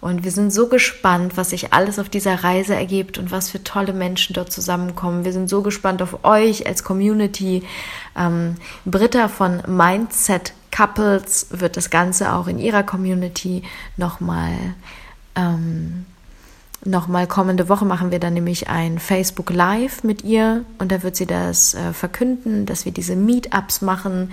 Und 0.00 0.24
wir 0.24 0.32
sind 0.32 0.52
so 0.52 0.66
gespannt, 0.66 1.36
was 1.36 1.50
sich 1.50 1.72
alles 1.72 2.00
auf 2.00 2.08
dieser 2.08 2.42
Reise 2.42 2.74
ergibt 2.74 3.18
und 3.18 3.30
was 3.30 3.50
für 3.50 3.62
tolle 3.62 3.92
Menschen 3.92 4.34
dort 4.34 4.50
zusammenkommen. 4.50 5.24
Wir 5.24 5.32
sind 5.32 5.48
so 5.48 5.62
gespannt 5.62 6.02
auf 6.02 6.24
euch 6.24 6.66
als 6.66 6.82
Community. 6.82 7.62
Ähm, 8.18 8.56
Britta 8.84 9.28
von 9.28 9.62
Mindset 9.68 10.54
Couples 10.72 11.46
wird 11.50 11.76
das 11.76 11.88
Ganze 11.90 12.32
auch 12.32 12.48
in 12.48 12.58
ihrer 12.58 12.82
Community 12.82 13.62
nochmal 13.96 14.56
ähm, 15.36 16.06
Nochmal 16.84 17.28
kommende 17.28 17.68
Woche 17.68 17.84
machen 17.84 18.10
wir 18.10 18.18
dann 18.18 18.34
nämlich 18.34 18.68
ein 18.68 18.98
Facebook 18.98 19.50
Live 19.50 20.02
mit 20.02 20.24
ihr 20.24 20.64
und 20.78 20.90
da 20.90 21.04
wird 21.04 21.14
sie 21.14 21.26
das 21.26 21.74
äh, 21.74 21.92
verkünden, 21.92 22.66
dass 22.66 22.84
wir 22.84 22.92
diese 22.92 23.14
Meetups 23.14 23.82
machen 23.82 24.32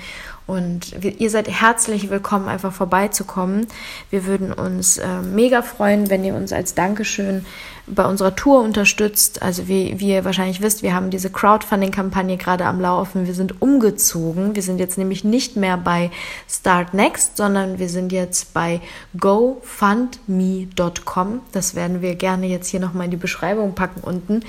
und 0.50 0.96
ihr 1.04 1.30
seid 1.30 1.48
herzlich 1.48 2.10
willkommen, 2.10 2.48
einfach 2.48 2.74
vorbeizukommen. 2.74 3.68
Wir 4.10 4.26
würden 4.26 4.52
uns 4.52 4.98
äh, 4.98 5.22
mega 5.22 5.62
freuen, 5.62 6.10
wenn 6.10 6.24
ihr 6.24 6.34
uns 6.34 6.52
als 6.52 6.74
Dankeschön 6.74 7.46
bei 7.86 8.04
unserer 8.06 8.36
Tour 8.36 8.62
unterstützt. 8.62 9.44
Also 9.44 9.68
wie, 9.68 10.00
wie 10.00 10.10
ihr 10.10 10.26
wahrscheinlich 10.26 10.62
wisst, 10.62 10.82
wir 10.84 10.96
haben 10.96 11.12
diese 11.12 11.30
Crowdfunding-Kampagne 11.30 12.38
gerade 12.38 12.66
am 12.66 12.82
Laufen. 12.82 13.28
Wir 13.28 13.36
sind 13.36 13.62
umgezogen. 13.62 14.56
Wir 14.56 14.64
sind 14.64 14.80
jetzt 14.80 14.98
nämlich 14.98 15.24
nicht 15.24 15.56
mehr 15.56 15.78
bei 15.78 16.10
Start 16.50 16.96
Next, 16.96 17.38
sondern 17.38 17.78
wir 17.80 17.90
sind 17.90 18.12
jetzt 18.12 18.54
bei 18.54 18.82
gofundme.com. 19.20 21.42
Das 21.52 21.76
werden 21.76 22.02
wir 22.02 22.16
gerne 22.16 22.48
jetzt 22.48 22.70
hier 22.70 22.80
nochmal 22.80 23.06
in 23.06 23.12
die 23.12 23.18
Beschreibung 23.18 23.76
packen 23.76 24.02
unten. 24.02 24.42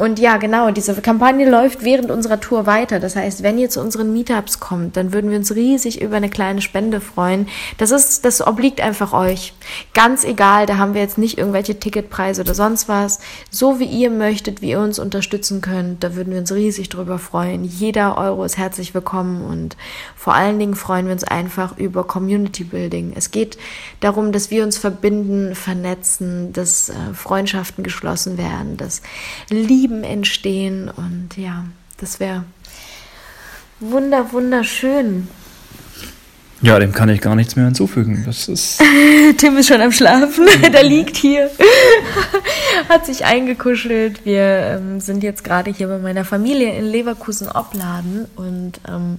Und 0.00 0.18
ja, 0.18 0.38
genau, 0.38 0.70
diese 0.70 0.94
Kampagne 0.94 1.46
läuft 1.46 1.84
während 1.84 2.10
unserer 2.10 2.40
Tour 2.40 2.64
weiter. 2.64 3.00
Das 3.00 3.16
heißt, 3.16 3.42
wenn 3.42 3.58
ihr 3.58 3.68
zu 3.68 3.82
unseren 3.82 4.14
Meetups 4.14 4.58
kommt, 4.58 4.96
dann 4.96 5.12
würden 5.12 5.30
wir 5.30 5.36
uns 5.36 5.54
riesig 5.54 6.00
über 6.00 6.16
eine 6.16 6.30
kleine 6.30 6.62
Spende 6.62 7.02
freuen. 7.02 7.48
Das 7.76 7.90
ist, 7.90 8.24
das 8.24 8.40
obliegt 8.46 8.80
einfach 8.80 9.12
euch. 9.12 9.52
Ganz 9.92 10.24
egal, 10.24 10.64
da 10.64 10.78
haben 10.78 10.94
wir 10.94 11.02
jetzt 11.02 11.18
nicht 11.18 11.36
irgendwelche 11.36 11.78
Ticketpreise 11.78 12.40
oder 12.40 12.54
sonst 12.54 12.88
was. 12.88 13.20
So 13.50 13.78
wie 13.78 13.84
ihr 13.84 14.08
möchtet, 14.08 14.62
wie 14.62 14.70
ihr 14.70 14.80
uns 14.80 14.98
unterstützen 14.98 15.60
könnt, 15.60 16.02
da 16.02 16.14
würden 16.14 16.32
wir 16.32 16.40
uns 16.40 16.50
riesig 16.50 16.88
drüber 16.88 17.18
freuen. 17.18 17.62
Jeder 17.64 18.16
Euro 18.16 18.44
ist 18.44 18.56
herzlich 18.56 18.94
willkommen 18.94 19.44
und 19.44 19.76
vor 20.16 20.32
allen 20.32 20.58
Dingen 20.58 20.76
freuen 20.76 21.08
wir 21.08 21.12
uns 21.12 21.24
einfach 21.24 21.76
über 21.76 22.04
Community 22.04 22.64
Building. 22.64 23.12
Es 23.16 23.32
geht 23.32 23.58
darum, 24.00 24.32
dass 24.32 24.50
wir 24.50 24.64
uns 24.64 24.78
verbinden, 24.78 25.54
vernetzen, 25.54 26.54
dass 26.54 26.88
äh, 26.88 26.94
Freundschaften 27.12 27.84
geschlossen 27.84 28.38
werden, 28.38 28.78
dass 28.78 29.02
Liebe 29.50 29.89
Lieben 29.90 30.04
entstehen. 30.04 30.88
Und 30.88 31.36
ja, 31.36 31.64
das 31.98 32.20
wäre 32.20 32.44
wunder, 33.80 34.32
wunderschön. 34.32 35.28
Ja, 36.62 36.78
dem 36.78 36.92
kann 36.92 37.08
ich 37.08 37.22
gar 37.22 37.34
nichts 37.34 37.56
mehr 37.56 37.64
hinzufügen. 37.64 38.22
Das 38.26 38.46
ist 38.46 38.82
Tim 39.38 39.56
ist 39.56 39.68
schon 39.68 39.80
am 39.80 39.92
Schlafen. 39.92 40.46
Der 40.72 40.82
liegt 40.82 41.16
hier. 41.16 41.50
Hat 42.88 43.06
sich 43.06 43.24
eingekuschelt. 43.24 44.24
Wir 44.24 44.78
ähm, 44.78 45.00
sind 45.00 45.22
jetzt 45.22 45.42
gerade 45.42 45.70
hier 45.70 45.88
bei 45.88 45.98
meiner 45.98 46.24
Familie 46.24 46.76
in 46.76 46.84
Leverkusen-Opladen 46.84 48.26
und 48.36 48.72
ähm, 48.86 49.18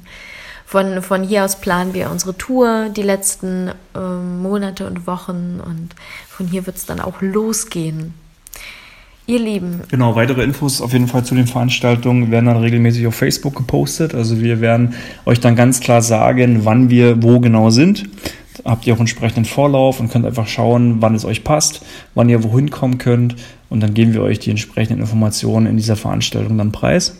von, 0.65 1.01
von 1.01 1.23
hier 1.23 1.43
aus 1.43 1.59
planen 1.59 1.93
wir 1.93 2.11
unsere 2.11 2.37
Tour 2.37 2.89
die 2.95 3.01
letzten 3.01 3.71
ähm, 3.95 4.41
Monate 4.41 4.85
und 4.85 5.07
Wochen 5.07 5.59
und 5.65 5.95
von 6.29 6.47
hier 6.47 6.65
wird 6.67 6.77
es 6.77 6.85
dann 6.85 7.01
auch 7.01 7.21
losgehen. 7.21 8.13
Ihr 9.27 9.39
Lieben. 9.39 9.81
Genau, 9.89 10.15
weitere 10.15 10.43
Infos 10.43 10.81
auf 10.81 10.93
jeden 10.93 11.07
Fall 11.07 11.23
zu 11.23 11.35
den 11.35 11.47
Veranstaltungen 11.47 12.31
werden 12.31 12.47
dann 12.47 12.57
regelmäßig 12.57 13.05
auf 13.07 13.15
Facebook 13.15 13.55
gepostet. 13.55 14.15
Also 14.15 14.41
wir 14.41 14.61
werden 14.61 14.95
euch 15.25 15.39
dann 15.39 15.55
ganz 15.55 15.79
klar 15.79 16.01
sagen, 16.01 16.65
wann 16.65 16.89
wir 16.89 17.21
wo 17.21 17.39
genau 17.39 17.69
sind. 17.69 18.09
Habt 18.65 18.85
ihr 18.85 18.93
auch 18.93 18.99
entsprechenden 18.99 19.45
Vorlauf 19.45 19.99
und 19.99 20.11
könnt 20.11 20.25
einfach 20.25 20.47
schauen, 20.47 20.97
wann 20.99 21.15
es 21.15 21.23
euch 21.23 21.43
passt, 21.43 21.85
wann 22.15 22.29
ihr 22.29 22.43
wohin 22.43 22.69
kommen 22.69 22.97
könnt. 22.97 23.35
Und 23.69 23.81
dann 23.81 23.93
geben 23.93 24.13
wir 24.13 24.21
euch 24.21 24.39
die 24.39 24.49
entsprechenden 24.49 24.99
Informationen 24.99 25.67
in 25.67 25.77
dieser 25.77 25.95
Veranstaltung 25.95 26.57
dann 26.57 26.71
preis. 26.71 27.15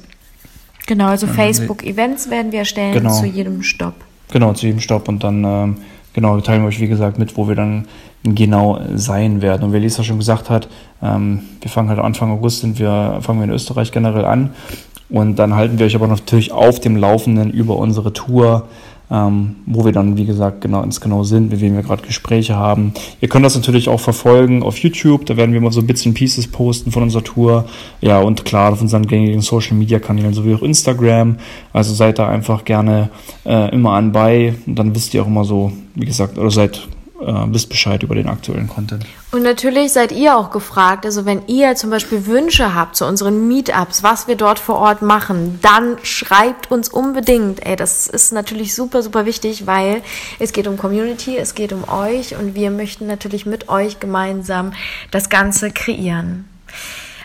Genau, 0.87 1.07
also 1.07 1.27
Facebook-Events 1.27 2.29
werden 2.29 2.51
wir 2.51 2.59
erstellen 2.59 2.93
genau. 2.93 3.17
zu 3.17 3.25
jedem 3.25 3.63
Stopp. 3.63 3.95
Genau, 4.31 4.53
zu 4.53 4.65
jedem 4.65 4.81
Stopp. 4.81 5.07
Und 5.07 5.23
dann 5.23 5.43
ähm, 5.43 5.77
genau, 6.13 6.39
teilen 6.41 6.63
wir 6.63 6.67
euch, 6.67 6.79
wie 6.79 6.87
gesagt, 6.87 7.19
mit, 7.19 7.37
wo 7.37 7.47
wir 7.47 7.55
dann 7.55 7.87
genau 8.23 8.79
sein 8.95 9.41
werden. 9.41 9.63
Und 9.63 9.73
wie 9.73 9.79
Lisa 9.79 10.03
schon 10.03 10.19
gesagt 10.19 10.49
hat, 10.49 10.67
ähm, 11.01 11.41
wir 11.61 11.71
fangen 11.71 11.89
halt 11.89 11.99
Anfang 11.99 12.31
August, 12.31 12.61
sind 12.61 12.79
wir, 12.79 13.19
fangen 13.21 13.39
wir 13.39 13.45
in 13.45 13.51
Österreich 13.51 13.91
generell 13.91 14.25
an. 14.25 14.51
Und 15.09 15.37
dann 15.37 15.55
halten 15.55 15.77
wir 15.79 15.85
euch 15.85 15.95
aber 15.95 16.07
natürlich 16.07 16.51
auf 16.51 16.79
dem 16.79 16.95
Laufenden 16.95 17.51
über 17.51 17.75
unsere 17.75 18.13
Tour, 18.13 18.67
ähm, 19.11 19.57
wo 19.65 19.83
wir 19.83 19.91
dann, 19.91 20.15
wie 20.15 20.25
gesagt, 20.25 20.61
genau 20.61 20.83
ins 20.83 21.01
genau 21.01 21.23
sind, 21.23 21.51
mit 21.51 21.59
wem 21.59 21.75
wir 21.75 21.83
gerade 21.83 22.01
Gespräche 22.03 22.55
haben. 22.55 22.93
Ihr 23.19 23.27
könnt 23.27 23.43
das 23.43 23.55
natürlich 23.55 23.89
auch 23.89 23.99
verfolgen 23.99 24.63
auf 24.63 24.77
YouTube, 24.77 25.25
da 25.25 25.35
werden 25.35 25.51
wir 25.53 25.59
mal 25.59 25.73
so 25.73 25.81
ein 25.81 25.87
bisschen 25.87 26.13
Pieces 26.13 26.47
posten 26.47 26.91
von 26.91 27.03
unserer 27.03 27.23
Tour. 27.23 27.65
Ja, 27.99 28.19
und 28.19 28.45
klar 28.45 28.71
auf 28.71 28.81
unseren 28.81 29.05
gängigen 29.05 29.41
Social 29.41 29.75
Media 29.75 29.99
Kanälen 29.99 30.33
sowie 30.33 30.55
auch 30.55 30.61
Instagram. 30.61 31.35
Also 31.73 31.93
seid 31.93 32.19
da 32.19 32.29
einfach 32.29 32.63
gerne 32.63 33.09
äh, 33.45 33.69
immer 33.73 33.91
anbei 33.93 34.55
und 34.65 34.79
dann 34.79 34.95
wisst 34.95 35.13
ihr 35.13 35.23
auch 35.23 35.27
immer 35.27 35.43
so, 35.43 35.73
wie 35.95 36.05
gesagt, 36.05 36.37
oder 36.37 36.51
seid 36.51 36.87
äh, 37.21 37.53
wisst 37.53 37.69
Bescheid 37.69 38.03
über 38.03 38.15
den 38.15 38.27
aktuellen 38.27 38.67
Content. 38.67 39.05
Und 39.31 39.43
natürlich 39.43 39.93
seid 39.93 40.11
ihr 40.11 40.35
auch 40.35 40.51
gefragt, 40.51 41.05
also 41.05 41.25
wenn 41.25 41.47
ihr 41.47 41.75
zum 41.75 41.89
Beispiel 41.89 42.25
Wünsche 42.25 42.75
habt 42.75 42.95
zu 42.95 43.05
unseren 43.05 43.47
Meetups, 43.47 44.03
was 44.03 44.27
wir 44.27 44.35
dort 44.35 44.59
vor 44.59 44.75
Ort 44.75 45.01
machen, 45.01 45.59
dann 45.61 45.97
schreibt 46.03 46.71
uns 46.71 46.89
unbedingt. 46.89 47.65
Ey, 47.65 47.75
das 47.75 48.07
ist 48.07 48.33
natürlich 48.33 48.75
super, 48.75 49.03
super 49.03 49.25
wichtig, 49.25 49.67
weil 49.67 50.01
es 50.39 50.51
geht 50.53 50.67
um 50.67 50.77
Community, 50.77 51.37
es 51.37 51.55
geht 51.55 51.73
um 51.73 51.87
euch 51.87 52.35
und 52.35 52.55
wir 52.55 52.71
möchten 52.71 53.07
natürlich 53.07 53.45
mit 53.45 53.69
euch 53.69 53.99
gemeinsam 53.99 54.73
das 55.11 55.29
Ganze 55.29 55.71
kreieren. 55.71 56.45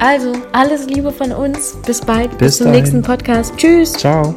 Also, 0.03 0.33
alles 0.51 0.87
Liebe 0.89 1.13
von 1.13 1.31
uns. 1.31 1.77
Bis 1.87 2.01
bald. 2.01 2.31
Bis, 2.31 2.39
bis 2.39 2.57
zum 2.59 2.67
dahin. 2.67 2.81
nächsten 2.81 3.03
Podcast. 3.03 3.57
Tschüss. 3.57 3.93
Ciao. 3.93 4.35